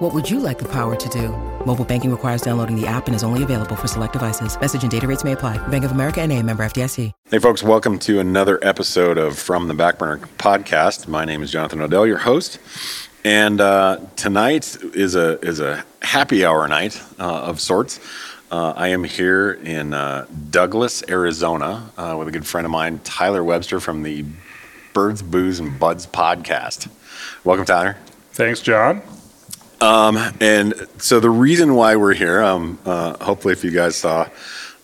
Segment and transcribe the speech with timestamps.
[0.00, 1.28] What would you like the power to do?
[1.66, 4.58] Mobile banking requires downloading the app and is only available for select devices.
[4.58, 5.58] Message and data rates may apply.
[5.68, 7.12] Bank of America and a member FDIC.
[7.26, 11.06] Hey, folks, welcome to another episode of From the Backburner podcast.
[11.06, 12.58] My name is Jonathan Odell, your host.
[13.26, 18.00] And uh, tonight is a, is a happy hour night uh, of sorts.
[18.50, 23.00] Uh, I am here in uh, Douglas, Arizona, uh, with a good friend of mine,
[23.04, 24.24] Tyler Webster from the
[24.94, 26.88] Birds, Booze, and Buds podcast.
[27.44, 27.98] Welcome, Tyler.
[28.32, 29.02] Thanks, John.
[29.80, 34.28] Um, and so the reason why we're here, um, uh, hopefully, if you guys saw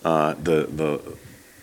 [0.03, 1.17] uh, the the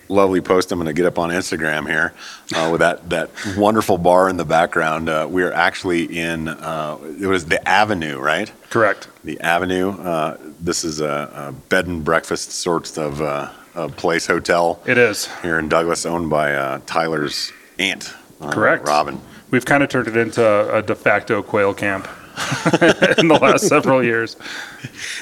[0.09, 2.13] lovely post I'm going to get up on Instagram here
[2.55, 5.09] uh, with that that wonderful bar in the background.
[5.09, 8.53] Uh, we are actually in uh, it was the Avenue, right?
[8.71, 9.09] Correct.
[9.25, 9.91] The Avenue.
[9.91, 14.81] Uh, this is a, a bed and breakfast sorts of uh, a place hotel.
[14.87, 15.29] It is.
[15.43, 18.15] here in Douglas, owned by uh, Tyler's aunt.
[18.41, 18.87] uh, Correct.
[18.87, 19.21] Robin.
[19.51, 22.09] We've kind of turned it into a de facto quail camp
[23.19, 24.37] in the last several years.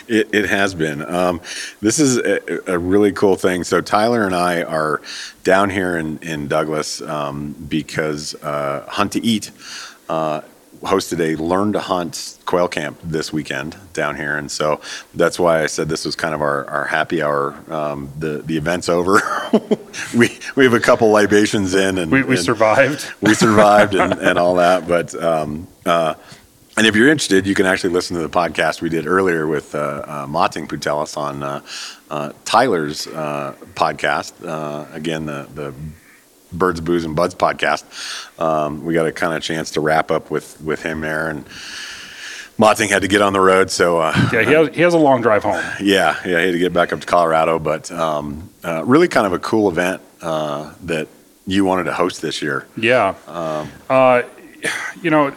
[0.08, 1.04] It, it has been.
[1.04, 1.40] Um,
[1.80, 3.64] this is a, a really cool thing.
[3.64, 5.02] So Tyler and I are
[5.44, 9.50] down here in in Douglas um, because uh, Hunt to Eat
[10.08, 10.40] uh,
[10.82, 14.80] hosted a Learn to Hunt quail camp this weekend down here, and so
[15.14, 17.54] that's why I said this was kind of our, our happy hour.
[17.72, 19.20] Um, the the event's over.
[20.16, 23.12] we we have a couple libations in, and We, we and- survived.
[23.20, 24.88] we survived and, and all that.
[24.88, 26.14] But um, uh,
[26.76, 29.74] and if you're interested, you can actually listen to the podcast we did earlier with
[29.74, 31.60] uh, uh, Mating Putelis on uh,
[32.10, 34.32] uh, Tyler's uh, podcast.
[34.46, 35.74] Uh, again, the the
[36.52, 37.84] Birds, Booze, and Buds podcast.
[38.40, 41.44] Um, we got a kind of chance to wrap up with with him there, and
[42.58, 44.98] Mating had to get on the road, so uh, Yeah, he has, he has a
[44.98, 45.62] long drive home.
[45.80, 47.58] yeah, yeah, he had to get back up to Colorado.
[47.58, 51.08] But um, uh, really, kind of a cool event uh, that
[51.46, 52.66] you wanted to host this year.
[52.76, 53.14] Yeah.
[53.26, 54.22] uh,
[55.02, 55.30] you know,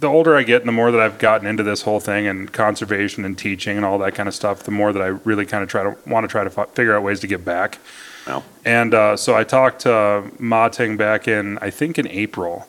[0.00, 2.52] the older I get and the more that I've gotten into this whole thing and
[2.52, 5.62] conservation and teaching and all that kind of stuff, the more that I really kind
[5.62, 7.78] of try to want to try to fi- figure out ways to give back.
[8.26, 12.68] Well, And uh, so I talked to Ma Ting back in, I think in April,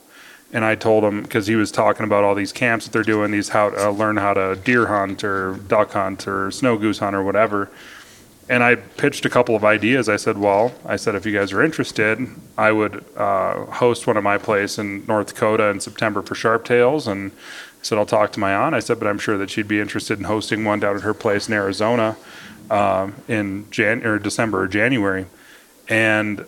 [0.52, 3.30] and I told him because he was talking about all these camps that they're doing,
[3.30, 7.16] these how to learn how to deer hunt or duck hunt or snow goose hunt
[7.16, 7.70] or whatever.
[8.48, 10.08] And I pitched a couple of ideas.
[10.08, 12.18] I said, well, I said if you guys are interested,
[12.58, 16.64] I would uh, host one at my place in North Dakota in September for sharp
[16.64, 17.06] tails.
[17.06, 18.74] And I said I'll talk to my aunt.
[18.74, 21.14] I said, but I'm sure that she'd be interested in hosting one down at her
[21.14, 22.16] place in Arizona
[22.70, 25.26] um, in Jan or December or January
[25.88, 26.44] and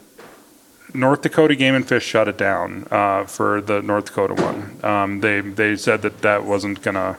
[0.94, 4.78] North Dakota Game and Fish shut it down uh, for the North Dakota one.
[4.84, 7.18] Um, they they said that that wasn't gonna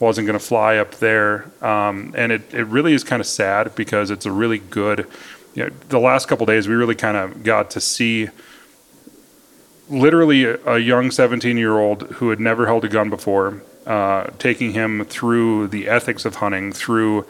[0.00, 4.10] wasn't gonna fly up there, um, and it, it really is kind of sad because
[4.10, 5.06] it's a really good.
[5.54, 8.28] You know, the last couple days we really kind of got to see
[9.88, 14.24] literally a, a young 17 year old who had never held a gun before, uh,
[14.38, 17.26] taking him through the ethics of hunting, through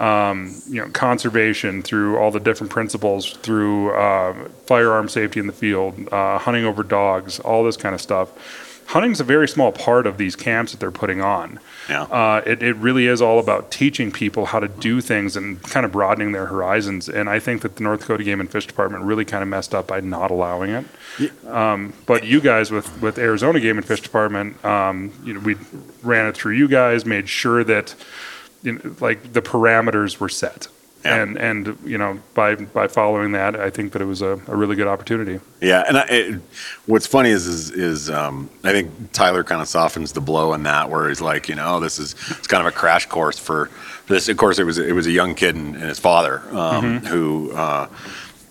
[0.00, 5.52] um, you know conservation, through all the different principles, through uh, firearm safety in the
[5.52, 8.67] field, uh, hunting over dogs, all this kind of stuff.
[8.88, 11.60] Hunting's a very small part of these camps that they're putting on.
[11.90, 12.04] Yeah.
[12.04, 15.84] Uh, it, it really is all about teaching people how to do things and kind
[15.84, 17.06] of broadening their horizons.
[17.06, 19.74] And I think that the North Dakota Game and Fish Department really kind of messed
[19.74, 20.86] up by not allowing it.
[21.46, 25.56] Um, but you guys with, with Arizona Game and Fish Department, um, you know, we
[26.02, 27.94] ran it through you guys, made sure that
[28.62, 30.68] you know, like the parameters were set.
[31.04, 31.22] Yeah.
[31.22, 34.56] And and you know by by following that, I think that it was a, a
[34.56, 35.38] really good opportunity.
[35.60, 36.40] Yeah, and I, it,
[36.86, 40.64] what's funny is is, is um, I think Tyler kind of softens the blow in
[40.64, 43.66] that, where he's like, you know, this is it's kind of a crash course for,
[43.66, 44.28] for this.
[44.28, 47.52] Of course, it was it was a young kid and, and his father um, who.
[47.52, 47.88] Uh,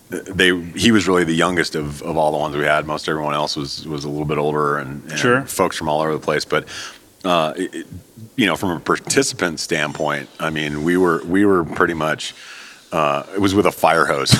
[0.09, 2.87] they he was really the youngest of, of all the ones we had.
[2.87, 5.41] Most everyone else was was a little bit older and, and Sure.
[5.41, 6.45] folks from all over the place.
[6.45, 6.65] But
[7.23, 7.87] uh, it,
[8.35, 12.33] you know, from a participant standpoint, I mean, we were we were pretty much
[12.91, 14.31] uh, it was with a fire hose,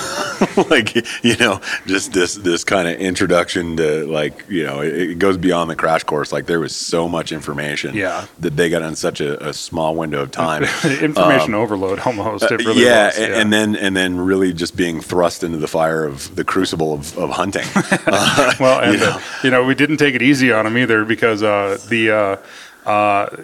[0.70, 5.20] like you know, just this this kind of introduction to like you know, it, it
[5.20, 6.32] goes beyond the crash course.
[6.32, 8.26] Like there was so much information, Yeah.
[8.40, 10.64] that they got in such a, a small window of time.
[11.02, 12.46] Information overload almost.
[12.46, 13.18] It really Um, uh, yeah, was.
[13.18, 16.94] a- and then and then really just being thrust into the fire of the crucible
[16.94, 17.66] of, of hunting.
[17.76, 19.20] Uh, well, and you know.
[19.44, 22.40] you know we didn't take it easy on them either because uh, the
[22.88, 23.44] uh,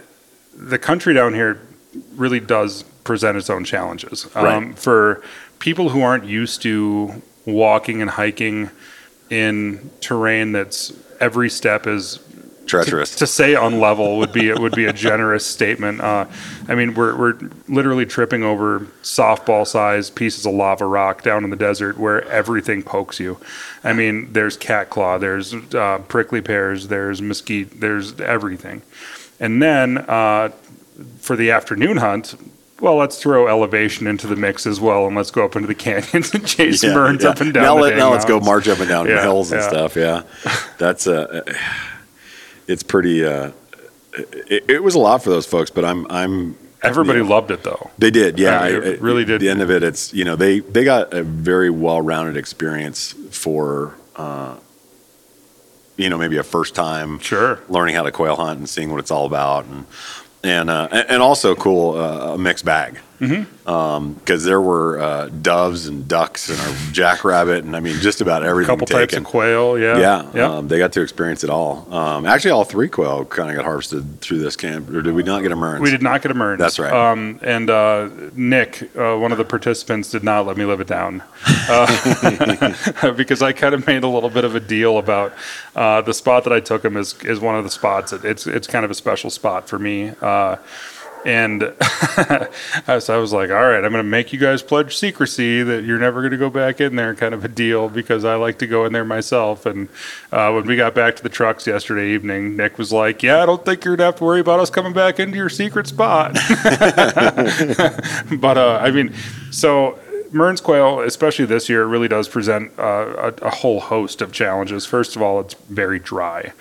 [0.56, 1.62] the country down here
[2.16, 4.80] really does present its own challenges um, Right.
[4.80, 5.22] for
[5.60, 8.69] people who aren't used to walking and hiking
[9.30, 12.19] in terrain that's every step is
[12.66, 13.16] Treacherous.
[13.18, 16.00] to say unlevel would be it would be a generous statement.
[16.00, 16.25] Uh,
[16.69, 17.38] I mean, we're we're
[17.68, 22.81] literally tripping over softball sized pieces of lava rock down in the desert where everything
[22.81, 23.38] pokes you.
[23.84, 28.81] I mean, there's cat claw, there's uh, prickly pears, there's mesquite, there's everything.
[29.39, 30.50] And then uh,
[31.19, 32.35] for the afternoon hunt,
[32.80, 35.75] well, let's throw elevation into the mix as well, and let's go up into the
[35.75, 37.30] canyons and chase Yeah, burns yeah.
[37.30, 37.63] up and down.
[37.63, 39.95] Now, let, now let's go march up and down Yeah, hills and stuff.
[39.95, 40.24] Yeah,
[40.77, 41.44] that's uh,
[42.68, 43.24] it's pretty.
[43.24, 43.51] Uh,
[44.15, 47.50] it, it was a lot for those folks, but I'm I'm Everybody you know, loved
[47.51, 47.89] it though.
[47.97, 48.59] They did, yeah.
[48.59, 49.41] I it really at did.
[49.41, 53.13] The end of it, it's you know they they got a very well rounded experience
[53.31, 54.57] for uh,
[55.98, 57.60] you know maybe a first time Sure.
[57.69, 59.86] learning how to quail hunt and seeing what it's all about and
[60.44, 64.14] and uh, and and also cool uh, a mixed bag Mm-hmm.
[64.20, 68.44] because there were uh, doves and ducks and a jackrabbit and I mean just about
[68.44, 69.98] A everything couple types of quail, yeah,
[70.34, 70.58] Yeah.
[70.58, 71.88] Um, they got to experience it all.
[71.94, 75.24] Um, actually, all three quail kind of got harvested through this camp, or did we
[75.24, 75.81] not get a Mearns?
[75.81, 76.60] We did not get a Mearns.
[76.60, 76.92] That's right.
[76.92, 80.88] Um, and uh, Nick, uh, one of the participants, did not let me live it
[80.88, 81.24] down
[81.70, 85.34] uh, because I kind of made a little bit of a deal about
[85.75, 88.14] uh, the spot that I took him is is one of the spots.
[88.14, 90.12] It, it's it's kind of a special spot for me.
[91.25, 91.62] And
[93.00, 95.84] so I was like, all right, I'm going to make you guys pledge secrecy that
[95.84, 98.60] you're never going to go back in there, kind of a deal, because I like
[98.60, 99.66] to go in there myself.
[99.66, 99.90] And
[100.31, 103.46] uh, when we got back to the trucks yesterday evening, Nick was like, yeah, I
[103.46, 105.88] don't think you're going to have to worry about us coming back into your secret
[105.88, 106.34] spot.
[108.40, 109.14] but uh, I mean,
[109.52, 110.00] so
[110.33, 114.85] Mearns quail, especially this year, really does present uh, a, a whole host of challenges.
[114.85, 116.53] First of all, it's very dry.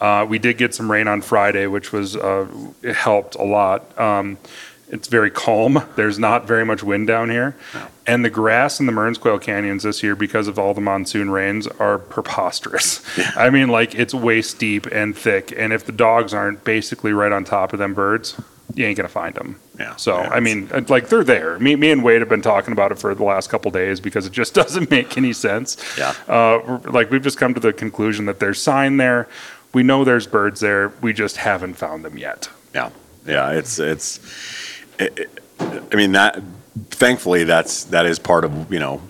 [0.00, 2.46] Uh, we did get some rain on Friday, which was uh,
[2.82, 3.98] it helped a lot.
[3.98, 4.38] Um,
[4.88, 5.82] it's very calm.
[5.96, 7.56] There's not very much wind down here,
[8.06, 11.30] and the grass in the Mearns Quail canyons this year, because of all the monsoon
[11.30, 13.02] rains, are preposterous.
[13.36, 17.32] I mean, like it's waist deep and thick, and if the dogs aren't basically right
[17.32, 18.40] on top of them birds,
[18.74, 19.58] you ain't gonna find them.
[19.78, 19.96] Yeah.
[19.96, 21.58] So Yeah, I mean, uh, like they're there.
[21.58, 24.26] Me, me and Wade have been talking about it for the last couple days because
[24.26, 25.76] it just doesn't make any sense.
[25.98, 26.14] Yeah.
[26.28, 29.28] Uh, like we've just come to the conclusion that there's sign there.
[29.72, 30.92] We know there's birds there.
[31.02, 32.48] We just haven't found them yet.
[32.74, 32.90] Yeah,
[33.26, 33.50] yeah.
[33.52, 34.20] It's it's.
[34.98, 35.30] It, it-
[35.92, 36.42] I mean that.
[36.90, 39.00] Thankfully, that's that is part of you know.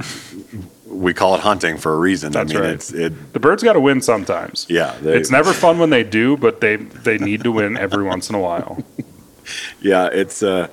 [0.87, 2.31] We call it hunting for a reason.
[2.33, 2.73] That's I mean, right.
[2.75, 3.33] it's it.
[3.33, 4.67] The birds got to win sometimes.
[4.69, 8.05] Yeah, they- it's never fun when they do, but they they need to win every
[8.05, 8.83] once in a while.
[9.81, 10.69] Yeah, it's uh,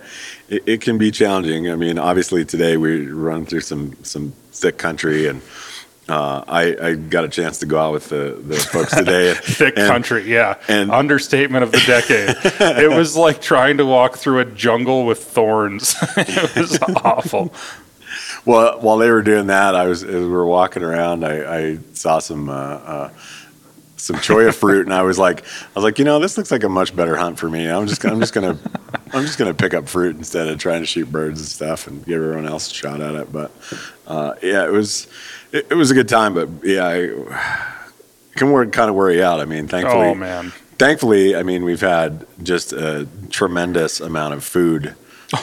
[0.49, 1.69] it, it can be challenging.
[1.69, 5.41] I mean, obviously today we run through some some thick country, and
[6.07, 9.33] uh, I I got a chance to go out with the the folks today.
[9.41, 10.57] Thick and- country, yeah.
[10.67, 12.35] and- Understatement of the decade.
[12.83, 15.95] it was like trying to walk through a jungle with thorns.
[16.17, 17.53] it was awful.
[18.45, 21.23] Well, while they were doing that, I was as we were walking around.
[21.25, 23.09] I, I saw some uh, uh,
[24.03, 26.63] some cholla fruit, and I was like, I was like, you know, this looks like
[26.63, 27.67] a much better hunt for me.
[27.69, 28.57] I'm just gonna, I'm just gonna
[29.13, 32.05] I'm just gonna pick up fruit instead of trying to shoot birds and stuff, and
[32.05, 33.31] give everyone else a shot at it.
[33.31, 33.51] But
[34.07, 35.07] uh, yeah, it was
[35.51, 36.33] it, it was a good time.
[36.33, 37.27] But yeah, I, it
[38.35, 39.39] can work kind of worry out.
[39.39, 40.51] I mean, thankfully, Oh man.
[40.77, 44.95] thankfully, I mean, we've had just a tremendous amount of food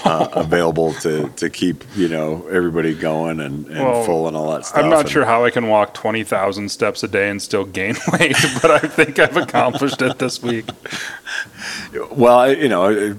[0.05, 4.53] uh, available to, to keep, you know, everybody going and, and Well, full and all
[4.53, 4.79] that stuff.
[4.83, 7.95] I'm not And- sure how I can walk 20,000 steps a day and still gain
[8.13, 10.67] weight, but I think I've accomplished it this week.
[12.13, 13.17] Well, you know,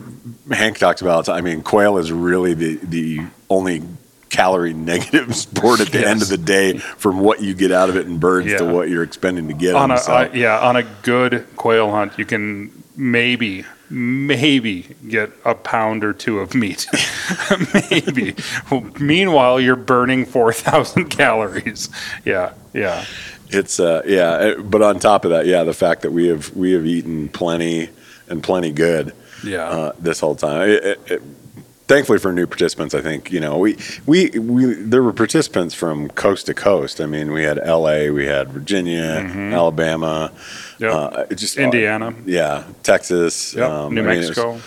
[0.52, 3.84] Hank talks about, I mean, quail is really the, the only
[4.30, 7.98] calorie negative sport at the end of the day from what you get out of
[7.98, 9.98] it in birds to what you're expending to get On them.
[9.98, 15.54] a So, I- yeah, on a good quail hunt, you can maybe maybe get a
[15.54, 16.88] pound or two of meat.
[17.92, 18.36] maybe.
[19.00, 21.90] Meanwhile, you're burning 4,000 calories.
[22.26, 23.06] Yeah, yeah.
[23.50, 26.72] It's uh, yeah, but on top of that, yeah, the fact that we have we
[26.72, 27.90] have eaten plenty
[28.30, 29.68] and plenty good Yeah.
[29.68, 30.70] uh, this whole time.
[30.70, 31.22] It, it, it,
[31.92, 33.72] thankfully for new participants, I think you know we,
[34.06, 34.60] we we
[34.92, 37.02] there were participants from coast to coast.
[37.02, 39.04] I mean, we had L.A., we had Virginia,
[39.60, 40.84] Alabama, Mm-hmm.
[40.84, 40.94] Yep.
[41.30, 42.14] uh, just Indiana.
[42.26, 43.70] yeah, Texas, Yep.
[43.70, 44.62] um, New I mean, it was- Mexico.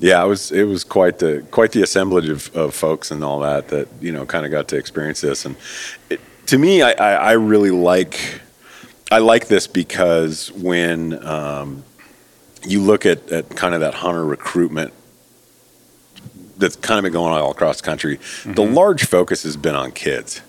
[0.00, 3.40] yeah, it was it was quite the quite the assemblage of, of folks and all
[3.40, 5.44] that that you know kind of got to experience this.
[5.46, 5.54] And
[6.10, 8.40] it, to me, I, I, I really like
[9.10, 11.82] I like this because when um,
[12.66, 14.92] you look at, at kind of that hunter recruitment
[16.56, 19.74] that's kind of been going on all across the country, the large focus has been
[19.74, 20.40] on kids.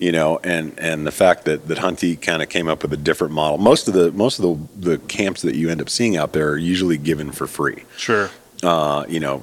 [0.00, 2.96] You know, and, and the fact that, that Hunty kind of came up with a
[2.96, 3.58] different model.
[3.58, 4.42] Most of the most of
[4.80, 7.84] the, the camps that you end up seeing out there are usually given for free
[7.96, 8.28] Sure.
[8.64, 9.40] uh, you know,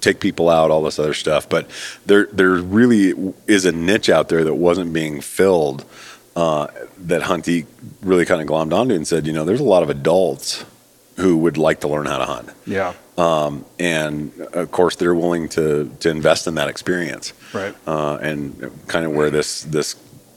[0.00, 1.46] take people out, all this other stuff.
[1.48, 1.68] But
[2.06, 5.84] there, there really is a niche out there that wasn't being filled
[6.34, 7.66] uh, that Hunty
[8.00, 10.64] really kind of glommed onto and said, you know, there's a lot of adults
[11.22, 12.48] who would like to learn how to hunt.
[12.66, 12.92] Yeah.
[13.16, 17.74] Um, and of course, they're willing to to invest in that experience, Right.
[17.86, 19.94] uh, and kind of where this this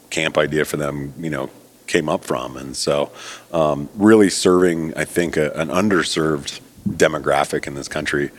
[0.10, 1.50] camp idea for them, you know,
[1.88, 2.58] came up from.
[2.58, 3.12] And so,
[3.52, 8.30] um, really serving, I think, a, an underserved demographic in this country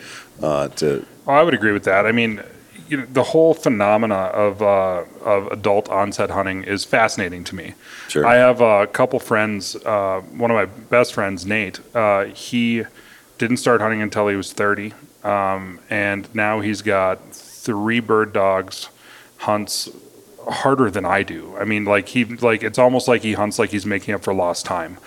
[0.42, 2.06] uh, to Oh, I would agree with that.
[2.06, 2.40] I mean,
[2.88, 7.74] you know, the whole phenomena of uh, of adult onset hunting is fascinating to me.
[8.08, 8.26] Sure.
[8.26, 9.76] I have a couple friends.
[9.76, 11.80] Uh, one of my best friends, Nate.
[11.94, 12.84] Uh, he
[13.38, 18.88] didn't start hunting until he was thirty, um, and now he's got three bird dogs.
[19.38, 19.90] Hunts
[20.48, 21.56] harder than I do.
[21.58, 24.32] I mean, like he like it's almost like he hunts like he's making up for
[24.32, 24.98] lost time.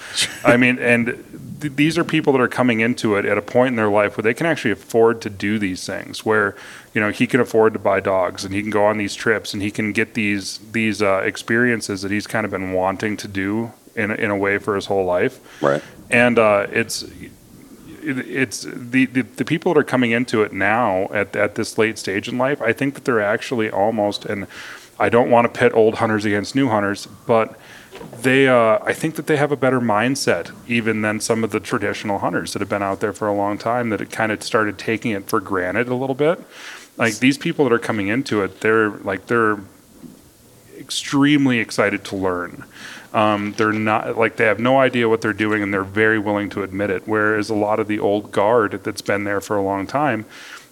[0.44, 1.24] I mean, and
[1.62, 4.18] th- these are people that are coming into it at a point in their life
[4.18, 6.26] where they can actually afford to do these things.
[6.26, 6.56] Where
[6.94, 9.54] you know he can afford to buy dogs and he can go on these trips
[9.54, 13.28] and he can get these these uh, experiences that he's kind of been wanting to
[13.28, 15.40] do in a, in a way for his whole life.
[15.62, 15.84] right.
[16.10, 17.06] And uh, it's
[18.02, 21.98] it's the, the the people that are coming into it now at at this late
[21.98, 22.62] stage in life.
[22.62, 24.48] I think that they're actually almost and
[25.00, 27.58] I don't want to pit old hunters against new hunters, but
[28.22, 31.60] they uh, I think that they have a better mindset even than some of the
[31.60, 34.44] traditional hunters that have been out there for a long time that it kind of
[34.44, 36.40] started taking it for granted a little bit.
[36.98, 39.58] Like these people that are coming into it, they're like they're
[40.78, 42.66] extremely excited to learn.
[43.14, 46.50] Um, they're not like they have no idea what they're doing, and they're very willing
[46.52, 47.04] to admit it.
[47.08, 50.26] Whereas a lot of the old guard that's been there for a long time,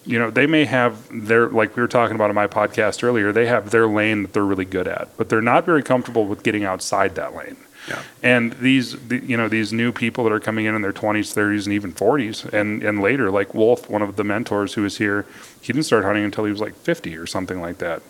[0.08, 3.30] you know, they may have their like we were talking about in my podcast earlier.
[3.30, 6.42] They have their lane that they're really good at, but they're not very comfortable with
[6.42, 7.58] getting outside that lane.
[7.86, 8.02] Yeah.
[8.22, 11.34] And these, the, you know, these new people that are coming in in their 20s,
[11.34, 14.96] 30s, and even 40s, and and later, like Wolf, one of the mentors who was
[14.96, 15.26] here,
[15.60, 18.02] he didn't start hunting until he was like 50 or something like that,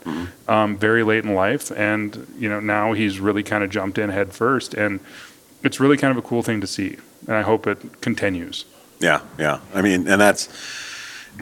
[0.47, 4.11] um, very late in life, and you know now he's really kind of jumped in
[4.11, 5.00] head first, and
[5.64, 8.67] it's really kind of a cool thing to see, and I hope it continues.
[9.00, 9.59] Yeah, yeah.
[9.75, 10.49] I mean, and that's.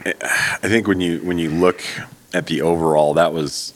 [0.05, 1.81] I think when you when you look
[2.33, 3.73] at the overall, that was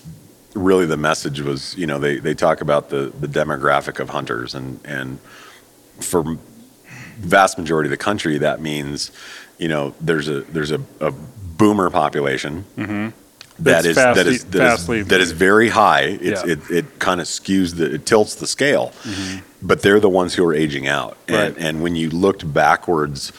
[0.54, 1.42] really the message.
[1.42, 5.20] Was you know they they talk about the the demographic of hunters, and and
[6.00, 6.38] for
[7.18, 9.12] vast majority of the country, that means
[9.58, 12.66] you know there's a there's a, a boomer population.
[12.78, 13.10] Mm-hmm.
[13.60, 16.02] That that, is, fast, that is that is fastly- that is very high.
[16.22, 16.54] It's, Yeah.
[16.54, 19.40] It it kind of skews the it tilts the scale, mm-hmm.
[19.62, 21.18] but they're the ones who are aging out.
[21.28, 21.66] And, Right.
[21.66, 23.32] and when you looked backwards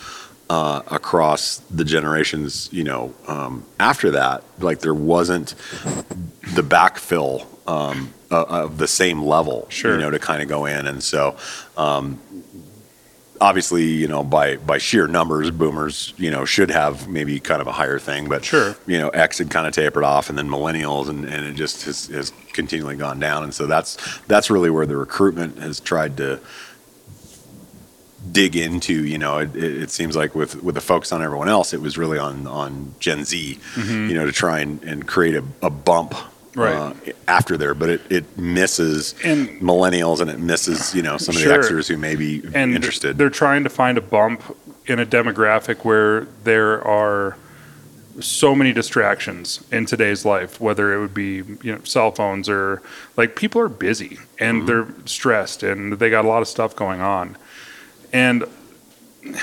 [0.51, 5.55] uh, across the generations, you know, um, after that, like there wasn't
[6.55, 9.95] the backfill um, uh, of the same level, Sure.
[9.95, 10.87] you know, to kind of go in.
[10.87, 11.37] And so,
[11.77, 12.21] um,
[13.41, 17.67] obviously, you know, by by sheer numbers, boomers, you know, should have maybe kind of
[17.67, 18.77] a higher thing, but Sure.
[18.87, 21.85] you know, X had kind of tapered off, and then millennials, and, and it just
[21.85, 23.43] has, has continually gone down.
[23.43, 23.97] And so that's
[24.29, 26.41] that's really where the recruitment has tried to
[28.31, 29.05] dig into.
[29.05, 31.99] You know, it, it, seems like with with the focus on everyone else, it was
[31.99, 33.59] really on on Gen Z.
[33.77, 36.15] You know, to try and, and create a, a bump.
[36.55, 36.75] Right.
[36.75, 36.93] Uh,
[37.27, 41.43] after there, but it, it misses And- millennials and it misses you know some of
[41.43, 43.17] the Xers who may be and interested.
[43.17, 44.43] They're trying to find a bump
[44.87, 47.39] in a demographic where there are
[48.21, 52.83] so many distractions in today's life, whether it would be you know cell phones or
[53.17, 57.01] like people are busy and they're stressed and they got a lot of stuff going
[57.01, 57.37] on,
[58.13, 58.45] and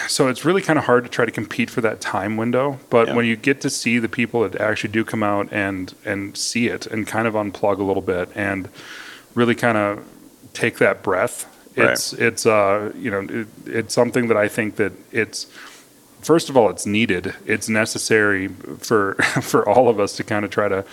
[0.07, 2.79] so it's really kind of hard to try to compete for that time window.
[2.89, 3.15] But Yeah.
[3.15, 6.67] when you get to see the people that actually do come out and and see
[6.67, 8.67] it and kind of unplug a little bit and
[9.35, 10.03] really kind of
[10.53, 11.45] take that breath.
[11.77, 11.91] Right.
[11.91, 15.47] It's it's uh you know it, it's something that I think that it's
[16.21, 17.33] first of all it's needed.
[17.45, 18.49] It's necessary
[18.79, 20.83] for for all of us to kind of try to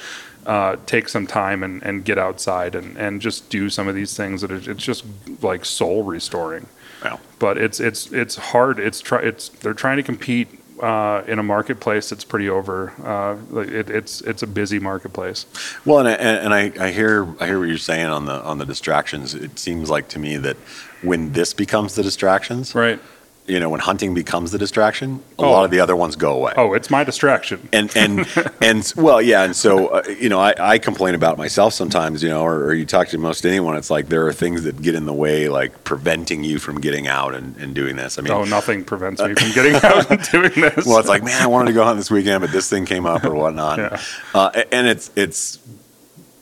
[0.47, 4.17] uh, take some time and, and get outside and, and just do some of these
[4.17, 5.05] things that are, it's just
[5.43, 6.69] like soul restoring.
[7.11, 7.21] Wow.
[7.39, 8.79] But it's it's it's hard.
[8.79, 10.49] It's try it's they're trying to compete
[10.81, 12.93] uh, in a marketplace that's pretty over.
[13.03, 15.47] Uh, like it, it's it's a busy marketplace.
[15.85, 18.59] Well, and I, and I, I hear I hear what you're saying on the on
[18.59, 19.35] the distractions.
[19.35, 20.57] It seems like to me that
[21.03, 23.01] when this becomes the distractions, Right.
[23.49, 25.51] You know, when hunting becomes the distraction, a Oh.
[25.53, 26.53] lot of the other ones go away.
[26.57, 27.69] Oh, it's my distraction.
[27.73, 28.27] And and
[28.61, 32.29] and well, yeah, and so uh, you know, I, I complain about myself sometimes, you
[32.29, 34.95] know, or, or you talk to most anyone, it's like there are things that get
[34.97, 38.19] in the way, like preventing you from getting out and, and doing this.
[38.19, 40.85] I mean, Oh, nothing prevents me from getting out and doing this.
[40.87, 43.07] well, it's like, man, I wanted to go hunt this weekend, but this thing came
[43.07, 43.79] up or whatnot.
[43.79, 44.01] Yeah.
[44.35, 45.59] Uh, and it's it's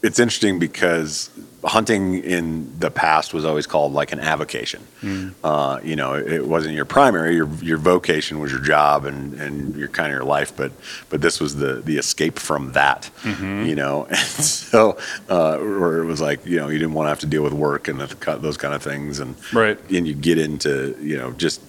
[0.03, 1.31] it's interesting because
[1.65, 4.83] hunting in the past was always called like an avocation.
[5.01, 5.29] Hmm.
[5.43, 7.35] Uh, you know, it, wasn't your primary.
[7.35, 10.55] Your your vocation was your job and, and your kind of your life.
[10.57, 10.73] But
[11.11, 13.11] but this was the the escape from that.
[13.23, 13.67] Mm-hmm.
[13.67, 17.11] You know, and so uh, where it was like you know you didn't want to
[17.11, 19.79] have to deal with work and the, those kind of things, and Right.
[19.91, 21.61] and you get into you know just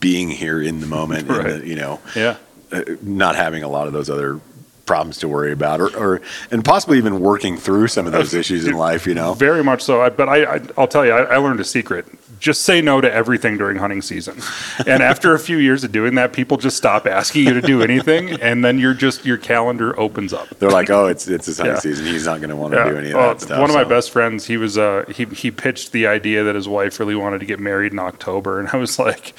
[0.00, 1.60] being here in the moment, and Right.
[1.60, 2.36] the, you know Yeah.
[2.72, 4.40] uh, not having a lot of those other
[4.88, 8.66] problems to worry about or, or and possibly even working through some of those issues
[8.66, 10.02] in life you know Very much so.
[10.02, 12.06] I, but I, I, I'll tell you, I, I learned a secret.
[12.40, 14.40] Just say no to everything during hunting season.
[14.86, 17.82] And after a few years of doing that, people just stop asking you to do
[17.82, 20.48] anything, and then you're just your calendar opens up.
[20.58, 21.80] they're like oh it's it's his hunting Yeah.
[21.80, 22.88] season he's not going to want to Yeah.
[22.90, 25.24] do any of Well, that stuff One of my best friends, he was uh, he
[25.26, 28.68] he pitched the idea that his wife really wanted to get married in October, and
[28.72, 29.34] I was like,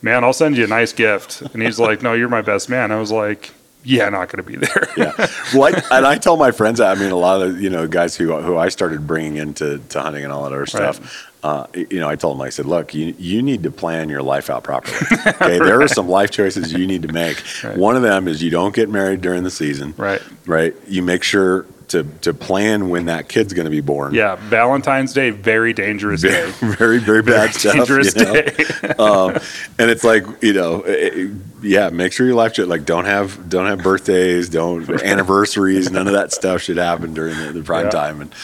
[0.00, 2.92] "Man, I'll send you a nice gift." And he's like, "No, you're my best man."
[2.92, 3.52] I was like,
[3.84, 5.12] "Yeah, not going to be there." yeah.
[5.54, 8.16] Well I, and I tell my friends I mean a lot of you know guys
[8.16, 12.00] who who I started bringing into to hunting and all that other stuff uh, you
[12.00, 14.64] know I told them I said look you you need to plan your life out
[14.64, 14.96] properly.
[15.26, 17.42] Okay there are some life choices you need to make.
[17.62, 17.76] Right.
[17.76, 19.94] one of them is you don't get married during the season.
[19.96, 20.22] Right.
[20.46, 20.74] right?
[20.88, 25.12] You make sure to to plan when that kid's going to be born Yeah, Valentine's
[25.12, 26.74] Day, very dangerous very, day.
[26.76, 27.74] very, very bad stuff.
[27.74, 28.32] dangerous you know?
[28.34, 28.54] day.
[28.98, 29.30] um,
[29.78, 31.30] and it's like you know, it-
[31.62, 31.88] yeah.
[31.88, 35.90] Make sure your life should like don't have don't have birthdays, don't anniversaries.
[35.90, 37.90] None of that stuff should happen during the, the prime Yeah.
[37.90, 38.34] time, and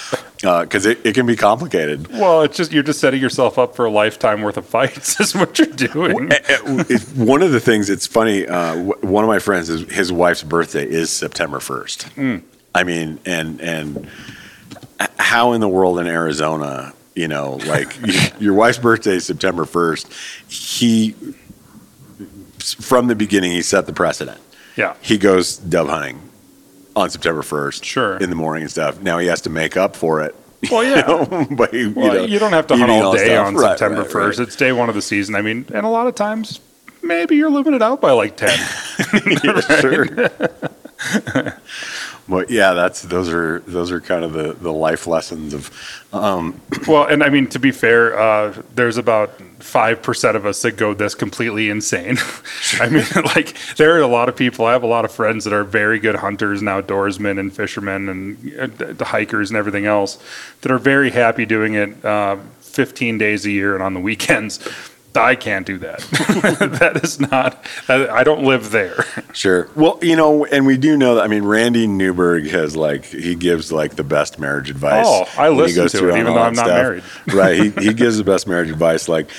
[0.63, 2.09] because it, it can be complicated.
[2.09, 5.21] Well, it's just you're just setting yourself up for a lifetime worth of fights.
[5.21, 6.31] Is what you're doing.
[6.33, 8.47] It- it- one of the things it's funny.
[8.47, 12.09] Uh, one of my friends, his, his wife's birthday is September first.
[12.75, 14.09] I mean, and and
[15.19, 17.97] how in the world in Arizona, you know, like
[18.41, 20.13] your wife's birthday is September first.
[20.49, 21.15] He
[22.59, 24.41] from the beginning he set the precedent.
[24.77, 24.95] Yeah.
[25.01, 26.21] He goes dove hunting
[26.95, 28.17] on September first, Sure.
[28.19, 29.01] in the morning and stuff.
[29.01, 30.35] Now he has to make up for it.
[30.71, 31.01] Well, you yeah.
[31.07, 33.47] know, by, you, Well, know, you don't have to hunt all day stuff.
[33.47, 34.39] on Right, September right, 1st.
[34.39, 34.39] right.
[34.41, 35.35] It's day one of the season.
[35.35, 36.61] I mean, and a lot of times,
[37.03, 38.51] maybe you're living it out by like 10.
[39.43, 40.07] yeah, sure.
[42.31, 45.69] Well, yeah, that's those are those are kind of the, the life lessons of
[46.13, 50.77] um, well, and I mean, to be fair, uh, there's about 5% of us that
[50.77, 52.19] go this completely insane.
[52.81, 55.45] I mean, like, there are a lot of people, I have a lot of friends
[55.45, 59.87] that are very good hunters and outdoorsmen and fishermen and uh, the hikers and everything
[59.87, 60.23] else
[60.61, 64.61] that are very happy doing it uh, 15 days a year and on the weekends.
[65.15, 65.99] I can't do that.
[66.81, 69.05] that is not, I don't live there.
[69.33, 69.69] Sure.
[69.75, 71.25] Well, you know, and we do know that.
[71.25, 75.07] I mean, Randy Newberg has like he gives like the best marriage advice.
[75.09, 76.69] Oh, I listen to it, even though I'm not stuff.
[76.69, 77.03] married.
[77.33, 77.57] right.
[77.57, 79.09] He he gives the best marriage advice.
[79.09, 79.31] Like,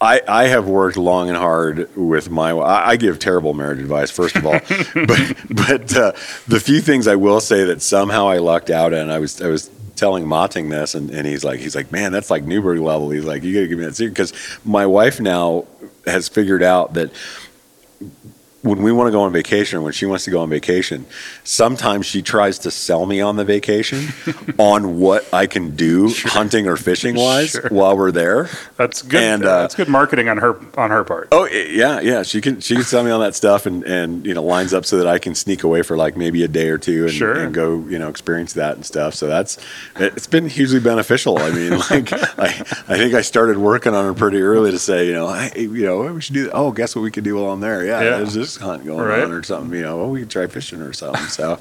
[0.00, 2.52] I I have worked long and hard with my.
[2.52, 4.52] I, I give terrible marriage advice, first of all,
[4.94, 6.12] but but uh,
[6.48, 9.48] the few things I will say that somehow I lucked out and I was I
[9.48, 9.70] was
[10.02, 13.10] telling Motting this and, and he's like he's like man that's like Newberg level.
[13.10, 14.14] He's like you gotta give me that secret.
[14.14, 14.32] Because
[14.64, 15.64] my wife now
[16.06, 17.12] has figured out that
[18.62, 21.04] when we want to go on vacation or when she wants to go on vacation,
[21.44, 24.08] sometimes she tries to sell me on the vacation
[24.58, 27.68] on what I can do hunting or fishing wise Sure.
[27.70, 28.48] while we're there.
[28.76, 29.20] That's good.
[29.22, 31.28] And, uh, that's good marketing on her on her part.
[31.32, 32.22] Oh yeah, yeah.
[32.22, 34.84] She can she can sell me on that stuff and and you know lines up
[34.84, 37.34] so that I can sneak away for like maybe a day or two and, Sure.
[37.34, 39.14] and go you know experience that and stuff.
[39.14, 39.58] So that's
[39.96, 41.38] it's been hugely beneficial.
[41.38, 42.46] I mean, like I
[42.88, 45.84] I think I started working on it pretty early to say you know hey, you
[45.84, 46.52] know we should do that.
[46.54, 47.84] Oh, guess what we could do while I'm there?
[47.84, 48.16] Yeah, Yeah.
[48.18, 49.22] there's hunt going Right.
[49.22, 49.76] on or something.
[49.76, 51.22] You know, oh we could try fishing or something.
[51.26, 51.58] So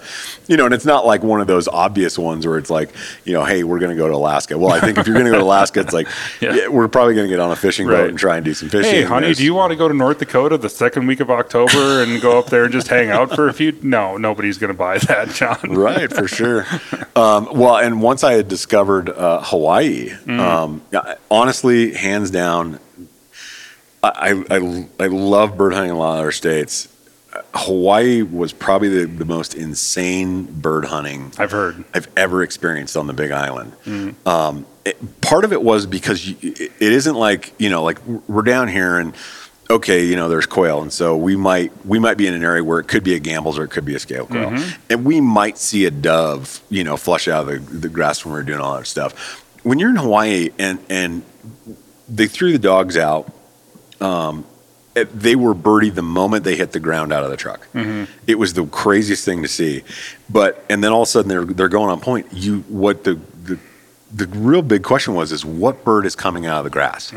[0.47, 2.89] you know, and it's not like one of those obvious ones where it's like
[3.25, 4.57] you know hey we're going to go to Alaska.
[4.57, 6.07] Well, I think if you're going to go to Alaska, it's like
[6.41, 6.53] Yeah.
[6.55, 6.67] yeah.
[6.67, 7.97] we're probably going to get on a fishing Right.
[7.97, 8.91] boat and try and do some fishing.
[8.91, 12.03] Hey, honey, do you want to go to North Dakota the second week of October
[12.03, 13.71] and go up there and just hang out for a few?
[13.83, 15.57] No, nobody's going to buy that, John.
[15.75, 16.65] right for sure
[17.15, 20.81] um, well and once i had discovered uh, hawaii um,
[21.29, 22.79] honestly hands down
[24.03, 26.87] I, I, I love bird hunting in a lot of other states
[27.53, 31.83] hawaii was probably the, the most insane bird hunting I've heard.
[31.93, 33.73] I've ever experienced on the Big Island.
[34.25, 38.03] Um, it, part of it was because you, it, it isn't like you know, like
[38.05, 39.13] we're down here and
[39.69, 42.63] okay, you know, there's quail, and so we might we might be in an area
[42.63, 44.49] where it could be a Gambel's or it could be a scale quail,
[44.89, 48.33] and we might see a dove, you know, flush out of the, the grass when
[48.33, 49.45] we're doing all that stuff.
[49.63, 51.23] When you're in Hawaii and and
[52.09, 53.31] they threw the dogs out.
[54.01, 54.45] Um,
[54.93, 57.65] they were birdied the moment they hit the ground out of the truck.
[58.27, 59.83] It was the craziest thing to see.
[60.29, 62.27] But and then all of a sudden they're they're going on point.
[62.33, 63.57] You what the the,
[64.13, 67.11] the real big question was is what bird is coming out of the grass?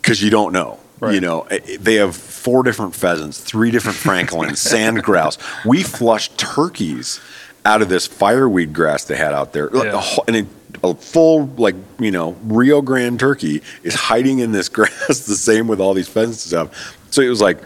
[0.00, 0.80] Because you don't know.
[1.00, 1.14] Right.
[1.14, 1.46] You know,
[1.80, 5.36] they have four different pheasants, three different francolins, sand grouse.
[5.66, 7.20] We flushed turkeys
[7.66, 9.82] out of this fireweed grass they had out there, Yeah.
[9.92, 10.46] a whole- and it,
[10.90, 15.26] a full like you know Rio Grande turkey is hiding in this grass.
[15.26, 16.96] the same with all these pheasants and stuff.
[17.10, 17.58] So it was like,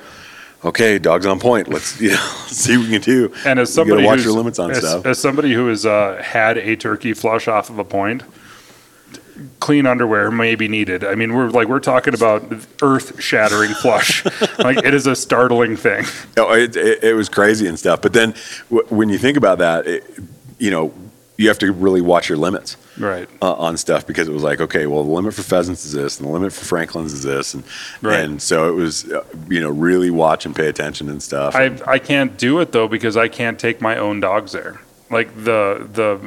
[0.64, 1.68] okay, dogs on point.
[1.68, 3.32] Let's you know see what we can do.
[3.44, 5.06] And as You somebody watch who's, your limits on as, stuff.
[5.06, 8.22] as somebody who has uh, had a turkey flush off of a point,
[9.60, 11.04] clean underwear may be needed.
[11.04, 12.44] I mean, we're like we're talking about
[12.82, 14.24] earth-shattering flush.
[14.58, 16.04] like it is a startling thing.
[16.36, 18.02] No, it, it, it was crazy and stuff.
[18.02, 18.34] But then
[18.70, 20.04] w- when you think about that, it,
[20.58, 20.92] you know,
[21.38, 23.28] you have to really watch your limits Right.
[23.40, 26.18] uh, on stuff because it was like, okay, well, the limit for pheasants is this,
[26.18, 27.62] and the limit for francolins is this, and
[28.02, 28.20] Right.
[28.20, 31.54] and so it was, uh, you know, really watch and pay attention and stuff.
[31.54, 34.80] I I can't do it though because I can't take my own dogs there.
[35.10, 36.18] Like the the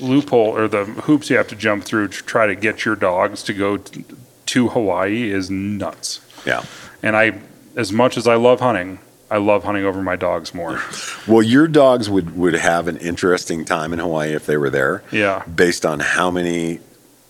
[0.00, 3.42] loophole or the hoops you have to jump through to try to get your dogs
[3.44, 4.04] to go t-
[4.46, 6.20] to Hawaii is nuts.
[6.46, 6.62] yeah.
[7.02, 7.32] And I,
[7.76, 8.98] as much as I love hunting,
[9.34, 10.80] I love hunting over my dogs more.
[11.26, 15.02] Well, your dogs would would have an interesting time in Hawaii if they were there,
[15.10, 16.80] Yeah, based on how many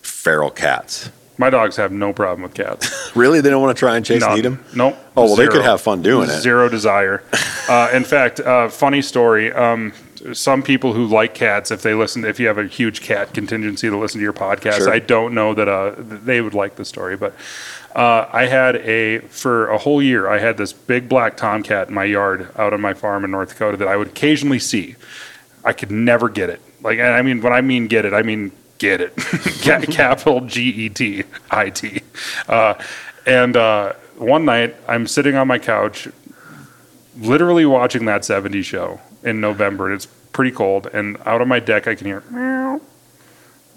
[0.01, 1.09] feral cats.
[1.37, 2.85] my dogs have no problem with cats.
[3.15, 4.29] Really, they don't want to try and chase None.
[4.31, 4.57] and eat them.
[4.75, 4.95] Nope.
[5.15, 6.41] Oh well, they could have fun doing it.
[6.41, 7.23] Zero desire.
[7.67, 9.51] Uh, in fact, uh, funny story.
[9.51, 9.91] Um,
[10.33, 13.89] some people who like cats, if they listen, if you have a huge cat contingency
[13.89, 14.93] to listen to your podcast, Sure.
[14.93, 17.17] I don't know that uh, they would like the story.
[17.17, 17.33] But
[17.95, 20.27] uh, I had a for a whole year.
[20.27, 23.49] I had this big black tomcat in my yard out on my farm in North
[23.49, 24.95] Dakota that I would occasionally see.
[25.63, 26.61] I could never get it.
[26.81, 29.15] Like, I mean, when I mean get it, I mean get it.
[29.91, 32.01] Capital G E T I T.
[32.47, 32.75] Uh,
[33.25, 36.07] and uh, one night, I'm sitting on my couch,
[37.17, 39.85] literally watching that 70s show in November.
[39.85, 42.81] and It's pretty cold, and out on my deck, I can hear meow.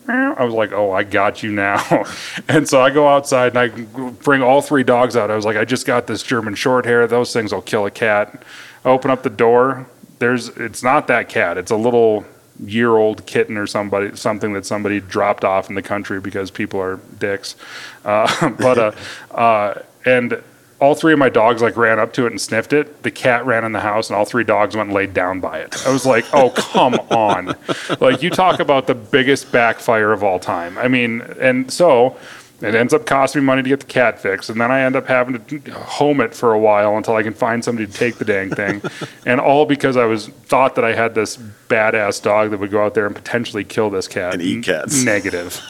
[0.08, 2.04] I was like, "Oh, I got you now!"
[2.48, 5.30] and so I go outside and I bring all three dogs out.
[5.30, 7.06] I was like, "I just got this German short hair.
[7.06, 8.42] Those things will kill a cat."
[8.84, 9.86] I open up the door.
[10.18, 11.58] There's, it's not that cat.
[11.58, 12.24] It's a little
[12.64, 16.96] year-old kitten or somebody, something that somebody dropped off in the country because people are
[17.18, 17.56] dicks.
[18.04, 18.92] Uh, but uh,
[19.34, 20.42] uh, and
[20.80, 23.02] all three of my dogs like ran up to it and sniffed it.
[23.02, 25.58] The cat ran in the house, and all three dogs went and laid down by
[25.58, 25.86] it.
[25.86, 27.56] I was like, "Oh, come on!"
[28.00, 30.78] Like you talk about the biggest backfire of all time.
[30.78, 32.16] I mean, and so
[32.60, 34.96] it ends up costing me money to get the cat fixed, and then I end
[34.96, 38.16] up having to home it for a while until I can find somebody to take
[38.16, 38.82] the dang thing,
[39.26, 41.36] and all because I was thought that I had this
[41.68, 45.04] badass dog that would go out there and potentially kill this cat And eat cats.
[45.04, 45.60] Negative.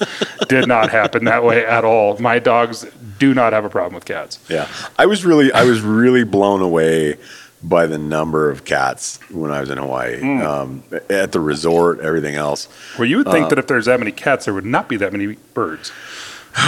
[0.49, 2.19] Did not happen that way at all.
[2.19, 2.87] My dogs
[3.19, 4.39] do not have a problem with cats.
[4.49, 7.17] Yeah, I was really, I was really blown away
[7.63, 10.21] by the number of cats when I was in Hawaii.
[10.21, 10.43] Hmm.
[10.43, 12.69] Um, at the resort, everything else.
[12.99, 14.97] Well, you would think Uh, that if there's that many cats, there would not be
[14.99, 15.91] that many birds.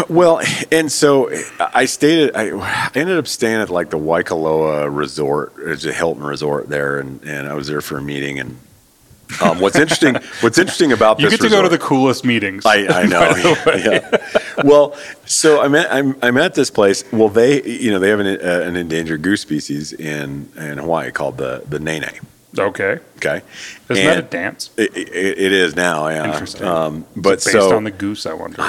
[0.09, 4.89] Well, and so I stayed at, I, I ended up staying at like the Waikoloa
[4.95, 5.53] Resort.
[5.59, 8.39] It's a Hilton Resort there, and, and I was there for a meeting.
[8.39, 8.59] And
[9.43, 12.25] um, what's interesting, what's interesting about You this You get to go to the coolest
[12.25, 12.65] meetings.
[12.67, 13.55] I, I know.
[13.77, 14.17] yeah.
[14.65, 17.05] Well, so I'm at I'm, I'm at this place.
[17.13, 21.11] Well, they you know they have an, uh, an endangered goose species in in Hawaii
[21.11, 22.11] called the the nene.
[22.59, 22.99] okay.
[23.17, 23.43] Okay,
[23.91, 24.71] Isn't that a dance?
[24.79, 26.09] It, it, it is now.
[26.09, 26.33] Yeah.
[26.33, 26.67] Interesting.
[26.67, 28.63] Um, but Based so on the goose, I wonder.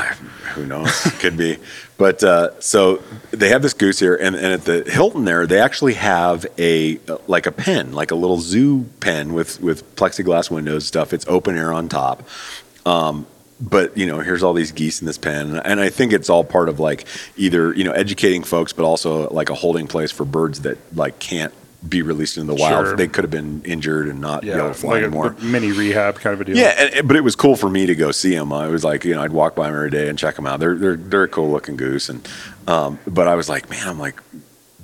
[0.56, 0.92] who knows?
[1.20, 1.58] Could be.
[2.02, 5.60] But uh, so they have this goose here, and, and at the Hilton there, they
[5.60, 10.88] actually have a like a pen, like a little zoo pen with with plexiglass windows
[10.88, 11.14] stuff.
[11.14, 12.28] It's open air on top.
[12.88, 13.28] Um,
[13.60, 16.44] but you know, here's all these geese in this pen, and I think it's all
[16.44, 17.06] part of like
[17.38, 21.20] either you know educating folks, but also like a holding place for birds that like
[21.20, 21.54] can't
[21.88, 22.86] be released into the wild.
[22.86, 22.96] Sure.
[22.96, 25.36] They could have been injured and not be able to fly like anymore.
[25.38, 26.58] a mini rehab kind of a deal.
[26.58, 28.54] Yeah, and, but it was cool for me to go see them.
[28.54, 30.60] I was like, you know, I'd walk by them every day and check them out.
[30.60, 32.28] They're they're they're a cool looking goose, and
[32.68, 34.22] um, but I was like, man, I'm like,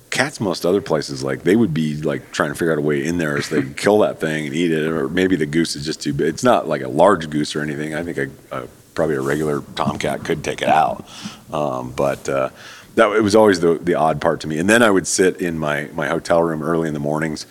[0.09, 3.05] cats most other places like they would be like trying to figure out a way
[3.05, 5.85] in there so they kill that thing and eat it, or maybe the goose is
[5.85, 6.29] just too big.
[6.29, 7.93] It's not like a large goose or anything.
[7.93, 11.07] I think a, a probably a regular tomcat could take it out,
[11.53, 12.27] um, but.
[12.27, 12.49] Uh,
[12.97, 15.39] that it was always the the odd part to me, and then I would sit
[15.39, 17.45] in my my hotel room early in the mornings.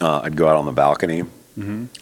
[0.00, 1.24] Uh, I'd go out on the balcony,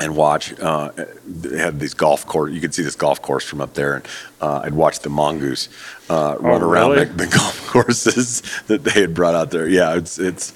[0.01, 0.59] and watch.
[0.61, 0.91] Uh,
[1.27, 2.53] they had these golf course.
[2.53, 4.07] You could see this golf course from up there, and
[4.41, 5.69] uh, I'd watch the mongoose
[6.11, 7.05] uh, run around Oh, really?
[7.07, 9.69] the, the golf courses that they had brought out there.
[9.69, 10.53] Yeah, it's it's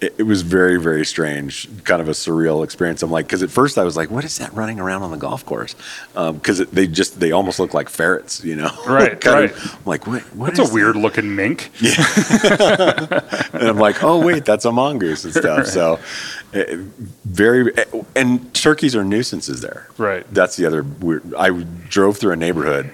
[0.00, 3.02] it, it was very very strange, kind of a surreal experience.
[3.02, 5.16] I'm like, because at first I was like, what is that running around on the
[5.16, 5.74] golf course?
[6.14, 8.70] Because they just they almost look like ferrets, you know?
[8.86, 9.74] Right, Kind of- right.
[9.74, 10.22] I'm like, what?
[10.34, 11.70] what That's a weird looking mink.
[11.80, 11.94] Yeah.
[13.52, 15.66] and I'm like, oh wait, that's a mongoose and stuff.
[15.66, 15.98] So,
[16.54, 16.64] uh,
[17.24, 17.72] very,
[18.14, 19.88] and turkeys are nuisances there.
[19.98, 20.26] Right.
[20.32, 21.34] That's the other weird.
[21.34, 21.50] I
[21.88, 22.92] drove through a neighborhood,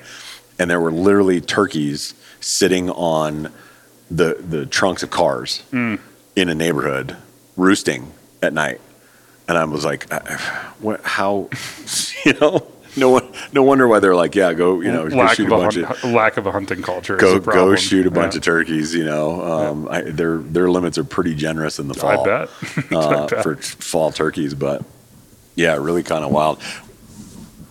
[0.61, 3.51] and there were literally turkeys sitting on
[4.11, 5.97] the the trunks of cars Hmm.
[6.37, 7.17] in a neighborhood,
[7.57, 8.81] roosting at night.
[9.49, 10.21] And I was like, uh,
[10.81, 11.01] what?
[11.03, 11.49] How?
[12.27, 12.67] You know?
[12.97, 15.53] no one, no wonder why they're like, yeah, go, you know, go lack shoot of
[15.53, 17.15] a a bunch hun- of lack of a hunting culture.
[17.17, 18.39] is go go shoot a bunch Yeah.
[18.39, 18.95] of turkeys.
[18.95, 22.25] You know, um, I, their their limits are pretty generous in the I fall.
[22.25, 22.49] bet.
[22.93, 23.43] uh, bet.
[23.43, 24.85] for fall turkeys, but
[25.57, 26.61] yeah, really kind of wild.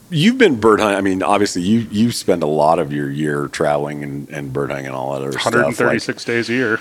[0.09, 0.97] You've been bird hunting.
[0.97, 4.69] I mean, obviously, you you spend a lot of your year traveling and, and bird
[4.69, 5.45] hunting and all that other stuff.
[5.45, 6.79] Like, 136 days a year.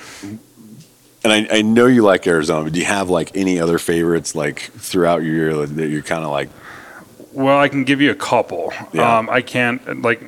[1.25, 4.35] and I, I know you like Arizona, but do you have like any other favorites
[4.35, 6.49] like throughout your year that you're kind of like,
[7.33, 8.73] Well, I can give you a couple.
[8.93, 9.19] Yeah.
[9.19, 10.23] Um, I can't like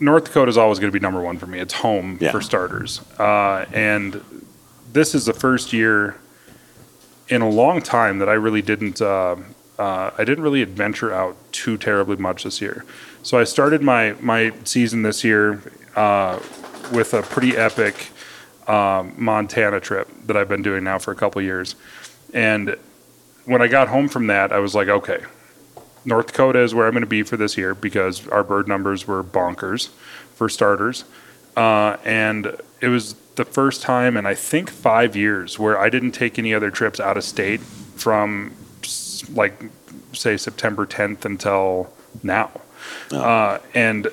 [0.00, 1.58] North Dakota is always going to be number one for me.
[1.60, 2.32] It's home Yeah.
[2.32, 4.20] for starters, uh, and
[4.92, 6.16] this is the first year
[7.28, 9.00] in a long time that I really didn't.
[9.02, 9.36] Uh,
[9.78, 12.84] uh, I didn't really adventure out too terribly much this year.
[13.22, 15.62] So I started my my season this year
[15.96, 16.40] uh,
[16.92, 18.10] with a pretty epic
[18.66, 21.74] um, Montana trip that I've been doing now for a couple years,
[22.32, 22.76] and
[23.44, 25.20] when I got home from that, I was like, okay,
[26.04, 29.06] North Dakota is where I'm going to be for this year because our bird numbers
[29.06, 29.88] were bonkers,
[30.34, 31.04] for starters.
[31.56, 36.12] Uh, and it was the first time in I think five years where I didn't
[36.12, 38.52] take any other trips out of state from
[39.30, 39.62] like
[40.12, 42.50] say September 10th until now.
[43.10, 44.08] Uh, and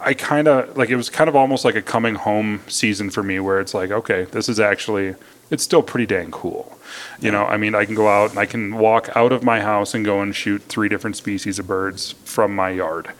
[0.00, 3.22] I kind of like it was kind of almost like a coming home season for
[3.22, 5.14] me where it's like, okay, this is actually
[5.50, 6.78] it's still pretty dang cool.
[7.20, 9.60] You know, I mean, I can go out and I can walk out of my
[9.60, 13.10] house and go and shoot three different species of birds from my yard.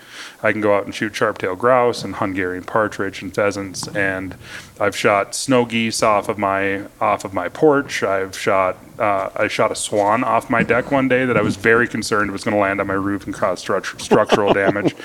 [0.42, 4.36] I can go out and shoot sharp-tailed grouse and Hungarian partridge and pheasants, and
[4.78, 8.02] I've shot snow geese off of my off of my porch.
[8.02, 11.56] I've shot uh, I shot a swan off my deck one day that I was
[11.56, 14.94] very concerned was going to land on my roof and cause stru- structural damage.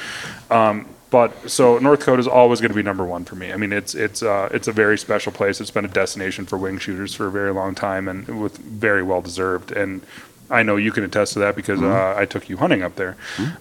[0.52, 3.54] Um, but so North Dakota is always going to be number one for me.
[3.54, 5.62] I mean, it's it's uh, it's a very special place.
[5.62, 9.04] It's been a destination for wing shooters for a very long time, and with very
[9.04, 9.72] well deserved.
[9.72, 10.02] And
[10.50, 13.16] I know you can attest to that because uh, I took you hunting up there.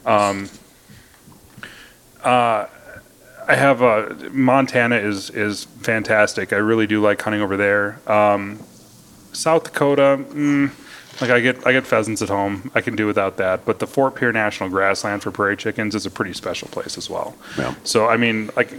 [0.06, 0.48] Um,
[2.24, 2.66] uh,
[3.46, 6.52] I have uh, Montana is is fantastic.
[6.52, 7.98] I really do like hunting over there.
[8.10, 8.60] Um,
[9.32, 10.70] South Dakota, mm,
[11.20, 12.70] like I get I get pheasants at home.
[12.74, 13.64] I can do without that.
[13.64, 17.10] But the Fort Pierre National Grassland for prairie chickens is a pretty special place as
[17.10, 17.36] well.
[17.58, 17.74] Yeah.
[17.84, 18.72] So I mean, like,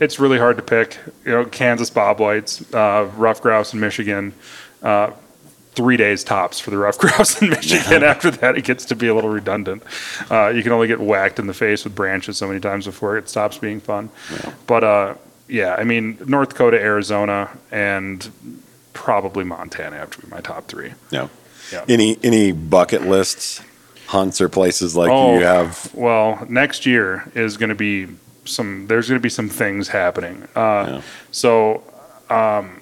[0.00, 0.98] it's really hard to pick.
[1.24, 4.32] You know, Kansas bobwhites, uh, ruffed grouse in Michigan.
[4.82, 5.10] Uh,
[5.74, 8.02] three days tops for the ruffed grouse in Michigan.
[8.04, 9.82] After that, it gets to be a little redundant.
[10.30, 13.16] Uh, you can only get whacked in the face with branches so many times before
[13.18, 14.10] it stops being fun.
[14.66, 15.14] But uh,
[15.48, 18.30] yeah, I mean, North Dakota, Arizona, and
[18.92, 20.92] probably Montana have to be my top three.
[21.12, 21.28] no,
[21.72, 21.84] Yeah.
[21.88, 23.60] any any bucket lists,
[24.06, 25.34] hunts or places like Oh.
[25.38, 25.90] you have?
[25.94, 28.06] Well, next year is going to be
[28.44, 28.86] some.
[28.86, 30.46] There's going to be some things happening.
[30.54, 31.00] Uh, Yeah.
[31.32, 31.82] So,
[32.30, 32.80] um,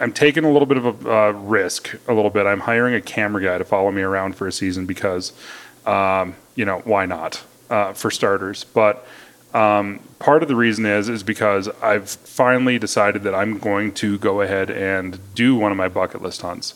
[0.00, 1.94] I'm taking a little bit of a uh, risk.
[2.08, 2.46] A little bit.
[2.46, 5.32] I'm hiring a camera guy to follow me around for a season because,
[5.86, 7.42] um, you know, why not?
[7.70, 9.06] Uh, for starters, but.
[9.54, 14.18] Um, part of the reason is is because I've finally decided that I'm going to
[14.18, 16.74] go ahead and do one of my bucket list hunts.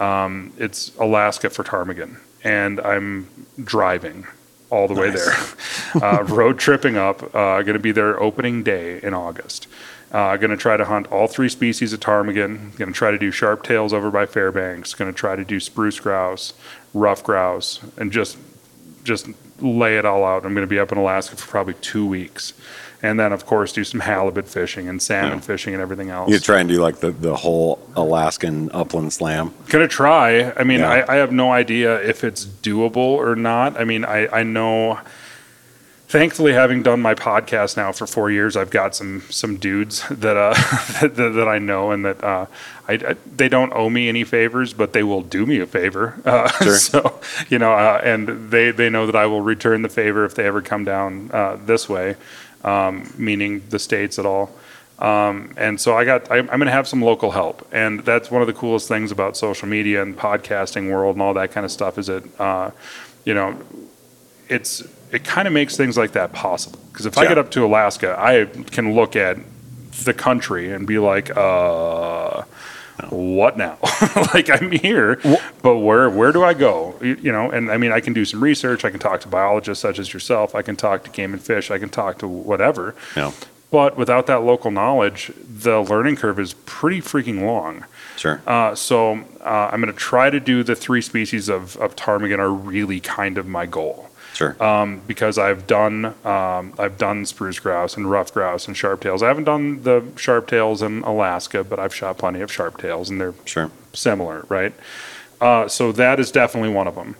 [0.00, 3.28] Um, it's Alaska for ptarmigan, and I'm
[3.62, 4.26] driving
[4.70, 5.34] all the way there,
[6.02, 7.22] uh, road tripping up.
[7.34, 9.66] Uh, going to be there opening day in August.
[10.10, 12.74] Uh, going to try to hunt all three species of ptarmigan.
[12.76, 14.94] Going to try to do sharp tails over by Fairbanks.
[14.94, 16.54] Going to try to do spruce grouse,
[16.94, 18.38] ruffed grouse, and just
[19.04, 19.26] just
[19.60, 20.44] lay it all out.
[20.46, 22.52] I'm going to be up in Alaska for probably two weeks,
[23.02, 25.40] and then of course do some halibut fishing and salmon Yeah.
[25.40, 26.30] fishing and everything else.
[26.30, 29.52] You try and do like the, the whole Alaskan upland slam.
[29.68, 30.52] Gonna try.
[30.56, 30.90] I mean, Yeah.
[31.06, 33.78] I, I have no idea if it's doable or not.
[33.78, 35.00] I mean, I, I know.
[36.08, 40.36] Thankfully, having done my podcast now for four years, I've got some some dudes that
[40.38, 40.54] uh
[41.08, 42.46] that, that I know and that uh,
[42.88, 46.14] I, I they don't owe me any favors, but they will do me a favor.
[46.24, 46.76] Uh, Sure.
[46.76, 50.34] So you know, uh, and they they know that I will return the favor if
[50.34, 52.16] they ever come down uh, this way,
[52.64, 54.50] um, meaning the states at all.
[54.98, 57.66] Um, and so I got, I'm, I'm going to have some local help.
[57.70, 61.34] And that's one of the coolest things about social media and podcasting world and all
[61.34, 62.72] that kind of stuff is that, uh,
[63.24, 63.56] you know,
[64.48, 66.78] it's, it kind of makes things like that possible.
[66.92, 69.38] Because if I get up to Alaska, I can look at
[70.04, 72.42] the country and be like, uh,
[73.10, 73.78] what now?
[74.34, 75.20] like I'm here,
[75.62, 76.96] but where where do I go?
[77.00, 78.84] You, you know, and I mean, I can do some research.
[78.84, 80.54] I can talk to biologists such as yourself.
[80.54, 81.70] I can talk to game and fish.
[81.70, 82.94] I can talk to whatever.
[83.14, 83.32] No,
[83.70, 87.84] But without that local knowledge, the learning curve is pretty freaking long.
[88.16, 88.42] sure.
[88.46, 92.40] Uh, so uh, I'm going to try to do the three species of, of ptarmigan
[92.40, 94.07] are really kind of my goal.
[94.38, 94.62] Sure.
[94.62, 99.20] Um, because I've done um, I've done spruce grouse and ruffed grouse and sharp tails.
[99.20, 103.10] I haven't done the sharp tails in Alaska, but I've shot plenty of sharp tails,
[103.10, 103.72] and they're sure.
[103.92, 104.72] similar, right?
[105.40, 107.16] Uh, so that is definitely one of them.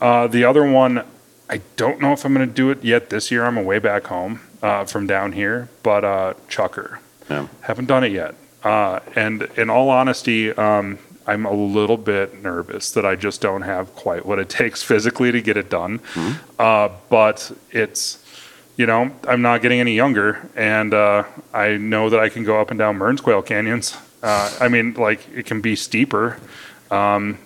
[0.00, 1.04] Uh, the other one,
[1.50, 3.44] I don't know if I'm going to do it yet this year.
[3.44, 7.00] I'm away back home uh, from down here, but uh, chukar.
[7.28, 7.48] Yeah.
[7.60, 8.34] Haven't done it yet.
[8.64, 13.62] Uh, and in all honesty, um, I'm a little bit nervous that I just don't
[13.62, 16.00] have quite what it takes physically to get it done.
[16.58, 18.18] Uh, but it's,
[18.76, 22.60] you know, I'm not getting any younger, and uh, I know that I can go
[22.60, 23.96] up and down Mearns quail canyons.
[24.22, 26.38] Uh, I mean, like it can be steeper,
[26.90, 27.38] um,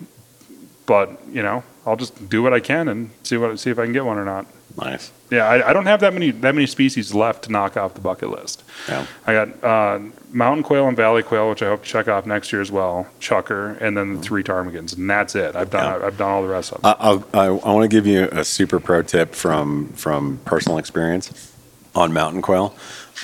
[0.85, 3.83] but you know, I'll just do what I can and see what see if I
[3.83, 4.45] can get one or not.
[4.77, 5.11] Nice.
[5.31, 8.01] Yeah, I, I don't have that many that many species left to knock off the
[8.01, 8.63] bucket list.
[8.87, 9.05] Yeah.
[9.25, 9.99] I got uh,
[10.31, 13.07] mountain quail and valley quail, which I hope to check off next year as well.
[13.19, 15.55] Chukar, and then the three ptarmigans, and that's it.
[15.55, 16.95] I've done I've done all the rest of them.
[16.97, 20.77] I- I'll, I, I want to give you a super pro tip from from personal
[20.77, 21.53] experience
[21.95, 22.75] on mountain quail.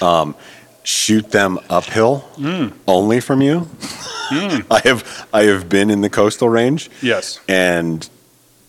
[0.01, 0.35] Um,
[0.83, 2.25] shoot them uphill
[2.87, 3.69] only from you.
[4.31, 7.39] I have I have been in the coastal range yes.
[7.47, 8.09] and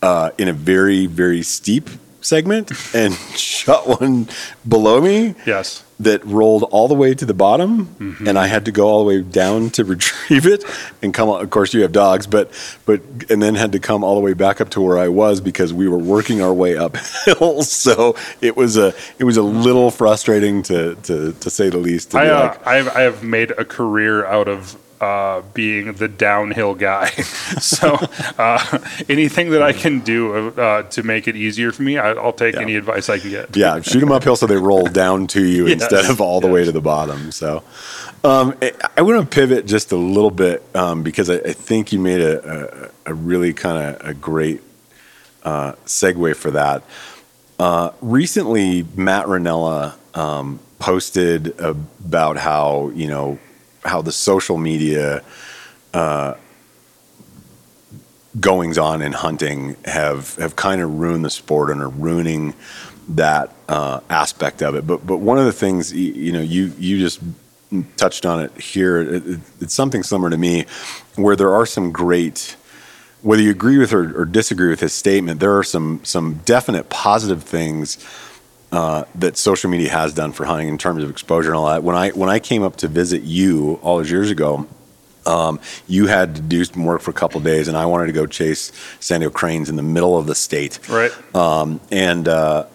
[0.03, 1.89] uh, in a very very steep
[2.25, 4.29] segment and shot one
[4.67, 5.85] below me Yes.
[6.01, 9.09] that rolled all the way to the bottom, and I had to go all the
[9.09, 10.65] way down to retrieve it
[11.03, 11.29] and come.
[11.29, 12.51] Of course, you have dogs, but
[12.85, 15.41] but and then had to come all the way back up to where I was
[15.41, 17.63] because we were working our way uphill.
[17.85, 22.11] so it was a it was a little frustrating to to, to say the least.
[22.13, 25.93] To I uh, like, I have I have made a career out of uh, being
[25.95, 27.07] the downhill guy.
[27.61, 27.97] so
[28.39, 28.79] uh,
[29.09, 32.55] anything that I can do uh, to make it easier for me, I, I'll take
[32.55, 32.63] Yeah.
[32.63, 33.57] any advice I can get.
[33.57, 36.49] yeah, shoot them uphill so they roll down to you Yes, instead of all the
[36.49, 37.33] way to the bottom.
[37.33, 37.63] So,
[38.23, 41.93] um, I, I want to pivot just a little bit um, because I, I think
[41.93, 44.63] you made a, a, a really kind of a great
[45.43, 46.83] uh, segue for that.
[47.59, 53.39] Uh, recently, Matt Rinella um, posted about how you know
[53.85, 55.23] how the social media
[58.41, 62.55] goings on in hunting have have kind of ruined the sport and are ruining
[63.11, 64.87] that uh, aspect of it.
[64.87, 67.21] But but one of the things y- you know you you just
[67.97, 68.99] touched on it here.
[69.01, 70.67] It, it- it's something similar to me,
[71.17, 72.57] where there are some great.
[73.23, 76.91] Whether you agree with or, or disagree with his statement, there are some some definite
[76.91, 77.99] positive things
[78.75, 81.83] uh, that social media has done for hunting in terms of exposure and all that.
[81.85, 84.67] When I when I came up to visit you all those years ago,
[85.27, 88.07] um, you had to do some work for a couple of days, and I wanted
[88.07, 90.81] to go chase sandhill cranes in the middle of the state.
[90.89, 91.13] Right.
[91.35, 92.67] Um, and uh,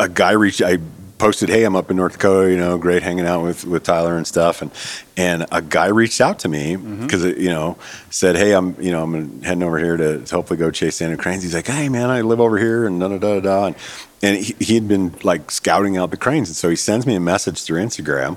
[0.00, 0.62] a guy reached.
[0.62, 0.78] I
[1.18, 2.50] posted, "Hey, I'm up in North Dakota.
[2.50, 4.70] You know, great hanging out with with Tyler and stuff." And
[5.16, 7.76] and a guy reached out to me because you know
[8.10, 11.42] said, "Hey, I'm you know I'm heading over here to, hopefully go chase sandhill cranes."
[11.42, 13.64] He's like, "Hey, man, I live over here," and da da da da.
[13.66, 13.76] And,
[14.22, 17.14] and he, he had been like scouting out the cranes, and so he sends me
[17.14, 18.36] a message through Instagram.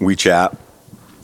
[0.00, 0.56] We chat.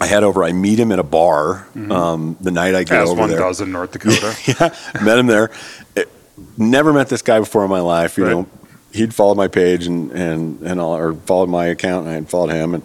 [0.00, 0.42] I head over.
[0.42, 3.38] I meet him at a bar um, the night I get As over one there
[3.38, 4.35] does in North Dakota.
[4.46, 5.50] yeah, met him there.
[5.94, 6.08] It-
[6.56, 8.16] never met this guy before in my life.
[8.18, 8.30] You Right.
[8.32, 8.46] know,
[8.92, 12.28] he'd followed my page and and and all, or followed my account, and I had
[12.28, 12.82] followed him, and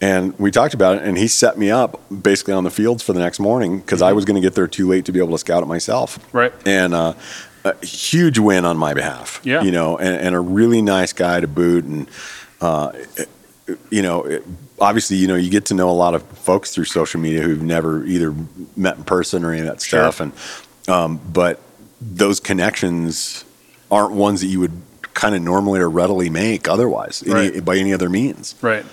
[0.00, 1.02] and we talked about it.
[1.02, 4.12] And he set me up basically on the fields for the next morning because I
[4.12, 6.18] was going to get there too late to be able to scout it myself.
[6.18, 6.36] Mm-hmm.
[6.36, 6.52] Right.
[6.66, 7.14] And uh,
[7.64, 9.40] a huge win on my behalf.
[9.44, 9.62] Yeah.
[9.62, 12.08] You know, and, and a really nice guy to boot, and
[12.60, 12.92] uh,
[13.90, 14.24] you know.
[14.24, 14.44] It,
[14.78, 17.62] Obviously, you know, you get to know a lot of folks through social media who've
[17.62, 18.34] never either
[18.76, 20.12] met in person or any of that Sure.
[20.12, 20.32] stuff, and
[20.86, 21.62] um, but
[21.98, 23.46] those connections
[23.90, 24.82] aren't ones that you would
[25.14, 28.54] kind of normally or readily make otherwise any, by any other means.
[28.60, 28.84] Right.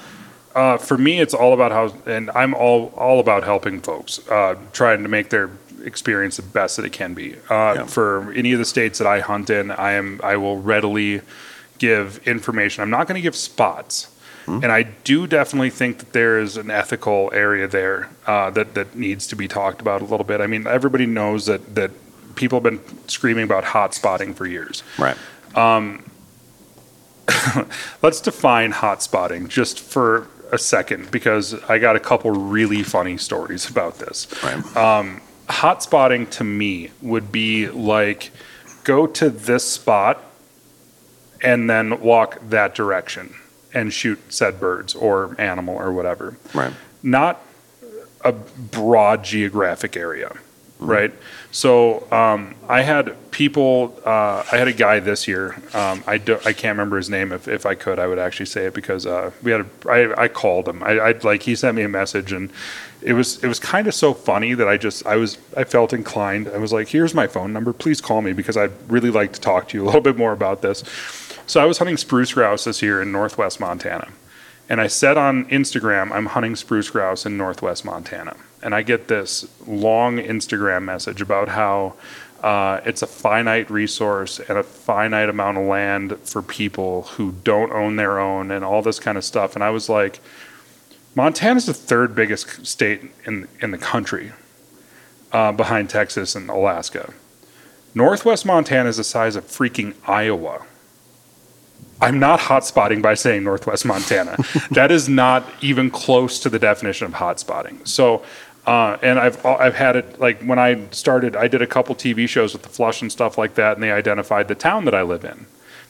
[0.56, 4.56] Uh, for me, it's all about how, and I'm all all about helping folks, uh,
[4.72, 5.50] trying to make their
[5.84, 7.36] experience the best that it can be.
[7.50, 7.86] Uh, Yeah.
[7.86, 11.22] For any of the states that I hunt in, I am I will readily
[11.80, 12.84] give information.
[12.84, 14.10] I'm not going to give spots,
[14.46, 18.96] and I do definitely think that there is an ethical area there uh, that that
[18.96, 20.42] needs to be talked about a little bit.
[20.42, 21.92] I mean, everybody knows that that
[22.36, 24.84] people have been screaming about hot spotting for years.
[25.00, 25.18] Right.
[28.02, 33.18] Let's define hot spotting just for a second because I got a couple really funny
[33.18, 34.28] stories about this.
[34.44, 34.78] Right.
[34.78, 38.32] Um, hot spotting to me would be like
[38.84, 40.24] go to this spot
[41.42, 43.36] and then walk that direction
[43.74, 46.38] and shoot said birds or animal or whatever.
[46.54, 46.74] right.
[47.02, 47.42] Not
[48.22, 50.38] a broad geographic area,
[50.86, 51.14] right?
[51.52, 54.00] So um, I had people.
[54.06, 55.56] Uh, I had a guy this year.
[55.74, 57.32] Um, I do, I can't remember his name.
[57.32, 59.62] If, if I could, I would actually say it because uh, we had.
[59.62, 60.82] A, I, I called him.
[60.84, 62.52] I, I like he sent me a message and
[63.04, 65.94] it was it was kind of so funny that I just I was I felt
[65.94, 66.48] inclined.
[66.48, 67.74] I was like, here's my phone number.
[67.74, 70.32] Please call me because I'd really like to talk to you a little bit more
[70.32, 70.84] about this.
[71.46, 74.10] So I was hunting spruce grouse this year in northwest Montana.
[74.70, 78.38] And I said on Instagram, I'm hunting spruce grouse in northwest Montana.
[78.64, 81.94] And I get this long Instagram message about how
[82.44, 87.72] Uh, it's a finite resource and a finite amount of land for people who don't
[87.72, 89.56] own their own and all this kind of stuff.
[89.56, 90.20] And I was like,
[91.16, 94.34] Montana's the third biggest state in in the country,
[95.32, 97.14] uh, behind Texas and Alaska.
[97.96, 100.66] Northwest Montana is the size of freaking Iowa.
[102.02, 104.36] I'm not hotspotting by saying Northwest Montana.
[104.72, 107.88] that is not even close to the definition of hotspotting.
[107.88, 108.22] So,
[108.66, 112.28] uh, and I've I've had it like when I started, I did a couple TV
[112.28, 115.02] shows with the Flush and stuff like that, and they identified the town that I
[115.02, 115.48] live in.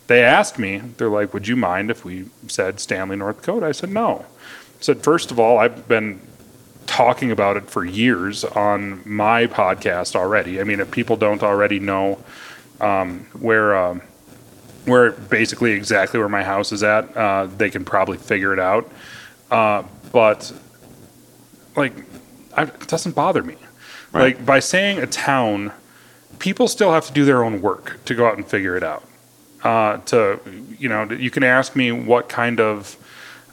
[0.08, 3.72] They asked me, they're like, "Would you mind if we said Stanley, North Dakota?" I
[3.72, 4.26] said, "No."
[4.80, 6.20] I said, first of all, I've been
[6.88, 10.60] talking about it for years on my podcast already.
[10.60, 12.20] I mean, if people don't already know
[12.82, 14.02] um, where um,
[14.86, 18.92] where basically exactly where my house is at, uh, they can probably figure it out.
[19.50, 20.52] Uh, but
[21.76, 21.94] like,
[22.56, 23.56] I, it doesn't bother me.
[24.12, 24.38] Right.
[24.38, 25.72] Like by saying a town,
[26.40, 29.08] people still have to do their own work to go out and figure it out.
[29.64, 30.40] Uh, to
[30.78, 32.98] you know, you can ask me what kind of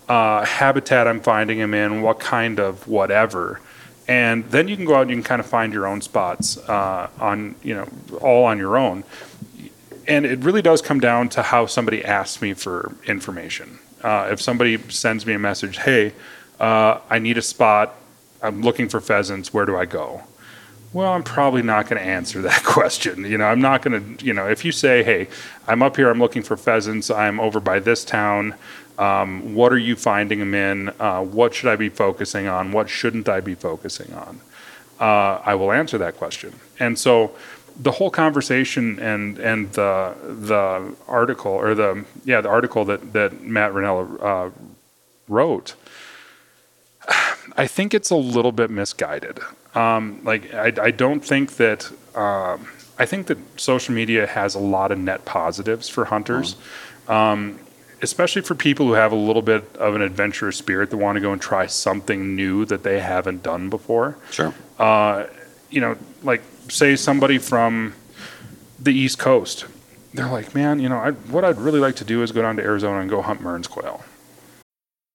[0.09, 3.61] uh, habitat I'm finding them in, what kind of whatever.
[4.09, 6.59] And then you can go out and you can kind of find your own spots
[6.59, 7.89] uh, on, you know,
[8.21, 9.05] all on your own.
[10.09, 13.79] And it really does come down to how somebody asks me for information.
[14.03, 16.13] Uh, if somebody sends me a message, hey,
[16.59, 17.95] uh, I need a spot,
[18.43, 20.23] I'm looking for pheasants, where do I go?
[20.93, 23.25] Well, I'm probably not going to answer that question.
[23.25, 25.29] You know, I'm not going to, you know, if you say, hey,
[25.69, 28.55] I'm up here, I'm looking for pheasants, I'm over by this town,
[29.01, 30.91] um, what are you finding them in?
[31.01, 32.71] Uh, what should I be focusing on?
[32.71, 34.41] What shouldn't I be focusing on?
[35.01, 36.61] Uh, I will answer that question.
[36.79, 37.35] And so
[37.81, 43.41] the whole conversation and and the the article or the yeah the article that that
[43.43, 44.51] Matt Rinella uh,
[45.29, 45.77] wrote,
[47.57, 49.41] I think it's a little bit misguided.
[49.75, 51.91] Um, like I, I don't think that.
[52.15, 56.57] Um, I think that social media has a lot of net positives for hunters.
[57.09, 57.59] Um,
[58.03, 61.21] especially for people who have a little bit of an adventurous spirit that want to
[61.21, 64.17] go and try something new that they haven't done before.
[64.31, 64.55] Sure.
[64.79, 65.27] Uh,
[65.71, 67.95] you know, like say somebody from
[68.79, 69.67] the East Coast,
[70.15, 72.57] they're like, man, you know, I, what I'd really like to do is go down
[72.57, 74.03] to Arizona and go hunt Mearns quail.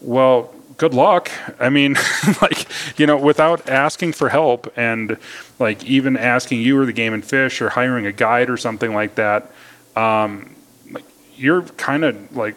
[0.00, 1.30] Well, good luck.
[1.58, 1.96] I mean,
[2.42, 2.66] like,
[2.98, 5.18] you know, without asking for help and
[5.58, 8.94] like even asking you or the game and fish or hiring a guide or something
[8.94, 9.50] like that,
[9.94, 10.54] um,
[10.90, 11.04] like
[11.36, 12.56] you're kind of like,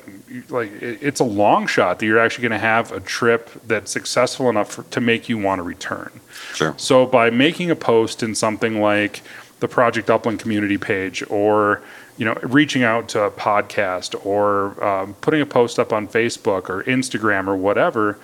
[0.50, 4.50] like it's a long shot that you're actually going to have a trip that's successful
[4.50, 6.12] enough for, to make you want to return.
[6.54, 6.74] Sure.
[6.78, 9.22] So by making a post in something like
[9.60, 11.82] the Project Upland community page, or
[12.18, 16.70] you know, reaching out to a podcast, or um, putting a post up on Facebook
[16.70, 18.20] or Instagram or whatever,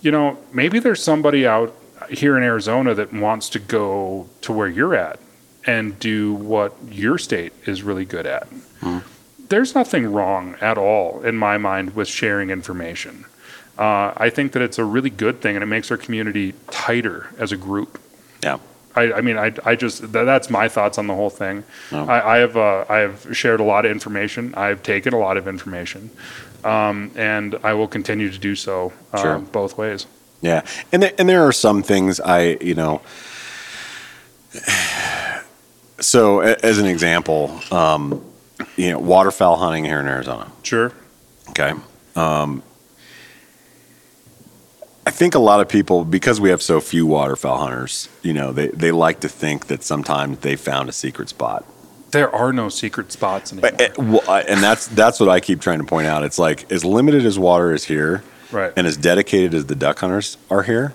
[0.00, 1.74] you know, maybe there's somebody out
[2.10, 5.18] here in Arizona that wants to go to where you're at
[5.66, 8.48] and do what your state is really good at.
[9.48, 13.24] There's nothing wrong at all in my mind with sharing information.
[13.76, 17.28] Uh, I think that it's a really good thing, and it makes our community tighter
[17.38, 18.00] as a group.
[18.42, 18.58] Yeah.
[18.96, 21.62] I, I mean, I, I just that, that's my thoughts on the whole thing.
[21.92, 22.04] No.
[22.06, 24.54] I, I have uh, I have shared a lot of information.
[24.56, 26.10] I've taken a lot of information,
[26.64, 29.38] um, and I will continue to do so uh, Sure.
[29.38, 30.06] both ways.
[30.40, 30.62] Yeah,
[30.92, 33.00] and there, and there are some things I, you know.
[36.00, 38.24] So, a- as an example, um,
[38.76, 40.48] you know, waterfowl hunting here in Arizona.
[40.62, 40.92] Sure.
[41.50, 41.72] Okay.
[42.14, 42.62] Um,
[45.08, 48.52] I think a lot of people, because we have so few waterfowl hunters, you know,
[48.52, 51.64] they, they like to think that sometimes they found a secret spot.
[52.10, 53.72] There are no secret spots anymore.
[53.96, 56.24] Well, I- and that's that's what I keep trying to point out.
[56.24, 58.70] It's like as limited as water is here, Right.
[58.76, 60.92] and as dedicated as the duck hunters are here,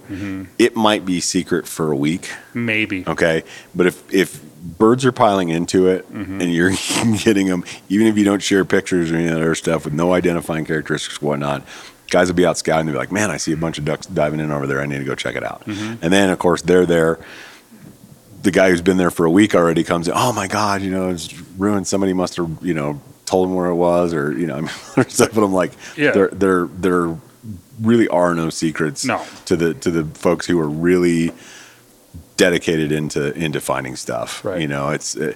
[0.59, 2.29] it might be secret for a week.
[2.53, 3.03] Maybe.
[3.07, 3.43] Okay,
[3.73, 4.43] but if if
[4.79, 6.39] birds are piling into it Mm-hmm.
[6.41, 6.71] and you're
[7.23, 10.65] getting them, even if you don't share pictures or any other stuff with no identifying
[10.65, 11.61] characteristics, whatnot,
[12.13, 12.85] guys will be out scouting.
[12.85, 14.79] They'll be like, "Man, I see a bunch of ducks diving in over there.
[14.79, 16.03] I need to go check it out." Mm-hmm.
[16.03, 17.19] And then, of course, they're there.
[18.43, 20.13] The guy who's been there for a week already comes in.
[20.15, 21.87] Oh my God, you know, it's ruined.
[21.87, 24.59] Somebody must have, you know, told him where it was, or you know,
[24.97, 25.31] or stuff.
[25.33, 26.11] But I'm like, Yeah.
[26.11, 27.17] there, there, there
[27.81, 29.21] really are no secrets No.
[29.45, 31.31] to the to the folks who are really
[32.37, 34.43] dedicated into into finding stuff.
[34.45, 34.61] Right.
[34.61, 35.33] You know, it's uh,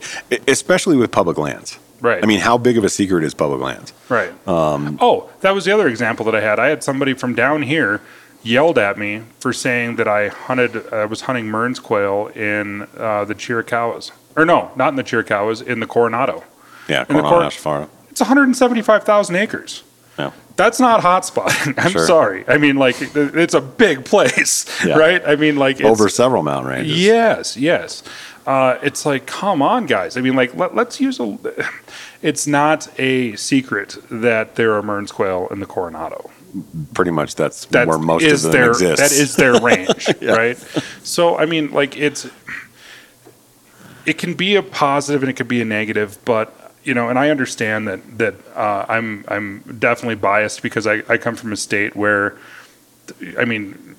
[0.48, 1.80] especially with public lands.
[2.00, 2.24] Right.
[2.24, 3.94] I mean, how big of a secret is public lands?
[4.10, 4.32] Right.
[4.48, 6.60] Um, oh, that was the other example that I had.
[6.60, 8.02] I had somebody from down here
[8.44, 13.26] yelled at me for saying that I hunted, I was hunting Mearns quail in uh,
[13.26, 14.12] the Chiricahuas.
[14.36, 16.44] Or no, not in the Chiricahuas, in the Coronado.
[16.88, 19.84] Yeah, the Coronado cor- National It's 175,000 acres.
[20.18, 20.32] Yeah.
[20.56, 21.78] That's not hotspot.
[21.84, 22.06] I'm Sure.
[22.08, 22.44] sorry.
[22.48, 24.98] I mean, like, it's a big place, Yeah.
[24.98, 25.22] right?
[25.26, 26.98] I mean, like, it's, Over several mountain ranges.
[27.00, 28.04] Yes, yes.
[28.48, 30.18] Uh, it's like, come on, guys.
[30.18, 31.38] I mean, like, let, let's use a.
[32.24, 36.32] It's not a secret that there are Mearns quail in the Coronado.
[36.96, 38.98] Pretty much that's, That where most of them their exist.
[38.98, 40.58] that is their range, right?
[41.04, 42.28] So, I mean, like, it's
[44.08, 47.20] it can be a positive and it can be a negative, but you know, and
[47.20, 51.58] I understand that that uh, I'm I'm definitely biased because I, I come from a
[51.58, 52.38] state where,
[53.38, 53.98] I mean,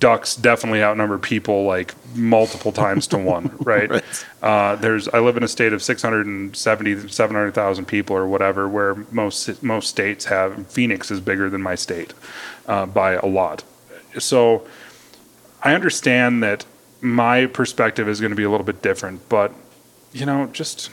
[0.00, 3.88] ducks definitely outnumber people like multiple times to one, right?
[3.88, 4.26] Right.
[4.42, 9.62] Uh, there's I live in a state of 670 700,000 people or whatever where most
[9.62, 12.14] most states have Phoenix is bigger than my state
[12.66, 13.62] uh, by a lot.
[14.18, 14.66] So
[15.62, 16.66] I understand that
[17.00, 19.52] my perspective is going to be a little bit different, but
[20.12, 20.90] you know, just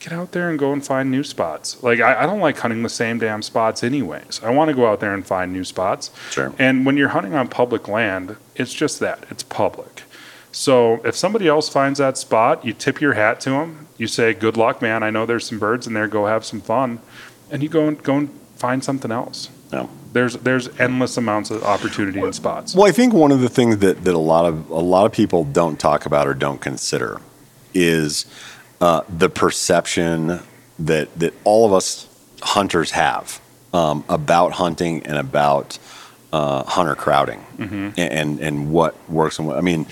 [0.00, 1.80] get out there and go and find new spots.
[1.82, 4.40] Like I, I don't like hunting the same damn spots anyways.
[4.42, 6.10] I want to go out there and find new spots.
[6.30, 6.52] Sure.
[6.58, 9.24] And when you're hunting on public land, it's just that.
[9.30, 10.02] It's public.
[10.52, 13.86] So if somebody else finds that spot, you tip your hat to them.
[13.98, 15.02] You say, "Good luck, man.
[15.02, 16.08] I know there's some birds in there.
[16.08, 16.98] Go have some fun,"
[17.50, 19.50] and you go and go and find something else.
[19.70, 19.88] No.
[20.12, 22.74] There's there's endless amounts of opportunity in spots.
[22.74, 25.12] Well, I think one of the things that, that a lot of a lot of
[25.12, 27.20] people don't talk about or don't consider
[27.72, 28.26] is
[28.80, 30.40] uh, the perception
[30.78, 32.08] that that all of us
[32.42, 33.40] hunters have
[33.74, 35.78] um, about hunting and about
[36.32, 37.44] uh, hunter crowding
[37.96, 39.86] and, and and what works and what I mean.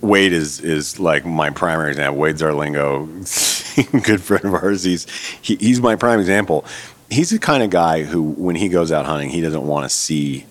[0.00, 2.18] Wade is is like my primary example.
[2.18, 3.04] Wade's our lingo,
[4.02, 4.82] good friend of ours.
[4.82, 5.06] He's
[5.42, 6.64] he, he's my prime example.
[7.10, 9.94] He's the kind of guy who, when he goes out hunting, he doesn't want to
[9.94, 10.46] see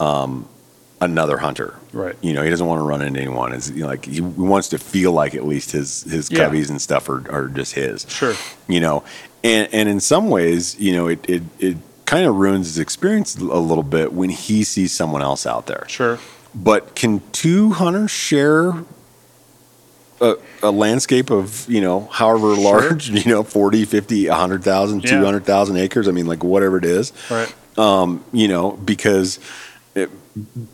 [0.00, 0.48] um,
[1.00, 1.74] another hunter.
[1.92, 2.16] Right.
[2.22, 3.52] You know, he doesn't want to run into anyone.
[3.52, 6.38] It's you know, like he wants to feel like at least his his Yeah.
[6.48, 8.06] coveys and stuff are, are just his.
[8.08, 8.34] Sure.
[8.68, 9.04] You know,
[9.44, 11.76] and and in some ways, you know, it it, it
[12.06, 15.84] kind of ruins his experience a little bit when he sees someone else out there.
[15.88, 16.18] Sure.
[16.54, 18.72] But can two hunters share
[20.20, 25.10] a, a landscape of, you know, however large, you know, 40, 50, 100,000, Yeah.
[25.18, 26.08] 200,000 acres?
[26.08, 27.52] I mean, like whatever it is, Right.
[27.76, 29.38] um, you know, because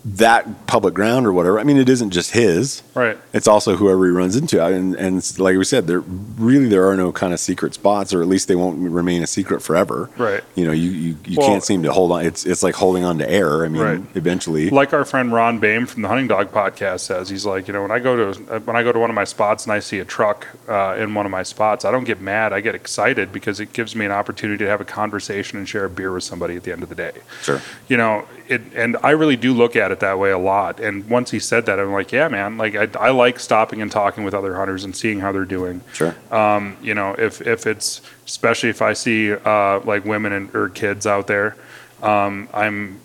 [0.05, 2.83] that public ground or whatever, I mean, it isn't just his.
[2.95, 3.17] Right.
[3.33, 4.65] It's also whoever he runs into.
[4.65, 8.23] And, and like we said, there really there are no kind of secret spots, or
[8.23, 10.11] at least they won't remain a secret forever.
[10.19, 10.43] Right.
[10.55, 12.25] You know, you, you, you Well- can't seem to hold on.
[12.27, 13.65] It's it's like holding on to air.
[13.65, 14.03] I mean, Right.
[14.15, 14.71] eventually.
[14.71, 17.83] like our friend Ron Boehme from the Hunting Dog podcast says, he's like, you know,
[17.83, 19.99] when I go to when I go to one of my spots and I see
[20.01, 22.53] a truck uh, in one of my spots, I don't get mad.
[22.53, 25.85] I get excited because it gives me an opportunity to have a conversation and share
[25.85, 27.13] a beer with somebody at the end of the day.
[27.43, 27.61] Sure.
[27.89, 30.81] You know, it, and I really do look at it that way a lot.
[30.81, 32.59] And once he said that, I'm like, yeah, man.
[32.59, 35.83] Like I, I like stopping and talking with other hunters and seeing how they're doing.
[35.93, 36.15] Sure.
[36.31, 40.69] Um, you know, if if it's especially if I see uh, like women and or
[40.69, 41.57] kids out there,
[42.03, 43.01] um, I'm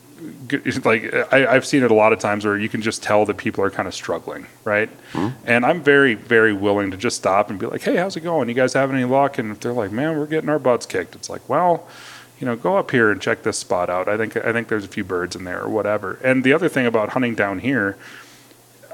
[0.84, 3.38] like I, I've seen it a lot of times where you can just tell that
[3.38, 4.90] people are kind of struggling, right?
[5.46, 8.50] And I'm very very willing to just stop and be like, hey, how's it going?
[8.50, 9.38] You guys having any luck?
[9.38, 11.88] And if they're like, man, we're getting our butts kicked, it's like, well.
[12.40, 14.08] You know, go up here and check this spot out.
[14.08, 16.20] I think I think there's a few birds in there or whatever.
[16.24, 17.98] And the other thing about hunting down here,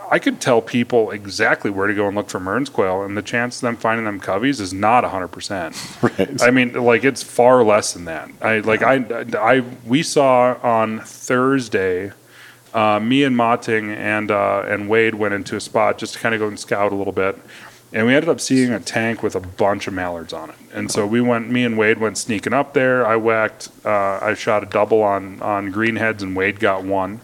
[0.09, 3.21] I could tell people exactly where to go and look for Mearns quail, and the
[3.21, 5.73] chance of them finding them coveys is not 100%.
[6.03, 6.41] Right.
[6.41, 8.29] I mean, like it's far less than that.
[8.41, 9.05] I like I,
[9.37, 12.11] I we saw on Thursday,
[12.73, 16.35] uh, me and Motting and uh, and Wade went into a spot just to kind
[16.35, 17.39] of go and scout a little bit,
[17.93, 20.55] and we ended up seeing a tank with a bunch of mallards on it.
[20.73, 23.05] And so we went, me and Wade went sneaking up there.
[23.05, 27.21] I whacked, uh, I shot a double on on greenheads, and Wade got one.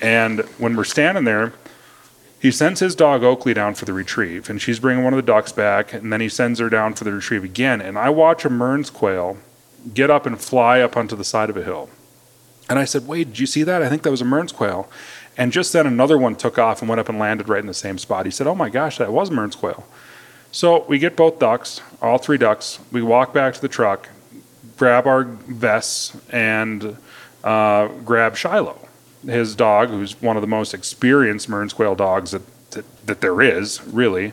[0.00, 1.52] And when we're standing there,
[2.40, 5.22] he sends his dog Oakley down for the retrieve, and she's bringing one of the
[5.32, 7.80] ducks back, and then he sends her down for the retrieve again.
[7.80, 9.38] And I watch a Mearns quail
[9.92, 11.90] get up and fly up onto the side of a hill.
[12.70, 13.82] And I said, Wade, did you see that?
[13.82, 14.88] I think that was a Mearns quail.
[15.38, 17.72] And just then another one took off and went up and landed right in the
[17.72, 18.26] same spot.
[18.26, 19.86] He said, Oh my gosh, that was Mearns quail.
[20.50, 22.80] So we get both ducks, all three ducks.
[22.90, 24.08] We walk back to the truck,
[24.76, 26.96] grab our vests, and
[27.44, 28.80] uh, grab Shiloh,
[29.24, 33.40] his dog, who's one of the most experienced Mearns quail dogs that, that, that there
[33.40, 34.32] is, really.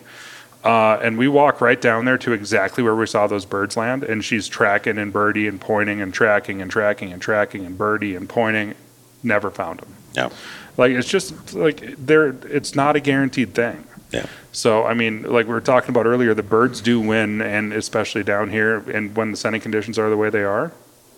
[0.63, 4.03] Uh, and we walk right down there to exactly where we saw those birds land.
[4.03, 8.15] And she's tracking and birdie and pointing and tracking and tracking and tracking and birdie
[8.15, 8.73] and pointing.
[9.21, 9.93] Never found them.
[10.15, 10.29] Yeah.
[10.77, 13.83] Like it's just like there, it's not a guaranteed thing.
[14.11, 14.25] Yeah.
[14.51, 18.23] So I mean, like we were talking about earlier, the birds do win, and especially
[18.23, 20.71] down here, and when the sending conditions are the way they are,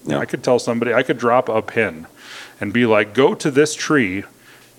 [0.05, 0.19] Yeah.
[0.19, 2.07] I could tell somebody, I could drop a pin,
[2.59, 4.23] and be like, go to this tree,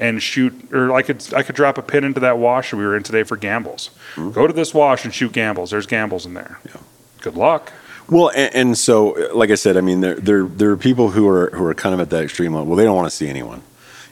[0.00, 2.96] and shoot, or I could I could drop a pin into that wash we were
[2.96, 3.90] in today for Gambel's.
[4.14, 4.30] Mm-hmm.
[4.32, 5.70] Go to this wash and shoot Gambel's.
[5.70, 6.58] There's Gambel's in there.
[6.66, 6.80] Yeah.
[7.20, 7.72] Good luck.
[8.08, 11.28] Well, and, and so, like I said, I mean, there, there, there are people who
[11.28, 12.66] are who are kind of at that extreme level.
[12.68, 13.62] Well, they don't want to see anyone,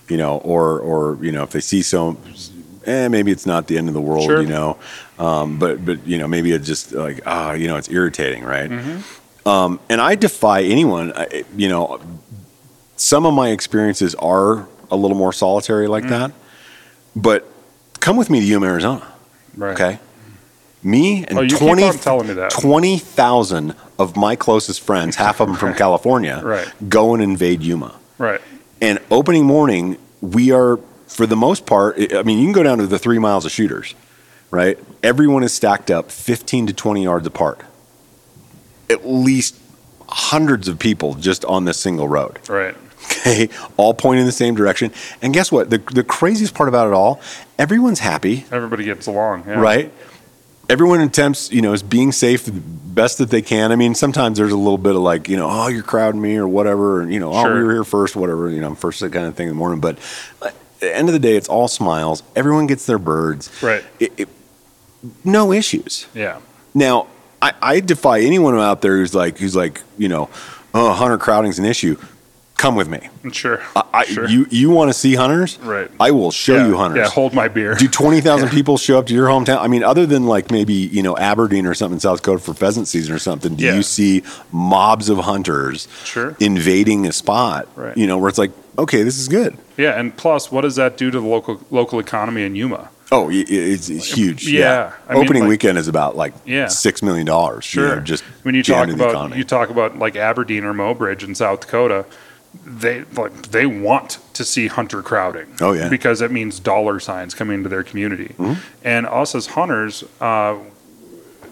[0.09, 2.16] you know, or or you know, if they see some,
[2.84, 4.40] eh, maybe it's not the end of the world, Sure.
[4.42, 4.76] you know,
[5.18, 8.70] um, but but you know, maybe it's just like ah, you know, it's irritating, right?
[8.70, 9.48] Mm-hmm.
[9.48, 12.00] Um, and I defy anyone, I- you know,
[12.96, 16.09] some of my experiences are a little more solitary like Mm.
[16.11, 16.32] that,
[17.14, 17.46] but
[18.00, 19.07] come with me to Yuma, Arizona.
[19.57, 19.72] Right.
[19.74, 19.98] Okay.
[20.82, 22.50] Me and Oh, you 20 on telling me that.
[22.50, 26.68] 20,000 of my closest friends, half of them from California, Right.
[26.88, 27.94] go and invade Yuma.
[28.18, 28.40] Right.
[28.80, 32.78] And opening morning, we are, for the most part, I mean, you can go down
[32.78, 33.94] to the three miles of shooters,
[34.50, 34.78] right?
[35.02, 37.60] Everyone is stacked up 15 to 20 yards apart.
[38.90, 39.56] At least
[40.08, 42.76] hundreds of people just on this single road Right.
[43.04, 44.92] okay, all point in the same direction.
[45.20, 45.68] And guess what?
[45.70, 47.20] The, the craziest part about it all,
[47.58, 49.44] everyone's happy, Everybody gets along.
[49.46, 49.54] Yeah.
[49.60, 49.92] right?
[50.68, 53.70] Everyone attempts, you know, is being safe the best that they can.
[53.70, 56.36] I mean, sometimes there's a little bit of like, you know, oh, you're crowding me
[56.36, 57.54] or whatever, and you know, oh, Sure.
[57.54, 59.80] we were here first, whatever, you know, first kind of thing in the morning.
[59.80, 59.98] But
[60.42, 62.22] uh, at the end of the day, it's all smiles.
[62.34, 63.50] Everyone gets their birds.
[63.62, 63.84] Right.
[64.00, 64.28] It, it,
[65.24, 66.06] no issues.
[66.14, 66.40] Yeah.
[66.74, 67.06] Now,
[67.40, 70.28] I, I defy anyone out there who's like, who's like, you know,
[70.74, 71.96] oh, hunter crowding's an issue.
[72.57, 73.09] Come with me.
[73.32, 73.61] Sure.
[73.92, 74.26] I, sure.
[74.28, 75.59] You you want to see hunters?
[75.59, 75.90] Right.
[76.00, 76.66] I will show yeah.
[76.68, 76.98] you hunters.
[76.98, 77.09] Yeah.
[77.11, 77.74] Hold my beer.
[77.74, 79.59] Do twenty thousand people show up to your hometown?
[79.61, 82.54] I mean, other than like maybe you know Aberdeen or something in South Dakota for
[82.54, 83.74] pheasant season or something, do Yeah.
[83.74, 86.34] you see mobs of hunters Sure.
[86.40, 87.68] invading a spot?
[87.76, 87.94] Right.
[87.96, 89.59] You know where it's like, okay, this is good.
[89.76, 92.88] Yeah, and plus, what does that do to the local local economy in Yuma?
[93.12, 94.48] Oh, it's, it's huge.
[94.48, 94.92] Yeah.
[95.09, 96.68] Mean, Opening like- weekend is about like Yeah.
[96.68, 97.64] six million dollars.
[97.64, 97.88] Sure.
[97.90, 101.34] You know, just when you talk about you talk about like Aberdeen or Mobridge in
[101.34, 102.07] South Dakota,
[102.64, 105.46] they like they want to see hunter crowding.
[105.61, 105.88] Oh, yeah.
[105.88, 108.61] because it means dollar signs coming into their community, Mm-hmm.
[108.84, 110.57] and us as hunters, uh,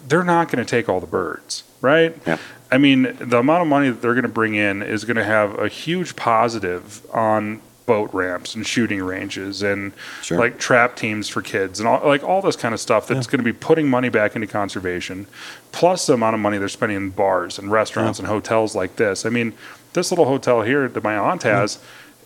[0.09, 2.17] they're not going to take all the birds, right?
[2.27, 2.39] Yeah.
[2.71, 5.25] I mean, the amount of money that they're going to bring in is going to
[5.25, 9.93] have a huge positive on boat ramps and shooting ranges and
[10.23, 10.39] Sure.
[10.39, 13.41] like trap teams for kids and all like all this kind of stuff that's going
[13.41, 15.27] to be putting money back into conservation
[15.71, 19.27] plus the amount of money they're spending in bars and restaurants and hotels like this
[19.27, 19.53] i mean
[19.95, 21.79] this little hotel here that my aunt has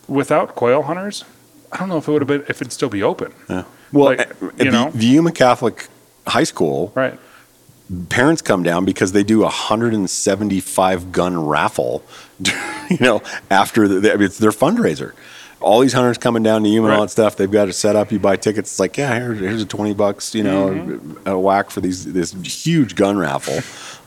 [0.08, 1.24] without quail hunters
[1.72, 3.64] i don't know if it would have been if it'd still be open Yeah.
[3.92, 4.90] Well, Like, you the, know?
[4.90, 5.86] the Yuma Catholic
[6.26, 7.18] High School, right
[8.10, 9.44] parents come down because they do a
[10.18, 12.02] 175 gun raffle,
[12.90, 15.14] you know, after the, it's their fundraiser.
[15.60, 17.06] All these hunters coming down to Yuma and all Right.
[17.06, 17.36] that stuff.
[17.36, 18.12] They've got it set up.
[18.12, 18.72] You buy tickets.
[18.72, 21.26] It's like, yeah, here, here's a 20 bucks, you know, Mm-hmm.
[21.28, 22.32] a whack for these this
[22.64, 23.60] huge gun raffle.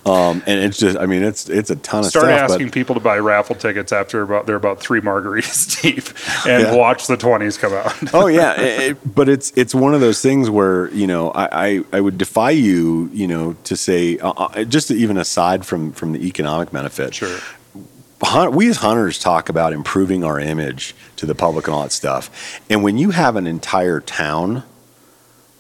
[0.04, 2.48] Um, and it's just, I mean, it's it's a ton of start stuff.
[2.48, 6.06] but- asking people to buy raffle tickets after about they're about three margaritas deep
[6.48, 6.76] and Yeah.
[6.76, 10.20] watch the 20s come out oh yeah, it- it- but it's it's one of those
[10.20, 14.32] things where you know I, I, I would defy you you know to say uh,
[14.32, 17.14] uh, just even aside from from the economic benefit.
[17.14, 17.38] Sure.
[18.52, 22.60] We as hunters talk about improving our image to the public and all that stuff,
[22.70, 24.64] and when you have an entire town,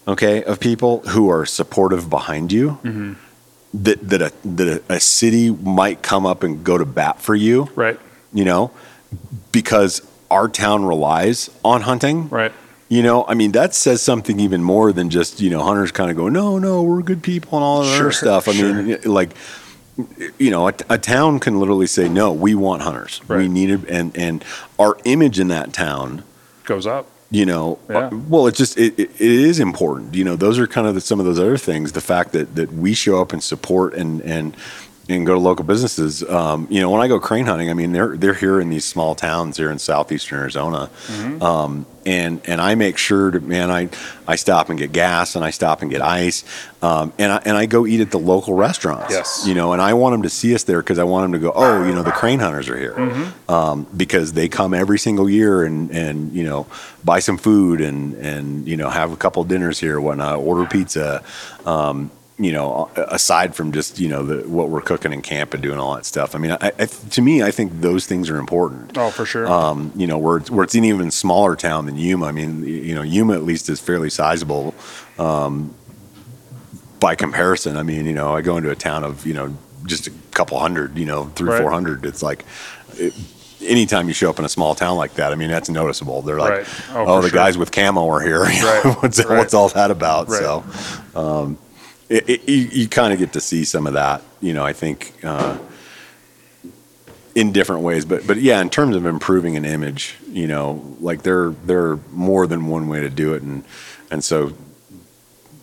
[0.07, 2.79] okay, of people who are supportive behind you.
[2.83, 3.13] Mm-hmm.
[3.73, 7.35] That, that a that a, a city might come up and go to bat for
[7.35, 7.97] you, right
[8.33, 8.71] you know,
[9.53, 12.51] because our town relies on hunting, right
[12.91, 16.11] you know, I mean, that says something even more than just, you know, hunters kind
[16.11, 18.49] of go, no, no, we're good people and all that Sure, other stuff.
[18.49, 19.29] I mean, like,
[20.37, 23.21] you know, a, a town can literally say, no, we want hunters.
[23.29, 23.87] We need it.
[23.87, 24.43] And, and
[24.77, 26.25] our image in that town,
[26.65, 27.97] goes up you know, Yeah.
[28.07, 30.13] uh, well, it's just, it, it, it is important.
[30.13, 31.93] You know, those are kind of the, some of those other things.
[31.93, 34.55] The fact that, that we show up and support and, and,
[35.17, 36.23] and go to local businesses.
[36.23, 38.85] Um, you know, when I go crane hunting, I mean, they're they're here in these
[38.85, 41.41] small towns here in southeastern Arizona, Mm-hmm.
[41.43, 43.89] um, and and I make sure to man, I
[44.27, 46.43] I stop and get gas and I stop and get ice,
[46.81, 49.11] um, and I and I go eat at the local restaurants.
[49.13, 49.45] Yes.
[49.47, 51.39] you know, and I want them to see us there because I want them to
[51.39, 53.51] go, oh, you know, the crane hunters are here, Mm-hmm.
[53.51, 56.65] um, because they come every single year and and you know
[57.05, 61.23] buy some food and and you know have a couple dinners here, whatnot, order pizza.
[61.65, 62.09] Um,
[62.43, 65.77] you know, aside from just you know the, what we're cooking in camp and doing
[65.79, 66.33] all that stuff.
[66.35, 68.97] I mean, I, I, to me, I think those things are important.
[68.97, 71.97] oh for sure Um, you know, where it's, where it's an even smaller town than
[71.97, 72.25] Yuma.
[72.25, 74.73] I mean, you know, Yuma at least is fairly sizable
[75.19, 75.73] um,
[76.99, 77.77] by comparison.
[77.77, 80.59] I mean, you know, I go into a town of you know just a couple
[80.59, 81.61] hundred, you know, three Right.
[81.61, 82.05] four hundred.
[82.05, 82.45] It's like.
[82.97, 83.13] It,
[83.63, 86.23] anytime you show up in a small town like that, I mean, that's noticeable.
[86.23, 86.67] They're like, Right.
[86.93, 87.35] oh, Oh, the sure.
[87.37, 88.39] guys with camo are here.
[88.43, 88.97] Right.
[89.03, 89.37] what's, Right.
[89.37, 90.31] what's all that about?
[90.31, 90.63] So,
[91.15, 91.59] um,
[92.11, 94.73] it, it, you, you kind of get to see some of that, you know, I
[94.73, 95.57] think, uh,
[97.33, 101.21] in different ways, but, but yeah, in terms of improving an image, you know, like
[101.23, 103.41] there, there are more than one way to do it.
[103.41, 103.63] And,
[104.11, 104.53] and so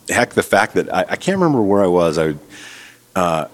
[0.09, 2.33] heck, the fact that I, I can't remember where I was, I,
[3.15, 3.47] uh,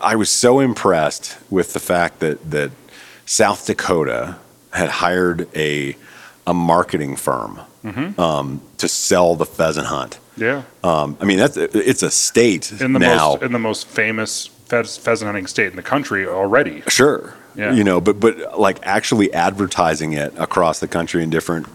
[0.00, 2.70] I was so impressed with the fact that that
[3.26, 4.36] South Dakota
[4.72, 5.96] had hired a
[6.48, 8.20] a marketing firm Mm-hmm.
[8.20, 10.18] um, to sell the pheasant hunt.
[10.36, 10.62] Yeah.
[10.82, 13.30] Um, I mean, that's it's a state In the now.
[13.34, 16.82] most in the most famous pheasant hunting state in the country already.
[16.88, 17.34] Sure.
[17.54, 17.72] Yeah.
[17.72, 21.66] You know, but but like actually advertising it across the country in different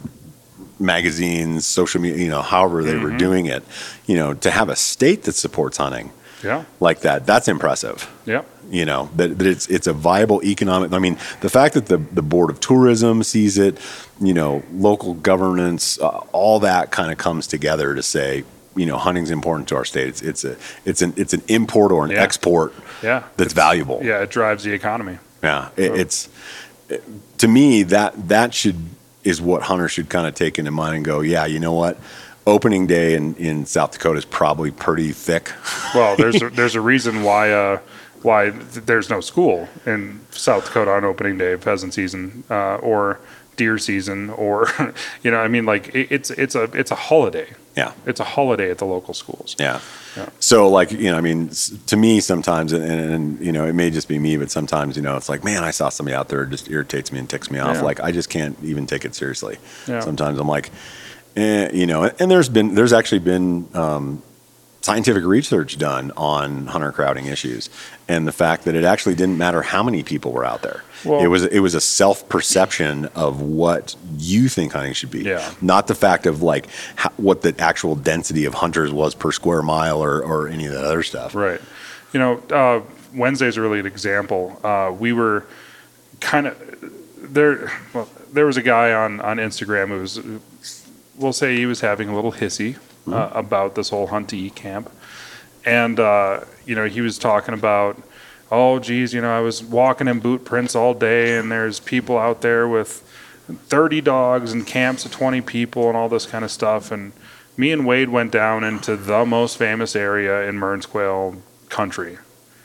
[0.79, 3.03] magazines, social media, you know, however they Mm-hmm.
[3.03, 3.63] were doing it,
[4.05, 6.11] you know, to have a state that supports hunting
[6.43, 6.63] Yeah.
[6.79, 8.09] like that, that's impressive.
[8.25, 8.43] Yeah.
[8.69, 11.97] you know that, that it's it's a viable economic i mean the fact that the
[11.97, 13.77] the board of tourism sees it
[14.21, 18.43] you know local governance uh, all that kind of comes together to say
[18.75, 21.91] you know hunting's important to our state it's it's a it's an it's an import
[21.91, 22.23] or an Yeah.
[22.23, 22.73] export
[23.03, 23.23] Yeah.
[23.35, 24.23] that's valuable Yeah.
[24.23, 25.17] It drives the economy.
[25.43, 26.29] yeah it, it's
[26.89, 27.03] it-
[27.39, 28.77] to me that that should
[29.25, 31.97] is what hunters should kind of take into mind and go yeah you know what
[32.45, 35.51] opening day in in south dakota is probably pretty thick
[35.95, 37.79] Well, there's a, there's a reason why uh,
[38.21, 42.75] why th- there's no school in South Dakota on opening day of pheasant season uh,
[42.75, 43.19] or
[43.57, 44.67] deer season or
[45.23, 47.47] you know I mean like it, it's it's a it's a holiday.
[47.75, 49.55] yeah It's a holiday at the local schools.
[49.59, 49.79] Yeah.
[50.15, 50.29] Yeah.
[50.39, 51.49] So like you know, I mean,
[51.87, 54.95] to me sometimes, and, and, and you know, it may just be me, but sometimes
[54.95, 57.29] you know, it's like, man, I saw somebody out there, it just irritates me and
[57.29, 57.75] ticks me off.
[57.77, 57.81] Yeah.
[57.89, 59.57] Like I just can't even take it seriously.
[59.87, 59.99] Yeah.
[59.99, 60.69] Sometimes I'm like,
[61.35, 64.21] eh, you know, and there's been there's actually been um,
[64.81, 67.69] scientific research done on hunter crowding issues,
[68.07, 70.83] and the fact that it actually didn't matter how many people were out there.
[71.05, 75.23] Well- it was it was a self perception of what you think hunting should be,
[75.23, 75.53] Yeah.
[75.61, 79.61] not the fact of like how, what the actual density of hunters was per square
[79.61, 81.35] mile or, or any of that other stuff.
[81.35, 81.59] Right.
[82.13, 82.81] You know, uh,
[83.13, 84.59] Wednesday's really an example.
[84.63, 85.45] Uh, we were
[86.21, 86.55] kind of
[87.33, 87.71] there.
[87.93, 90.17] Well, there was a guy on on Instagram who was,
[91.17, 94.55] we'll say, he was having a little hissy uh, about this whole hunt to eat
[94.55, 94.91] camp,
[95.65, 98.01] and uh, you know, he was talking about.
[98.51, 102.19] Oh, geez, you know, I was walking in boot prints all day, and there's people
[102.19, 103.01] out there with
[103.47, 106.91] 30 dogs and camps of 20 people and all this kind of stuff.
[106.91, 107.13] And
[107.57, 112.17] me and Wade went down into the most famous area in Mearns Quail country.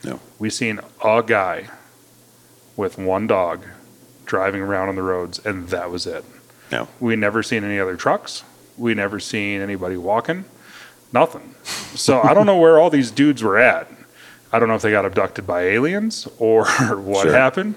[0.03, 0.19] No.
[0.37, 1.69] We seen a guy
[2.77, 3.65] with one dog
[4.25, 6.23] driving around on the roads, and that was it.
[6.71, 6.87] No.
[6.99, 8.43] We never seen any other trucks.
[8.77, 10.45] We never seen anybody walking.
[11.11, 11.55] Nothing.
[11.63, 13.87] So I don't know where all these dudes were at.
[14.51, 17.33] I don't know if they got abducted by aliens or what Sure.
[17.33, 17.75] happened,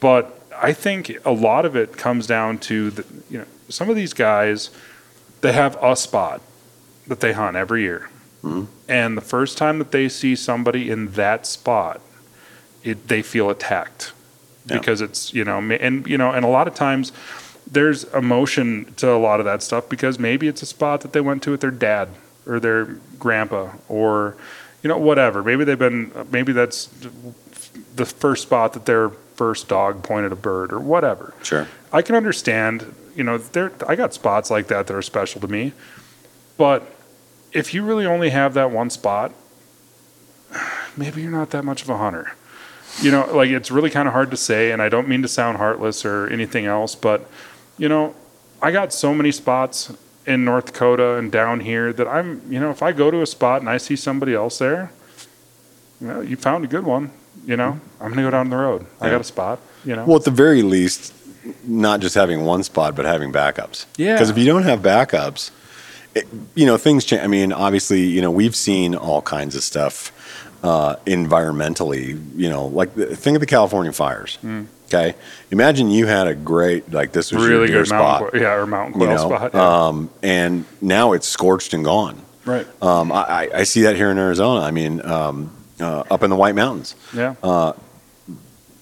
[0.00, 3.96] but I think a lot of it comes down to the, you know some of
[3.96, 4.70] these guys
[5.40, 6.40] they have a spot
[7.06, 8.08] that they hunt every year,
[8.42, 8.64] mm-hmm.
[8.88, 12.00] and the first time that they see somebody in that spot,
[12.82, 14.12] it they feel attacked
[14.66, 14.78] Yeah.
[14.78, 17.12] because it's you know and you know and a lot of times
[17.70, 21.20] there's emotion to a lot of that stuff because maybe it's a spot that they
[21.20, 22.08] went to with their dad
[22.46, 22.84] or their
[23.18, 24.36] grandpa or
[24.82, 26.88] you know whatever maybe they've been maybe that's
[27.96, 31.66] the first spot that their first dog pointed a bird or whatever Sure.
[31.92, 35.48] I can understand, you know, there I got spots like that that are special to
[35.48, 35.72] me.
[36.56, 36.82] But
[37.52, 39.32] if you really only have that one spot,
[40.96, 42.32] maybe you're not that much of a hunter.
[43.00, 45.28] You know, like it's really kind of hard to say and I don't mean to
[45.28, 47.28] sound heartless or anything else, but
[47.78, 48.14] you know,
[48.62, 49.92] I got so many spots
[50.26, 53.26] in North Dakota and down here that I'm, you know, if I go to a
[53.26, 54.90] spot and I see somebody else there,
[56.00, 57.10] you, know, you found a good one,
[57.44, 58.86] you know, I'm going to go down the road.
[59.00, 60.04] I got a spot, you know.
[60.04, 61.12] Well, at the very least,
[61.64, 63.86] not just having one spot, but having backups.
[63.96, 64.14] Yeah.
[64.14, 65.50] Because if you don't have backups,
[66.14, 67.22] it, you know things change.
[67.22, 70.12] I mean, obviously, you know we've seen all kinds of stuff
[70.62, 72.20] uh, environmentally.
[72.36, 74.38] You know, like the, think of the California fires.
[74.86, 75.14] Okay,
[75.50, 78.20] imagine you had a great like this was your really deer good spot.
[78.22, 79.50] mountain, yeah, or mountain you quail know, spot.
[79.54, 79.86] Yeah.
[79.86, 82.20] um, and now it's scorched and gone.
[82.44, 82.66] right.
[82.82, 84.60] Um, I, I- see that here in Arizona.
[84.60, 87.34] I mean, um, uh, up in the White Mountains Yeah.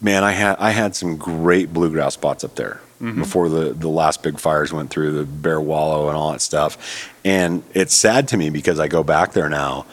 [0.00, 3.18] man, I had I had some great blue grouse spots up there Mm-hmm.
[3.20, 7.10] before the the last big fires went through the Bear Wallow and all that stuff,
[7.24, 9.86] and it's sad to me because I go back there now,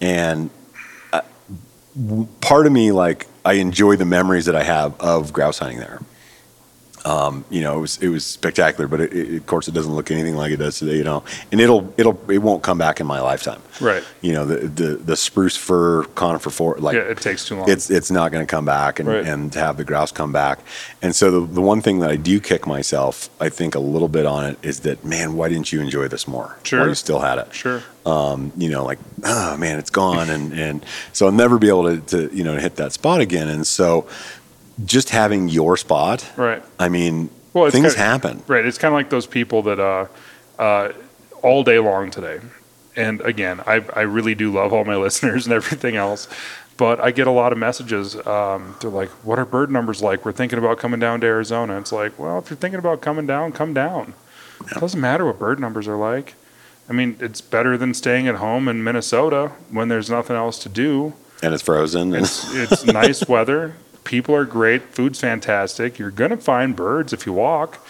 [0.00, 0.50] and
[1.12, 1.20] uh,
[2.40, 6.00] part of me like I enjoy the memories that I have of grouse hunting there.
[7.04, 9.94] Um, you know, it was it was spectacular, but it, it, of course it doesn't
[9.94, 10.96] look anything like it does today.
[10.96, 11.22] You know,
[11.52, 13.62] and it'll it'll it won't come back in my lifetime.
[13.80, 14.02] Right.
[14.20, 17.68] You know, the the, the spruce fir conifer forest, like Yeah, it takes too long.
[17.70, 19.24] It's it's not going to come back, and Right.
[19.26, 20.58] and to have the grouse come back.
[21.00, 24.08] And so the the one thing that I do kick myself, I think a little
[24.08, 26.58] bit on it is that man, why didn't you enjoy this more?
[26.64, 26.80] Sure.
[26.80, 27.82] While you still had it Sure.
[28.04, 30.28] um, you know, like, oh man, it's gone.
[30.30, 33.48] And, and so I'll never be able to, to, you know, hit that spot again.
[33.48, 34.06] And so
[34.84, 36.62] just having your spot, Right.
[36.78, 38.42] I mean, Well, things kinda- happen.
[38.46, 38.64] Right.
[38.64, 40.06] It's kind of like those people that uh,
[40.58, 40.92] uh,
[41.42, 42.40] all day long today.
[42.96, 46.28] And again, I, I really do love all my listeners and everything else.
[46.76, 48.14] But I get a lot of messages.
[48.24, 50.24] Um, they're like, what are bird numbers like?
[50.24, 51.76] We're thinking about coming down to Arizona.
[51.78, 54.14] It's like, well, if you're thinking about coming down, come down.
[54.70, 56.34] It doesn't matter what bird numbers are like.
[56.88, 60.68] I mean, it's better than staying at home in Minnesota when there's nothing else to
[60.68, 61.14] do.
[61.42, 62.14] And it's frozen.
[62.14, 63.74] It's it's nice weather.
[64.08, 64.80] People are great.
[64.94, 65.98] Food's fantastic.
[65.98, 67.86] You're gonna find birds if you walk.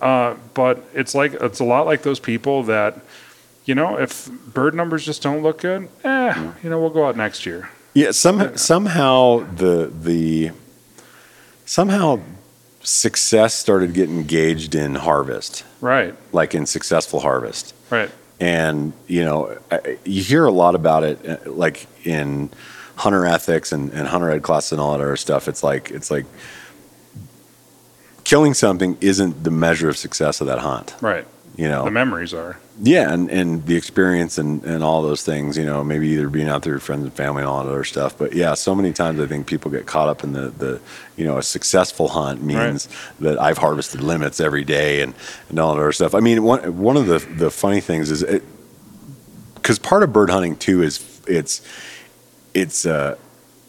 [0.00, 2.98] Uh, but it's like it's a lot like those people that,
[3.66, 7.18] you know, if bird numbers just don't look good, eh, you know, we'll go out
[7.18, 7.68] next year.
[7.92, 10.52] yeah, some, somehow the, the,
[11.66, 12.18] somehow
[12.82, 16.14] success started getting engaged in harvest, Right.
[16.32, 17.74] like in successful harvest.
[17.90, 18.10] Right.
[18.40, 22.48] and you know I- you hear a lot about it uh, like in
[22.98, 26.10] hunter ethics and, and hunter ed classes and all that other stuff it's like it's
[26.10, 26.26] like
[28.24, 31.26] killing something isn't the measure of success of that hunt Right.
[31.56, 32.58] you know The memories are.
[32.82, 36.48] yeah and, and the experience and, and all those things you know maybe either being
[36.48, 38.92] out there with friends and family and all that other stuff but yeah so many
[38.92, 40.80] times i think people get caught up in the, the
[41.16, 42.88] you know a successful hunt means
[43.20, 45.14] that i've harvested limits every day and,
[45.48, 48.22] and all that other stuff i mean one, one of the, the funny things is
[48.22, 48.42] it
[49.54, 51.62] because part of bird hunting too is it's
[52.60, 53.16] it's uh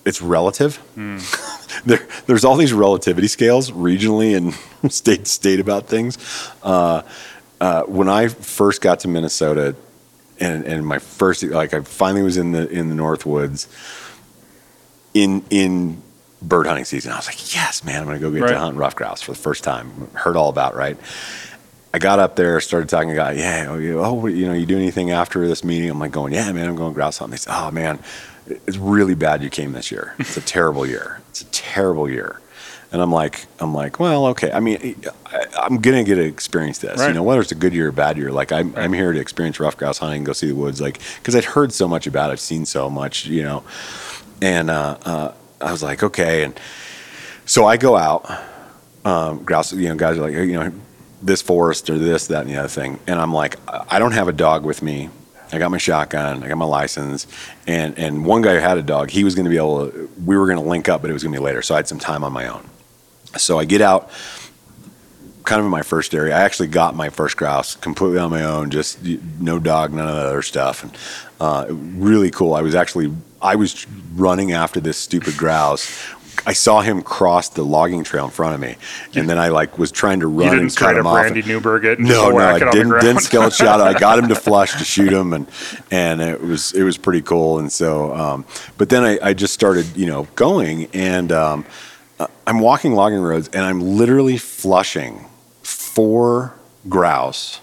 [0.06, 0.80] it's relative
[1.86, 6.18] there, there's all these relativity scales regionally and state to state about things
[6.64, 7.02] uh,
[7.62, 9.76] uh, when I first got to Minnesota,
[10.40, 13.68] and and my first like I finally was in the in the North Woods,
[15.14, 16.02] in in
[16.42, 17.12] bird hunting season.
[17.12, 18.52] I was like, yes, man, I'm gonna go get Right.
[18.52, 20.10] to hunt ruffed grouse for the first time.
[20.14, 20.98] Heard all about right.
[21.94, 23.32] I got up there, started talking to guy.
[23.34, 25.90] Yeah, oh, you, oh, you know, you do anything after this meeting?
[25.90, 27.32] I'm like going, yeah, man, I'm going grouse hunting.
[27.32, 28.00] They said, oh man,
[28.50, 30.16] it's really bad you came this year.
[30.20, 31.22] It's a terrible year.
[31.30, 32.40] It's a terrible year.
[32.92, 34.52] And I'm like, I'm like, well, okay.
[34.52, 34.96] I mean,
[35.28, 37.00] I, I'm gonna get to experience this.
[37.06, 38.32] You know, whether it's a good year or a bad year.
[38.32, 40.82] Like, I'm, I'm here to experience ruffed grouse hunting, go see the woods.
[40.82, 43.28] Like, because I'd heard so much about, it, I've seen so much.
[43.28, 43.64] You know,
[44.42, 46.44] and uh, uh, I was like, okay.
[46.44, 46.60] And
[47.46, 48.30] so I go out.
[49.06, 50.74] Um, grouse, you know, guys are like, you know,
[51.22, 53.00] this forest or this, that, and the other thing.
[53.08, 55.10] And I'm like, I don't have a dog with me.
[55.52, 57.28] I got my shotgun, I got my license,
[57.66, 60.10] and and one guy who had a dog, he was going to be able to.
[60.24, 61.78] We were going to link up, but it was going to be later, so I
[61.78, 62.70] had some time on my own.
[63.38, 64.12] So I get out,
[65.46, 66.36] kind of in my first area.
[66.36, 69.04] I actually got my first grouse completely on my own, just
[69.40, 70.98] no dog, none of that other stuff, and
[71.40, 72.54] uh, really cool.
[72.54, 76.14] I was actually I was running after this stupid grouse.
[76.50, 78.76] I saw him cross the logging trail in front of me,
[79.14, 81.18] and then I like was trying to run You didn't and cut him off.
[81.18, 83.80] Randy Newberg it No, no, I it on the didn't, didn't skeleton shot.
[83.80, 85.48] I got him to flush to shoot him, and
[85.92, 87.60] and it was it was pretty cool.
[87.60, 88.46] And so, um,
[88.80, 91.66] but then I, I just started, you know, going, and um,
[92.48, 95.28] I'm walking logging roads, and I'm literally flushing
[95.62, 96.56] four
[96.88, 97.62] grouse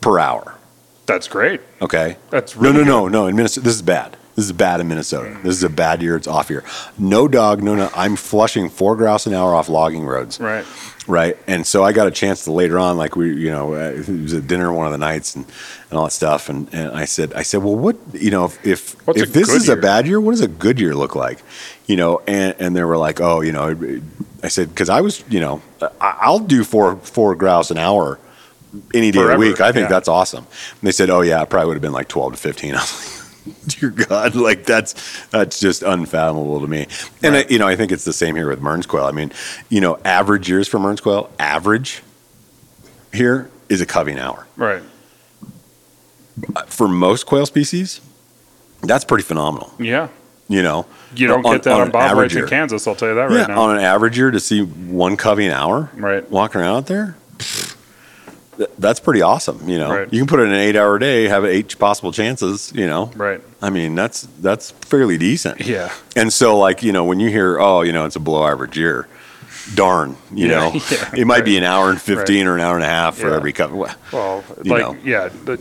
[0.00, 0.56] per hour.
[1.04, 1.60] That's great.
[1.82, 2.16] Okay.
[2.30, 3.26] That's no, really no, no, no.
[3.26, 4.16] In Minnesota, this is bad.
[4.36, 5.38] This is bad in Minnesota.
[5.42, 6.16] This is a bad year.
[6.16, 6.64] It's off year.
[6.98, 7.88] No dog, no, no.
[7.94, 10.40] I'm flushing four grouse an hour off logging roads.
[10.40, 10.66] Right.
[11.06, 11.36] Right.
[11.46, 14.08] And so I got a chance to later on, like we, you know, uh, it
[14.08, 15.44] was at dinner one of the nights and,
[15.90, 16.48] and all that stuff.
[16.48, 19.68] And, and I said, I said, well, what, you know, if, if, if this is
[19.68, 19.78] year?
[19.78, 21.40] a bad year, what does a good year look like?
[21.86, 24.00] You know, and, and they were like, oh, you know,
[24.42, 25.62] I said, cause I was, you know,
[26.00, 28.18] I'll do four, four grouse an hour
[28.92, 29.32] any day Forever.
[29.34, 29.60] of the week.
[29.60, 29.88] I think yeah.
[29.90, 30.44] that's awesome.
[30.44, 32.74] And they said, oh yeah, it probably would have been like 12 to 15.
[33.66, 36.86] Dear God, like that's that's just unfathomable to me.
[37.22, 39.04] And I, you know, I think it's the same here with Mearns quail.
[39.04, 39.32] I mean,
[39.68, 42.02] you know, average years for Mearns quail, average
[43.12, 44.46] here is a covey an hour.
[44.56, 44.82] Right.
[46.56, 48.00] Uh, for most quail species,
[48.82, 49.72] that's pretty phenomenal.
[49.78, 50.08] Yeah.
[50.48, 52.46] You know, You don't get that on, an Bob average in.
[52.46, 52.86] Kansas.
[52.86, 53.62] I'll tell you that Yeah, right now.
[53.62, 56.28] on an average year to see one covey an hour, Right.
[56.30, 57.16] walking around out there,
[58.56, 59.68] th- that's pretty awesome.
[59.68, 60.12] You know, Right.
[60.12, 62.72] you can put it in an eight-hour day, have eight possible chances.
[62.74, 63.40] You know, right.
[63.62, 65.60] I mean, that's that's fairly decent.
[65.66, 65.90] Yeah.
[66.16, 68.76] And so, like, you know, when you hear, oh, you know, it's a below average
[68.76, 69.06] year,
[69.74, 72.74] darn, you Yeah, know, yeah, it might be an hour and 15 or an hour
[72.74, 73.36] and a half for Yeah.
[73.36, 73.74] every cover.
[73.76, 74.96] Well, Well, like know.
[75.02, 75.56] yeah, the,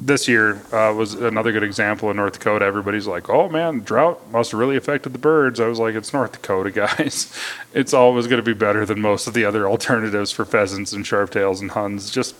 [0.00, 2.64] this year uh, was another good example in North Dakota.
[2.64, 6.12] Everybody's like, "Oh man, drought must have really affected the birds." I was like, "It's
[6.12, 7.32] North Dakota, guys.
[7.74, 11.04] It's always going to be better than most of the other alternatives for pheasants and
[11.04, 12.10] sharptails and huns.
[12.10, 12.34] Just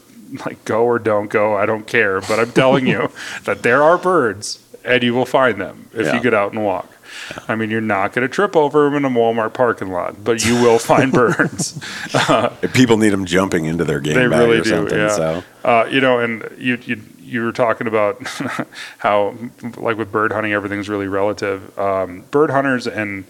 [0.46, 2.20] like go or don't go, I don't care.
[2.20, 3.10] But I'm telling you
[3.44, 6.14] that there are birds, and you will find them if Yeah.
[6.14, 6.88] you get out and walk."
[7.48, 10.44] I mean, you're not going to trip over them in a Walmart parking lot, but
[10.44, 11.76] you will find birds.
[12.62, 14.96] If people need them jumping into their game They bag really or do, something.
[14.98, 15.08] yeah.
[15.08, 17.00] So Uh, you know, and you you
[17.30, 18.20] you were talking about
[18.98, 19.34] how
[19.76, 21.78] like with bird hunting, everything's really relative.
[21.78, 23.24] Um, bird hunters and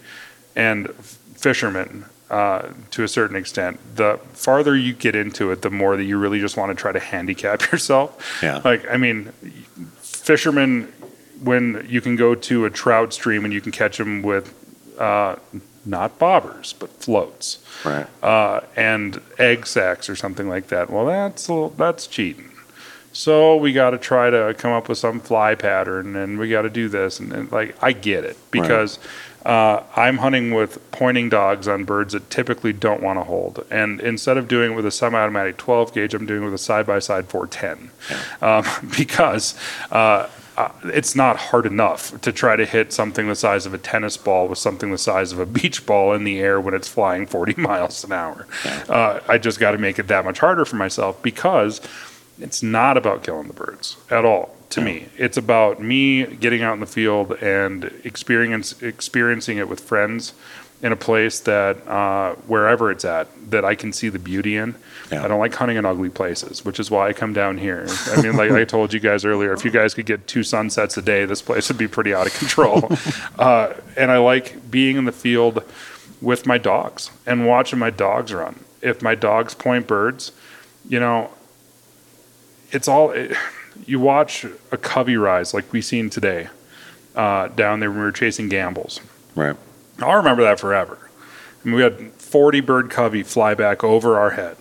[0.55, 2.05] and fishermen.
[2.29, 6.17] Uh, to a certain extent, the farther you get into it, the more that you
[6.17, 8.39] really just want to try to handicap yourself.
[8.41, 8.61] Yeah.
[8.63, 9.25] Like, I mean,
[9.99, 10.85] fishermen,
[11.43, 14.53] when you can go to a trout stream and you can catch them with
[14.97, 15.35] uh,
[15.85, 18.07] not bobbers, but floats right.
[18.23, 20.89] uh, and egg sacks or something like that.
[20.89, 22.50] Well, that's a little, that's cheating.
[23.13, 26.61] So we got to try to come up with some fly pattern, and we got
[26.61, 28.99] to do this, and, and like I get it because
[29.45, 33.99] uh, I'm hunting with pointing dogs on birds that typically don't want to hold, and
[33.99, 37.27] instead of doing it with a semi-automatic 12 gauge, I'm doing it with a side-by-side
[37.27, 37.91] 410
[38.41, 39.55] um, because.
[39.91, 43.77] Uh, uh, it's not hard enough to try to hit something the size of a
[43.77, 46.89] tennis ball with something the size of a beach ball in the air when it's
[46.89, 48.45] flying 40 miles an hour.
[48.89, 51.79] Uh, I just got to make it that much harder for myself because
[52.41, 55.07] it's not about killing the birds at all to me.
[55.17, 60.33] It's about me getting out in the field and experience experiencing it with friends
[60.81, 64.75] in a place that uh, wherever it's at that I can see the beauty in.
[65.11, 65.23] Yeah.
[65.23, 67.85] I don't like hunting in ugly places, which is why I come down here.
[68.07, 70.97] I mean, like I told you guys earlier, if you guys could get two sunsets
[70.97, 72.91] a day, this place would be pretty out of control.
[73.39, 75.63] uh, and I like being in the field
[76.21, 78.63] with my dogs and watching my dogs run.
[78.81, 80.31] If my dogs point birds,
[80.87, 81.29] you know,
[82.71, 83.11] it's all.
[83.11, 83.35] It,
[83.85, 86.49] you watch a covey rise like we seen today
[87.15, 88.99] uh, down there when we were chasing Gambel's.
[89.35, 89.55] Right.
[89.99, 90.97] I'll remember that forever.
[91.63, 94.57] I mean, we had 40 bird covey fly back over our head.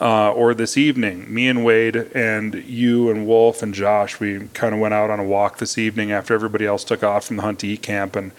[0.00, 4.72] Uh, or this evening, me and Wade and you and Wolf and Josh, we kind
[4.72, 7.42] of went out on a walk this evening after everybody else took off from the
[7.42, 8.14] hunt to eat camp.
[8.14, 8.30] And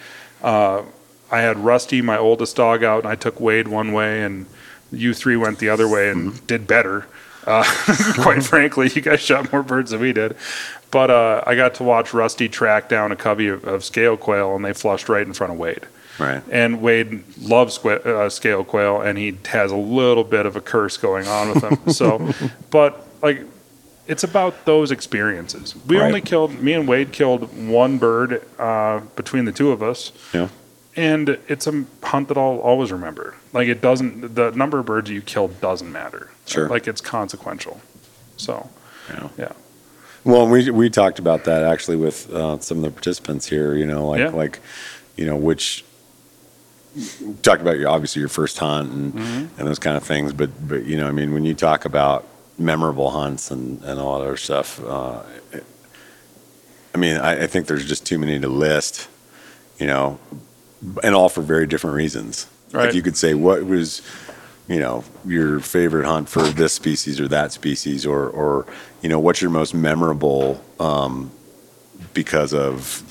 [0.41, 0.83] uh,
[1.29, 4.45] I had Rusty, my oldest dog, out, and I took Wade one way, and
[4.89, 7.07] you three went the other way and did better.
[7.45, 7.63] Uh,
[8.15, 10.35] quite frankly, you guys shot more birds than we did.
[10.91, 14.55] But uh, I got to watch Rusty track down a covey of, of scale quail,
[14.55, 15.85] and they flushed right in front of Wade.
[16.19, 16.41] Right.
[16.51, 20.61] And Wade loves squa- uh, scale quail, and he has a little bit of a
[20.61, 21.93] curse going on with him.
[21.93, 22.33] so,
[22.71, 23.43] but like,
[24.07, 25.75] it's about those experiences.
[25.85, 26.07] We Right.
[26.07, 30.49] only killed me and Wade killed one bird uh, between the two of us, Yeah.
[30.99, 33.35] And it's a hunt that I'll always remember.
[33.53, 34.35] Like, it doesn't.
[34.35, 36.29] The number of birds you kill doesn't matter.
[36.45, 36.67] Sure.
[36.67, 37.79] Like it's consequential.
[38.37, 38.69] So,
[39.09, 39.29] Yeah.
[39.37, 39.51] yeah.
[40.23, 43.73] Well, we we talked about that actually with uh, some of the participants here.
[43.75, 44.29] You know, like Yeah.
[44.43, 44.59] like,
[45.15, 45.85] you know, which
[47.41, 49.59] talked about your obviously your first hunt and Mm-hmm.
[49.59, 50.33] and those kind of things.
[50.33, 52.25] But but you know, I mean, when you talk about
[52.57, 55.21] memorable hunts and and all that other stuff, uh,
[55.53, 55.63] it-
[56.93, 59.07] I mean, I, I think there's just too many to list.
[59.79, 60.19] You know,
[61.03, 62.47] and all for very different reasons.
[62.71, 62.85] Right.
[62.85, 64.01] Like you could say, what was
[64.67, 68.65] you know your favorite hunt for this species or that species or or
[69.01, 71.31] you know what's your most memorable um,
[72.13, 73.03] because of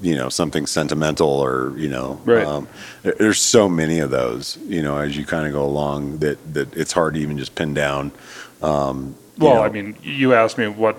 [0.00, 2.46] you know something sentimental or you know Right.
[2.46, 2.68] um,
[3.02, 6.38] there- there's so many of those you know as you kind of go along that
[6.54, 8.12] that it's hard to even just pin down
[8.62, 9.62] um, you Well, know.
[9.62, 10.94] I mean, you asked me what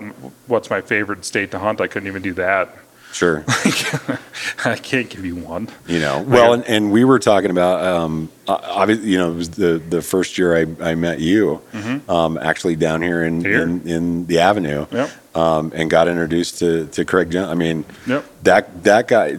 [0.48, 1.82] what's my favorite state to hunt.
[1.82, 2.78] I couldn't even do that.
[3.12, 3.44] Sure
[4.66, 5.68] I can't give you one.
[5.88, 9.50] you know well and, and we were talking about um obviously you know it was
[9.52, 11.62] the the first year i, I met you
[12.08, 13.52] um actually down here in Mm-hmm.
[13.52, 13.62] Here.
[13.64, 15.10] in, in the avenue Yep.
[15.36, 17.50] um and got introduced to to craig Jones.
[17.50, 18.26] i mean Yep.
[18.44, 19.38] that that guy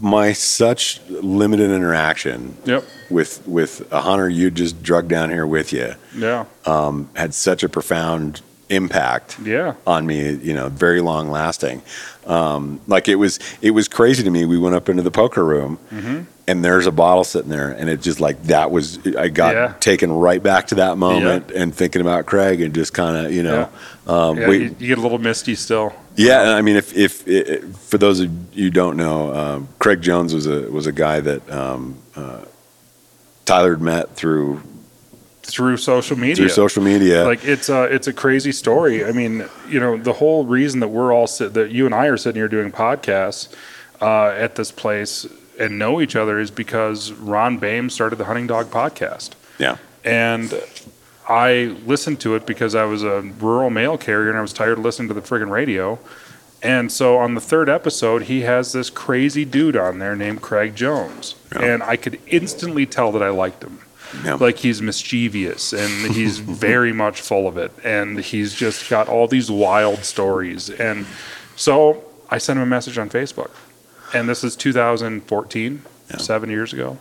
[0.00, 2.84] my such limited interaction Yep.
[3.10, 6.44] with with a hunter you just drug down here with you Yeah.
[6.66, 9.74] um had such a profound impact Yeah.
[9.86, 11.82] on me, you know, very long lasting.
[12.26, 14.44] Um, like it was, it was crazy to me.
[14.44, 16.20] We went up into the poker room Mm-hmm.
[16.46, 19.72] and there's a bottle sitting there and it just like, that was, I got Yeah.
[19.80, 23.42] taken right back to that moment and thinking about Craig and just kind of, you
[23.42, 23.68] know,
[24.06, 25.94] um, Yeah, we, you, get a little misty still.
[26.16, 27.22] yeah, and I mean, if if
[27.88, 31.20] for those of you who don't know, um, Craig Jones was a was a guy
[31.20, 32.40] that um, uh,
[33.46, 34.60] Tyler had met through
[35.50, 36.36] Through social media.
[36.36, 37.24] through social media.
[37.24, 39.04] Like it's a it's a crazy story.
[39.04, 42.06] I mean, you know, the whole reason that we're all sit, that you and I
[42.06, 43.48] are sitting here doing podcasts
[44.00, 45.26] uh, at this place
[45.58, 49.30] and know each other is because Ron Boehme started the Hunting Dog podcast.
[49.58, 50.54] yeah, And
[51.28, 54.78] I listened to it because I was a rural mail carrier and I was tired
[54.78, 55.98] of listening to the friggin' radio.
[56.62, 60.74] And so on the third episode, he has this crazy dude on there named Craig
[60.74, 61.34] Jones.
[61.52, 61.62] Yeah.
[61.62, 63.80] And I could instantly tell that I liked him.
[64.24, 64.34] Yeah.
[64.34, 67.72] Like he's mischievous and he's very much full of it.
[67.84, 70.70] And he's just got all these wild stories.
[70.70, 71.06] And
[71.56, 73.50] so I sent him a message on Facebook.
[74.14, 75.82] And this is 2014,
[76.18, 76.96] seven years ago.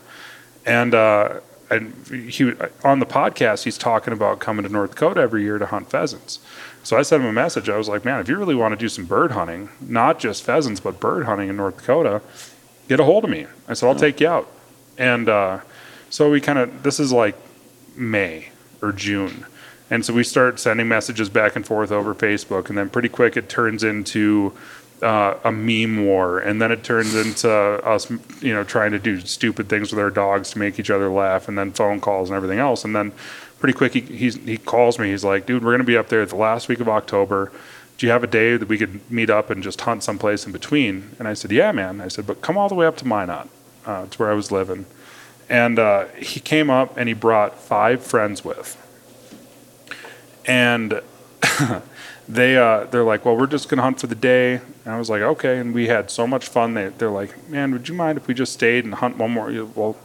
[0.66, 1.39] And, uh,
[1.70, 1.93] and
[2.30, 2.53] he
[2.84, 6.39] on the podcast he's talking about coming to North Dakota every year to hunt pheasants.
[6.84, 7.68] So I sent him a message.
[7.68, 10.43] I was like, "Man, if you really want to do some bird hunting, not just
[10.43, 12.22] pheasants, but bird hunting in North Dakota,
[12.88, 14.49] get a hold of me." I said, "I'll take you out."
[14.97, 15.60] And uh,
[16.10, 17.36] so we kind of this is like
[17.95, 18.49] May
[18.82, 19.45] or June,
[19.89, 23.38] and so we start sending messages back and forth over Facebook, and then pretty quick
[23.38, 24.53] it turns into
[25.01, 28.10] uh, a meme war, and then it turns into us,
[28.41, 31.47] you know, trying to do stupid things with our dogs to make each other laugh,
[31.47, 33.12] and then phone calls and everything else, and then
[33.60, 35.12] pretty quick he he calls me.
[35.12, 37.51] He's like, "Dude, we're gonna be up there the last week of October.
[37.97, 40.51] Do you have a day that we could meet up and just hunt someplace in
[40.51, 43.08] between?" And I said, "Yeah, man." I said, "But come all the way up to
[43.08, 43.49] Minot.
[43.86, 44.86] Uh, it's where I was living."
[45.50, 48.76] And uh, he came up and he brought five friends with,
[50.45, 51.02] and
[52.28, 54.56] they uh, they're like, well, we're just gonna hunt for the day.
[54.86, 55.58] And I was like, okay.
[55.60, 56.74] And we had so much fun.
[56.74, 59.52] They they're like, man, would you mind if we just stayed and hunt one more?
[59.76, 59.95] Well,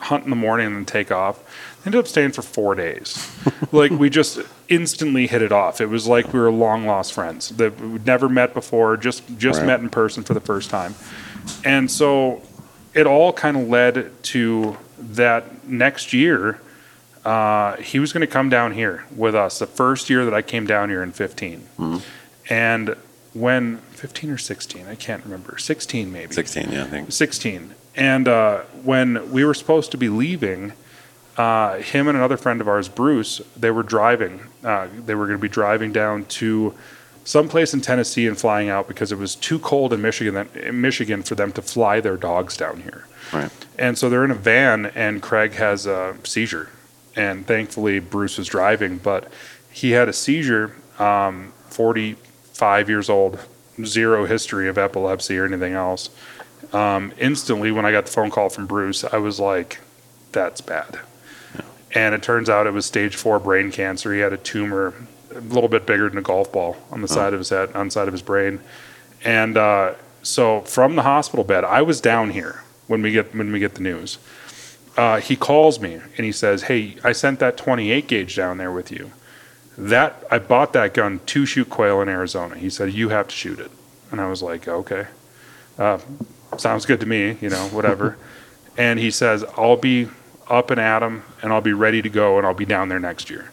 [0.00, 1.42] hunt in the morning and then take off.
[1.82, 3.28] They ended up staying for four days.
[3.72, 4.38] like we just
[4.68, 5.80] instantly hit it off.
[5.80, 8.96] It was like we were long lost friends that we'd never met before.
[8.96, 9.66] Just just Right.
[9.66, 10.94] met in person for the first time.
[11.64, 12.42] And so
[12.94, 14.76] it all kind of led to
[15.10, 16.60] that next year.
[17.24, 20.42] Uh, he was going to come down here with us the first year that I
[20.42, 21.68] came down here in 15.
[22.50, 22.96] And
[23.32, 26.32] when 15 or 16, I can't remember, 16 maybe.
[26.32, 27.12] 16, yeah, I think.
[27.12, 27.74] 16.
[27.94, 30.72] And uh, when we were supposed to be leaving,
[31.36, 34.40] uh, him and another friend of ours, Bruce, they were driving.
[34.64, 36.74] Uh, they were going to be driving down to
[37.24, 40.80] someplace in Tennessee and flying out because it was too cold in Michigan, that, in
[40.80, 43.06] Michigan for them to fly their dogs down here.
[43.32, 43.50] Right.
[43.78, 46.70] And so they're in a van, and Craig has a seizure.
[47.16, 49.32] And thankfully, Bruce was driving, but
[49.70, 53.38] he had a seizure, um, 45 years old,
[53.84, 56.10] zero history of epilepsy or anything else.
[56.72, 59.80] Um, instantly, when I got the phone call from Bruce, I was like,
[60.32, 61.00] that's bad.
[61.94, 64.14] And it turns out it was stage four brain cancer.
[64.14, 64.94] He had a tumor
[65.34, 67.88] a little bit bigger than a golf ball on the side of his head, on
[67.88, 68.60] the side of his brain.
[69.24, 72.62] And uh, so from the hospital bed, I was down here
[72.92, 74.18] when we get when we get the news.
[74.98, 78.70] Uh, he calls me and he says, "Hey, I sent that 28 gauge down there
[78.70, 79.12] with you.
[79.78, 83.34] That I bought that gun to shoot quail in Arizona." He said, "You have to
[83.34, 83.70] shoot it."
[84.10, 85.06] And I was like, "Okay,
[85.78, 85.98] uh,
[86.58, 87.38] sounds good to me.
[87.40, 88.18] You know, whatever."
[88.76, 90.08] and he says, "I'll be
[90.48, 93.00] up and at 'em, and I'll be ready to go, and I'll be down there
[93.00, 93.50] next year."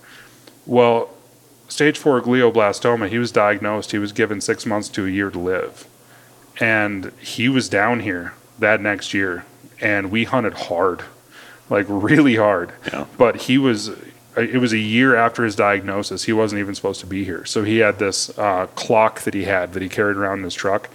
[0.65, 1.09] Well,
[1.69, 3.07] stage four glioblastoma.
[3.07, 3.93] He was diagnosed.
[3.93, 5.87] He was given six months to a year to live,
[6.59, 9.45] and he was down here that next year,
[9.81, 11.03] and we hunted hard,
[11.69, 12.73] like really hard.
[12.91, 13.05] Yeah.
[13.17, 13.91] But he was.
[14.37, 16.23] It was a year after his diagnosis.
[16.23, 17.43] He wasn't even supposed to be here.
[17.43, 20.53] So he had this uh, clock that he had that he carried around in his
[20.53, 20.89] truck,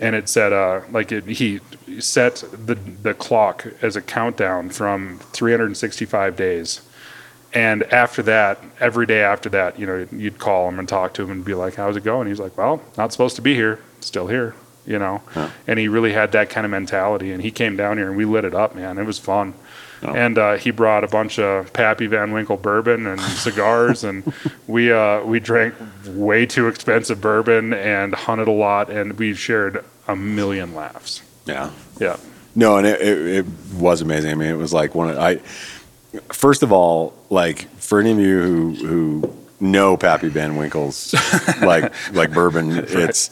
[0.00, 1.60] and it said uh, like it, he
[1.98, 6.82] set the the clock as a countdown from 365 days.
[7.52, 11.22] And after that, every day after that, you know, you'd call him and talk to
[11.22, 13.78] him and be like, "How's it going?" He's like, "Well, not supposed to be here,
[14.00, 14.54] still here,"
[14.86, 15.22] you know.
[15.66, 17.32] And he really had that kind of mentality.
[17.32, 18.98] And he came down here and we lit it up, man.
[18.98, 19.54] It was fun.
[20.02, 24.34] And uh, he brought a bunch of Pappy Van Winkle bourbon and cigars, and
[24.66, 25.74] we uh, we drank
[26.06, 31.22] way too expensive bourbon and hunted a lot, and we shared a million laughs.
[31.46, 31.70] Yeah.
[32.00, 32.16] Yeah,
[32.54, 33.46] No, and it, it, it
[33.78, 34.30] was amazing.
[34.30, 35.36] I mean, it was like one of I.
[36.32, 41.14] First of all, like for any of you who who know Pappy Van Winkle's
[41.62, 43.30] like like bourbon, it's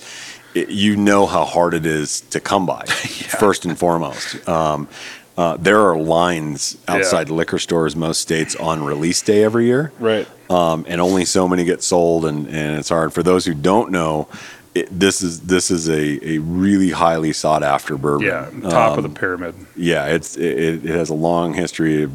[0.55, 2.85] it, you know how hard it is to come by.
[2.87, 4.89] First and foremost, um,
[5.37, 10.29] uh, there are lines outside liquor stores most states on release day every year right.
[10.51, 13.13] um, and only so many get sold, and, and it's hard.
[13.15, 14.29] For those who don't know,
[14.75, 18.27] it, this is this is a, a really highly sought after bourbon.
[18.27, 19.55] Yeah, top of Um, the pyramid.
[19.77, 22.11] Yeah, it's it, it has a long history, a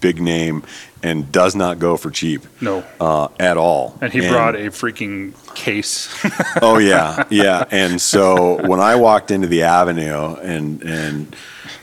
[0.00, 0.62] big name,
[1.02, 2.84] and does not go for cheap No.
[3.00, 3.96] uh, at all.
[4.00, 6.08] And he brought a freaking case.
[6.62, 7.64] Oh yeah, yeah.
[7.70, 11.36] And so when I walked into the Avenue and and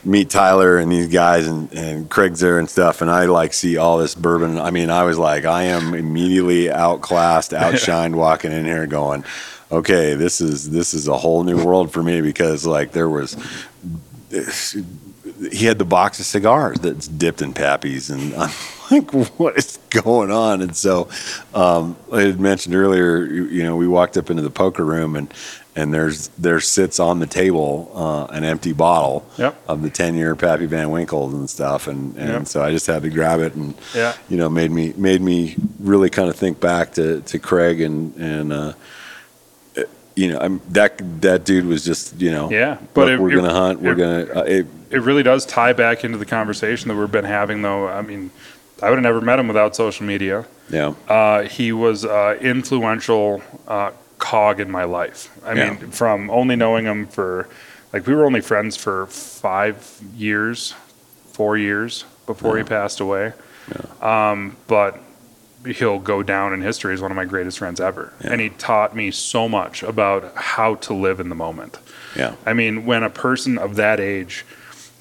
[0.03, 3.77] meet Tyler and these guys and, and Craig's there and stuff, and I like see
[3.77, 4.59] all this bourbon.
[4.59, 9.23] I mean, I was like, I am immediately outclassed, outshined, walking in here, going,
[9.71, 13.35] okay, this is this is a whole new world for me because like there was
[15.51, 18.51] he had the box of cigars that's dipped in pappies, and I'm
[18.91, 20.61] like, what is going on?
[20.61, 21.09] And so
[21.53, 25.15] um, I had mentioned earlier, you, you know, we walked up into the poker room
[25.15, 25.33] and
[25.77, 29.61] and there's there sits on the table uh, an empty bottle Yep.
[29.67, 32.47] of the 10 year Pappy Van Winkle and stuff, and and Yep.
[32.47, 34.13] so I just had to grab it and Yeah.
[34.29, 38.15] you know made me made me really kind of think back to to Craig and
[38.15, 38.53] and.
[38.53, 38.73] Uh,
[40.15, 40.93] you know, I'm, that
[41.23, 43.81] that dude was just, you know, Yeah, but but it- we're it- gonna hunt.
[43.81, 44.39] We're it- gonna.
[44.39, 44.63] Uh,
[44.95, 47.87] it, really does tie back into the conversation that we've been having, though.
[47.87, 48.31] I mean,
[48.81, 50.45] I would have never met him without social media.
[50.69, 55.29] yeah, Uh, he was uh, influential uh, cog in my life.
[55.45, 55.71] I Yeah.
[55.73, 57.47] mean, from only knowing him for
[57.93, 59.77] like we were only friends for five
[60.17, 60.73] years,
[61.31, 63.31] four years before he passed away.
[64.01, 64.99] Um, but
[65.65, 68.95] he'll go down in history as one of my greatest friends ever, and he taught
[68.95, 71.77] me so much about how to live in the moment.
[72.15, 74.45] yeah, I mean, when a person of that age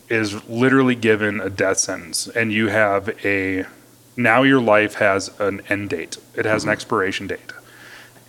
[0.09, 3.65] is literally given a death sentence and you have a
[4.17, 7.53] now your life has an end date, it has an expiration date.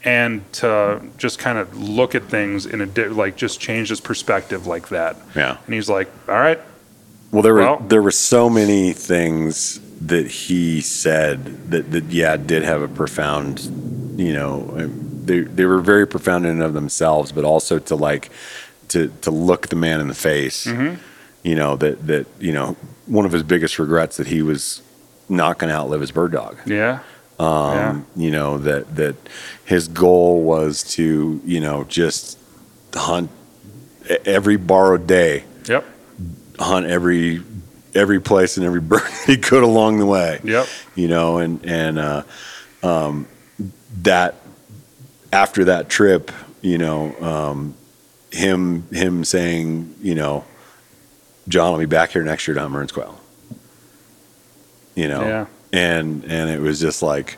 [0.03, 3.99] And to just kind of look at things in a di- like just change his
[3.99, 5.15] perspective like that.
[5.35, 5.57] yeah.
[5.65, 6.59] And he's like, "All right,
[7.31, 12.37] Well, there were Well- there were so many things that he said that that yeah
[12.37, 13.59] did have a profound,
[14.15, 14.89] you know,
[15.25, 18.29] they they were very profound in and of themselves, but also to like
[18.89, 20.95] to to look the man in the face, Mm-hmm.
[21.45, 24.81] You know that that you know one of his biggest regrets that he was
[25.29, 26.57] not going to outlive his bird dog.
[26.65, 26.99] yeah,
[27.39, 29.15] Um, You know that that
[29.63, 32.37] his goal was to you know just
[32.93, 33.29] hunt
[34.25, 35.43] every borrowed day.
[35.67, 35.83] Yep,
[36.59, 37.41] hunt every
[37.93, 40.39] every place and every bird he could along the way.
[40.43, 42.23] yep, You know, and and uh,
[42.83, 43.27] um,
[44.01, 44.35] that
[45.31, 46.31] after that trip,
[46.61, 47.75] you know, um,
[48.31, 50.43] him him saying, you know,
[51.47, 53.19] John, I'll be back here next year to hunt Mearns quail.
[54.95, 55.45] You know, Yeah.
[55.73, 57.37] and and it was just like.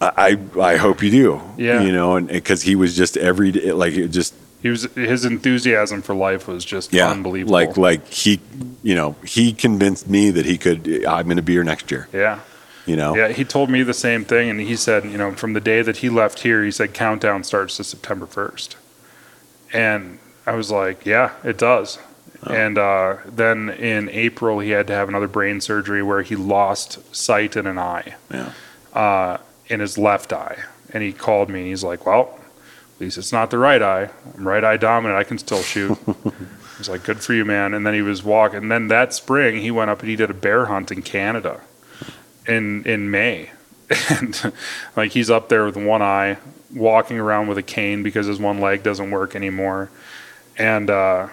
[0.00, 1.40] I I hope you do.
[1.56, 1.80] Yeah.
[1.82, 4.32] You know, and because he was just every day, like it just
[4.62, 7.52] he was his enthusiasm for life was just yeah, unbelievable.
[7.52, 8.38] Like like he,
[8.84, 10.86] you know, he convinced me that he could.
[11.04, 12.08] I'm going to be here next year.
[12.12, 12.38] yeah.
[12.86, 13.16] You know.
[13.16, 15.82] Yeah, he told me the same thing, and he said, you know, from the day
[15.82, 18.76] that he left here, he said countdown starts to September first,
[19.72, 21.98] and I was like, yeah, it does.
[22.46, 27.14] And uh, then in April, he had to have another brain surgery where he lost
[27.14, 28.52] sight in an eye, Yeah.
[28.94, 30.56] uh, in his left eye,
[30.92, 32.38] and he called me, and he's like, well,
[32.94, 34.10] at least it's not the right eye.
[34.36, 35.18] I'm right eye dominant.
[35.18, 35.98] I can still shoot.
[36.78, 37.74] he's like, good for you, man.
[37.74, 38.58] And then he was walking.
[38.58, 41.60] And then that spring, he went up and he did a bear hunt in Canada
[42.46, 43.50] in in May,
[44.10, 44.52] and
[44.96, 46.38] like he's up there with one eye,
[46.74, 49.90] walking around with a cane because his one leg doesn't work anymore.
[50.56, 51.28] And uh,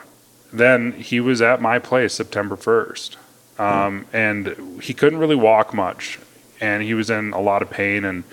[0.57, 3.17] then he was at my place September first,
[3.57, 6.19] um, and he couldn't really walk much,
[6.59, 8.23] and he was in a lot of pain and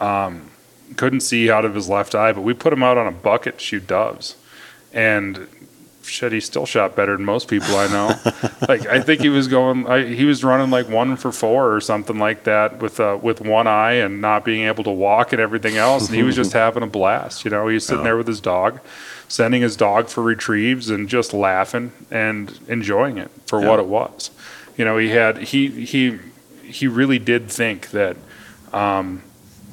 [0.00, 0.50] um,
[0.96, 2.32] couldn't see out of his left eye.
[2.32, 4.36] But we put him out on a bucket to shoot doves,
[4.92, 5.46] and
[6.04, 8.14] shit, he still shot better than most people I know.
[8.68, 11.80] like I think he was going, I, he was running like one for four or
[11.80, 15.40] something like that with uh, with one eye and not being able to walk and
[15.40, 17.44] everything else, and he was just having a blast.
[17.44, 18.80] You know, he was sitting there with his dog,
[19.28, 24.30] sending his dog for retrieves and just laughing and enjoying it for what it was.
[24.76, 26.18] You know, he had he he
[26.62, 28.16] he really did think that.
[28.72, 29.22] Um,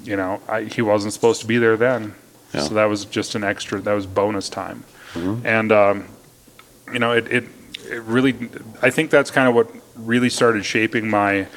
[0.03, 2.15] you know, I, he wasn't supposed to be there then,
[2.53, 2.61] Yeah.
[2.61, 3.79] so that was just an extra.
[3.81, 4.83] That was bonus time,
[5.13, 6.07] and um,
[6.93, 7.43] you know, it, it
[7.89, 8.35] it really.
[8.81, 11.47] I think that's kind of what really started shaping my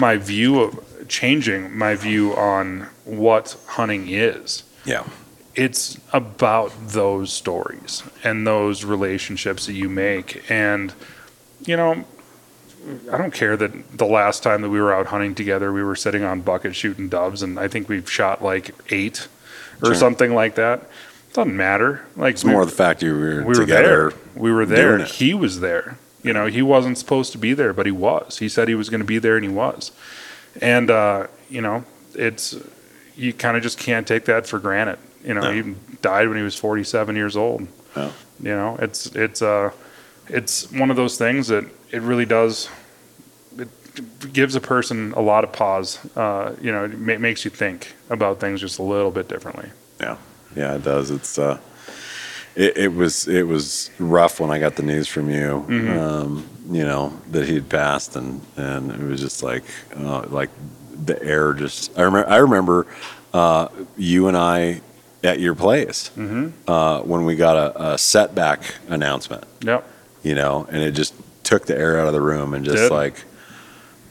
[0.00, 4.62] my view of changing my view on what hunting is.
[4.84, 5.04] Yeah.
[5.54, 10.92] It's about those stories and those relationships that you make, and
[11.64, 12.04] you know.
[13.12, 15.94] I don't care that the last time that we were out hunting together, we were
[15.94, 19.28] sitting on bucket shooting doves, and I think we've shot like eight
[19.80, 19.94] or Sure.
[19.94, 20.88] something like that.
[21.32, 22.04] Doesn't matter.
[22.16, 24.10] Like It's more the fact you were, we were together.
[24.10, 24.12] there.
[24.34, 25.04] We were there.
[25.04, 25.98] He was there.
[26.22, 28.38] You know, he wasn't supposed to be there, but he was.
[28.38, 29.90] He said he was going to be there, and he was.
[30.60, 31.84] And uh, you know,
[32.14, 32.54] it's
[33.16, 34.98] you kind of just can't take that for granted.
[35.24, 35.50] You know, No.
[35.52, 37.66] he died when he was 47 years old.
[37.96, 38.10] Yeah.
[38.40, 39.70] You know, it's it's uh,
[40.28, 42.68] it's one of those things that it really does.
[43.58, 43.68] It
[44.32, 45.98] gives a person a lot of pause.
[46.16, 49.70] Uh, you know, it ma- makes you think about things just a little bit differently.
[50.00, 50.16] Yeah,
[50.56, 51.10] yeah, it does.
[51.10, 51.58] It's uh,
[52.54, 55.64] it, it was it was rough when I got the news from you.
[55.68, 55.98] Mm-hmm.
[55.98, 59.64] Um, you know that he'd passed, and and it was just like
[59.96, 60.50] uh, like
[61.04, 61.96] the air just.
[61.98, 62.86] I remember I remember
[63.32, 64.80] uh, you and I
[65.24, 66.68] at your place Mm-hmm.
[66.70, 69.44] uh, when we got a, a setback announcement.
[69.62, 69.88] Yep.
[70.24, 71.14] You know, and it just
[71.44, 72.90] took the air out of the room and just Did.
[72.92, 73.16] like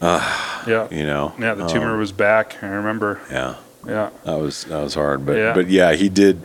[0.01, 0.87] Yeah.
[0.91, 2.61] you know Yeah, the tumor um, was back.
[2.63, 3.19] I remember.
[3.31, 3.55] yeah
[3.87, 4.09] Yeah.
[4.25, 5.53] that was that was hard but Yeah.
[5.53, 6.41] but yeah he did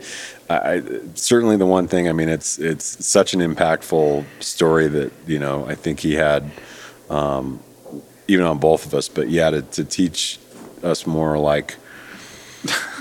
[0.49, 0.81] I,
[1.15, 5.65] certainly the one thing I mean it's it's such an impactful story that you know
[5.67, 6.49] I think he had
[7.09, 7.59] um,
[8.27, 10.39] even on both of us but yeah to, to teach
[10.83, 11.75] us more like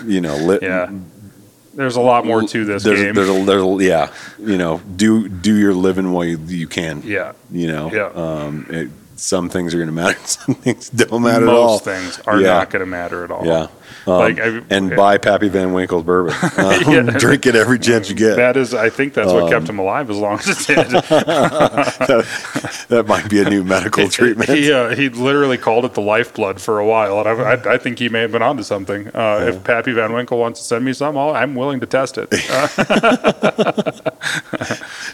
[0.04, 0.90] you know lit, Yeah.
[1.74, 3.14] There's a lot more to this there's, game.
[3.14, 7.02] There's a, there's a, yeah, you know, do do your living while you, you can.
[7.04, 7.34] yeah.
[7.52, 8.06] You know, Yeah.
[8.14, 11.78] um, it, some things are going to matter, some things don't matter Most at all.
[12.00, 12.54] things are Yeah.
[12.54, 13.44] not going to matter at all.
[13.44, 13.66] Yeah,
[14.06, 14.96] um, Like, I- and yeah.
[14.96, 16.34] buy Pappy Van Winkle's bourbon.
[16.56, 17.02] Um, Yeah.
[17.18, 18.36] Drink it every chance you get.
[18.36, 20.88] That is, I think that's what Um, kept him alive as long as it did.
[22.88, 24.48] that might be a new medical treatment.
[24.50, 27.78] He uh, he literally called it the lifeblood for a while, and I, I, I
[27.78, 29.08] think he may have been onto something.
[29.14, 32.18] Uh, If Pappy Van Winkle wants to send me some, I'll, I'm willing to test
[32.18, 32.30] it.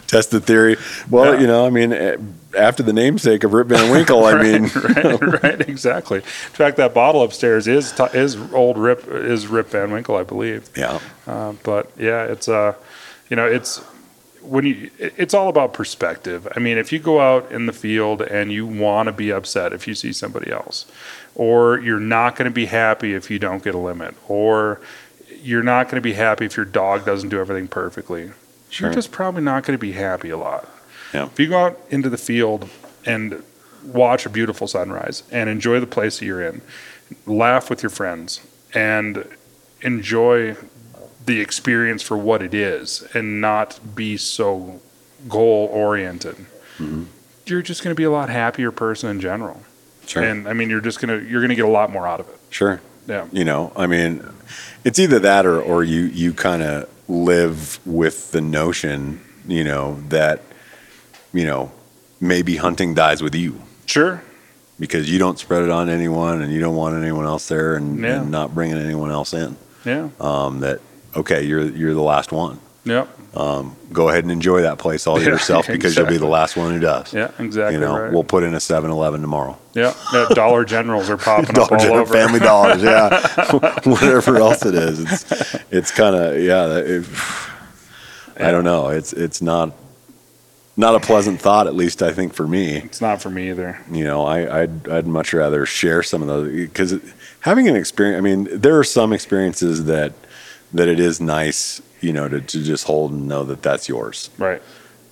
[0.07, 0.77] Test the theory.
[1.09, 1.41] Well, Yeah.
[1.41, 2.17] you know, I mean, eh,
[2.57, 6.17] after the namesake of Rip Van Winkle, I mean, right, right, exactly.
[6.17, 10.23] In fact, that bottle upstairs is t- is old Rip is Rip Van Winkle, I
[10.23, 10.69] believe.
[10.75, 12.73] yeah, Uh, but yeah, it's uh,
[13.29, 13.79] you know, it's
[14.41, 16.47] when you, it's all about perspective.
[16.55, 19.71] I mean, if you go out in the field and you want to be upset
[19.73, 20.85] if you see somebody else,
[21.35, 24.81] or you're not going to be happy if you don't get a limit, or
[25.41, 28.31] you're not going to be happy if your dog doesn't do everything perfectly.
[28.69, 28.87] Sure.
[28.89, 30.67] You're just probably not going to be happy a lot.
[31.13, 31.25] Yeah.
[31.25, 32.69] If you go out into the field
[33.05, 33.43] and
[33.85, 36.61] watch a beautiful sunrise and enjoy the place that you're in,
[37.25, 38.41] laugh with your friends,
[38.73, 39.27] and
[39.81, 40.55] enjoy
[41.25, 44.81] the experience for what it is and not be so
[45.27, 46.35] goal oriented.
[46.77, 47.03] Mm-hmm.
[47.45, 49.61] You're just going to be a lot happier person in general.
[50.05, 52.07] sure, And I mean, you're just going to you're going to get a lot more
[52.07, 52.37] out of it.
[52.49, 52.81] sure.
[53.05, 53.27] Yeah.
[53.33, 54.23] You know, I mean,
[54.85, 59.99] it's either that or, or you, you kind of live with the notion, you know,
[60.07, 60.41] that,
[61.33, 61.71] you know,
[62.21, 64.23] maybe hunting dies with you Sure.
[64.79, 67.99] Because you don't spread it on anyone and you don't want anyone else there and,
[67.99, 68.21] Yeah.
[68.21, 69.55] and not bringing anyone else in.
[69.85, 70.09] Yeah.
[70.19, 70.79] Um, that,
[71.15, 72.59] okay, you're, you're the last one.
[72.85, 73.37] Yep.
[73.37, 76.25] Um, go ahead and enjoy that place all to Yeah, yourself because you'll be the
[76.27, 77.13] last one who does.
[77.13, 77.31] Yeah.
[77.39, 77.75] Exactly.
[77.75, 78.11] You know, right.
[78.11, 79.57] we'll put in a 7-Eleven tomorrow.
[79.73, 79.93] yeah.
[80.13, 80.27] yeah.
[80.33, 82.13] Dollar Generals are popping up Dollar all General, over.
[82.13, 83.49] Family Dollars, yeah,
[83.85, 84.99] whatever else it is.
[84.99, 86.77] It's it's kind of yeah.
[86.77, 87.05] It,
[88.37, 88.89] I don't know.
[88.89, 89.71] It's it's not
[90.75, 91.67] not a pleasant thought.
[91.67, 93.79] At least I think for me, It's not for me either.
[93.91, 96.99] you know, I I'd, I'd much rather share some of those because
[97.41, 98.17] having an experience.
[98.17, 100.13] I mean, there are some experiences that
[100.73, 104.29] that it is nice, you know, to, to just hold and know that that's yours
[104.39, 104.61] Right.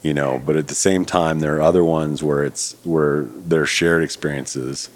[0.01, 3.67] you know but at the same time there are other ones where it's where they're
[3.67, 4.89] shared experiences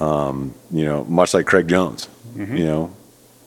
[0.00, 2.56] um, you know much like craig jones Mm-hmm.
[2.56, 2.90] you know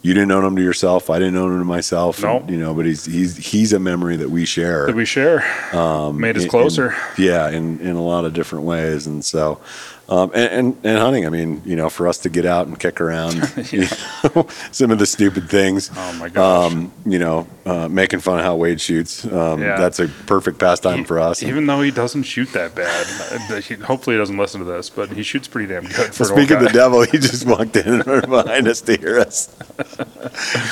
[0.06, 1.10] you didn't own him to yourself.
[1.10, 2.24] I didn't own him to myself.
[2.24, 2.52] And, Nope.
[2.52, 4.86] you know but he's he's he's a memory that we share.
[4.86, 5.44] That we share.
[5.76, 6.96] Um, made us closer.
[7.18, 9.08] yeah in in a lot of different ways.
[9.08, 9.60] And so
[10.08, 12.80] um, and, and and hunting i mean you know for us to get out and
[12.80, 13.34] kick around
[13.72, 16.72] you know, some of the stupid things Oh my gosh.
[16.74, 19.26] um, you know, uh, making fun of how Wade shoots.
[19.26, 19.78] Um, Yeah.
[19.78, 21.42] That's a perfect pastime for us.
[21.42, 23.08] Even though he doesn't shoot that bad,
[23.52, 26.14] uh, he- hopefully he doesn't listen to this, but he shoots pretty damn good.
[26.14, 29.50] For old of the devil, he just walked in right behind us to hear us.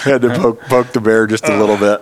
[0.03, 2.01] Had to poke, poke the bear just a little bit.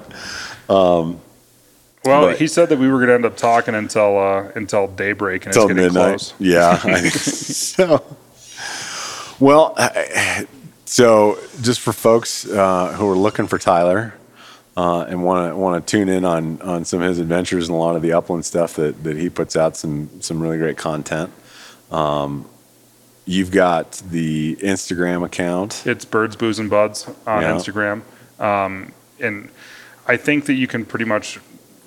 [2.03, 4.87] Well, but- he said that we were going to end up talking until uh, until
[4.87, 6.07] daybreak, and it's getting midnight.
[6.19, 6.33] close.
[6.39, 6.79] Yeah.
[6.83, 8.03] I- so,
[9.39, 10.47] well, I-
[10.85, 14.13] so just for folks uh, who are looking for Tyler
[14.75, 17.75] uh, and want to want to tune in on on some of his adventures and
[17.75, 20.77] a lot of the upland stuff that that he puts out some some really great
[20.77, 21.31] content.
[21.91, 22.45] Um,
[23.25, 25.83] you've got the Instagram account.
[25.85, 27.51] It's Birds, Booze, and Buds on Yeah.
[27.53, 28.01] Instagram,
[28.39, 29.49] um, and
[30.07, 31.39] I think that you can pretty much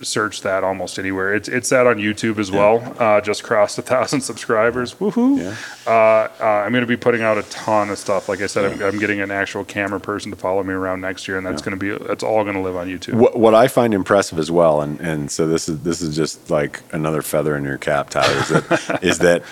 [0.04, 1.34] search that almost anywhere.
[1.34, 2.82] It's it's that on YouTube as well.
[2.98, 4.94] Uh, just crossed a thousand subscribers.
[4.94, 5.38] Woohoo!
[5.38, 5.56] Yeah.
[5.86, 8.28] Uh, uh, I'm going to be putting out a ton of stuff.
[8.28, 11.26] Like I said, I'm, I'm getting an actual camera person to follow me around next
[11.28, 13.14] year, and that's going to be that's all going to live on YouTube.
[13.14, 16.50] What, what I find impressive as well, and, and so this is this is just
[16.50, 19.42] like another feather in your cap, Tyler, is that is that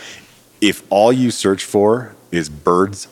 [0.61, 3.09] if all you search for is birds,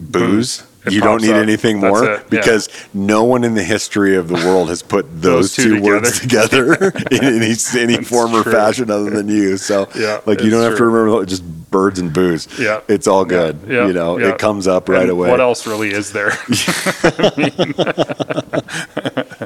[0.00, 0.73] booze, Booze.
[0.86, 1.36] It you don't need up.
[1.42, 2.28] anything That's more it, yeah.
[2.30, 5.82] because no one in the history of the world has put those, Those two two,
[5.82, 6.74] words together
[7.10, 8.52] in any, any form or true.
[8.52, 9.56] fashion other than you.
[9.56, 10.90] So, Yeah, like, you don't have to true.
[10.90, 12.46] remember just birds and booze.
[12.58, 12.80] Yeah.
[12.86, 13.58] it's all good.
[13.66, 14.28] Yeah, You know, yeah.
[14.30, 15.30] it comes up right And away.
[15.30, 16.30] What else really is there?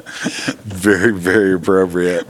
[0.63, 2.27] very very appropriate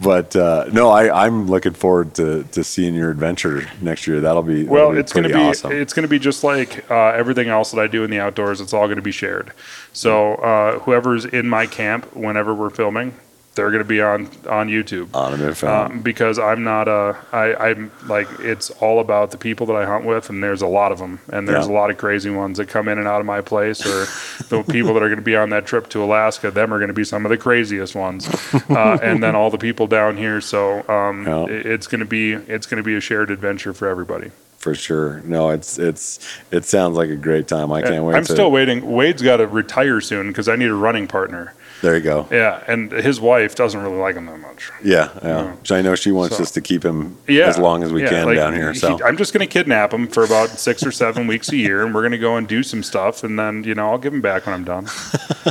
[0.00, 4.42] but uh, no I, i'm looking forward to, to seeing your adventure next year that'll
[4.42, 6.88] be that'll Well, be it's going to be awesome it's going to be just like
[6.90, 8.60] uh, everything else that I do in the outdoors.
[8.60, 9.52] It's all going to be shared.
[9.92, 13.14] So uh, whoever's in my camp, whenever we're filming,
[13.58, 15.08] they're going to be on on YouTube.
[15.14, 15.28] On.
[15.68, 19.84] Um, because I'm not a, I, I'm like, it's all about the people that I
[19.84, 21.72] hunt with, and there's a lot of them, and there's Yeah.
[21.72, 24.06] a lot of crazy ones that come in and out of my place, or
[24.48, 26.88] the people that are going to be on that trip to Alaska, them are going
[26.88, 28.28] to be some of the craziest ones,
[28.70, 30.40] uh, and then all the people down here.
[30.40, 31.44] So um, Yeah.
[31.46, 34.30] it- it's going to be, it's going to be a shared adventure for everybody.
[34.58, 35.20] for sure.
[35.24, 36.18] No, it's it's
[36.50, 37.70] it sounds like a great time.
[37.72, 38.16] I can't wait.
[38.16, 38.78] I'm to, still waiting.
[38.92, 41.54] Wade's got to retire soon because I need a running partner.
[41.80, 42.26] There you go.
[42.32, 44.70] Yeah, and his wife doesn't really like him that much.
[44.82, 45.54] Yeah, yeah.
[45.62, 48.02] So I know she wants So- us to keep him Yeah, as long as we
[48.02, 48.72] yeah, can like, down here.
[48.72, 51.56] he- So I'm just going to kidnap him for about six or seven weeks a
[51.56, 53.98] year, and we're going to go and do some stuff, and then you know I'll
[53.98, 54.88] give him back when I'm done.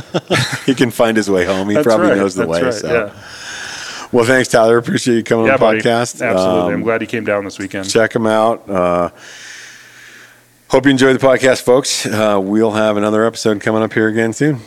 [0.66, 1.68] he can find his way home.
[1.70, 2.62] He That's probably right, knows the that's way.
[2.62, 2.92] right, so.
[2.92, 4.76] yeah, Well, thanks, Tyler.
[4.76, 6.20] Appreciate you coming yeah, on the podcast.
[6.20, 7.88] Absolutely, Um, I'm glad he came down this weekend.
[7.88, 8.68] check him out.
[8.68, 9.08] Uh,
[10.68, 12.04] hope you enjoyed the podcast, folks.
[12.04, 14.60] Uh, we'll have another episode coming up here again soon.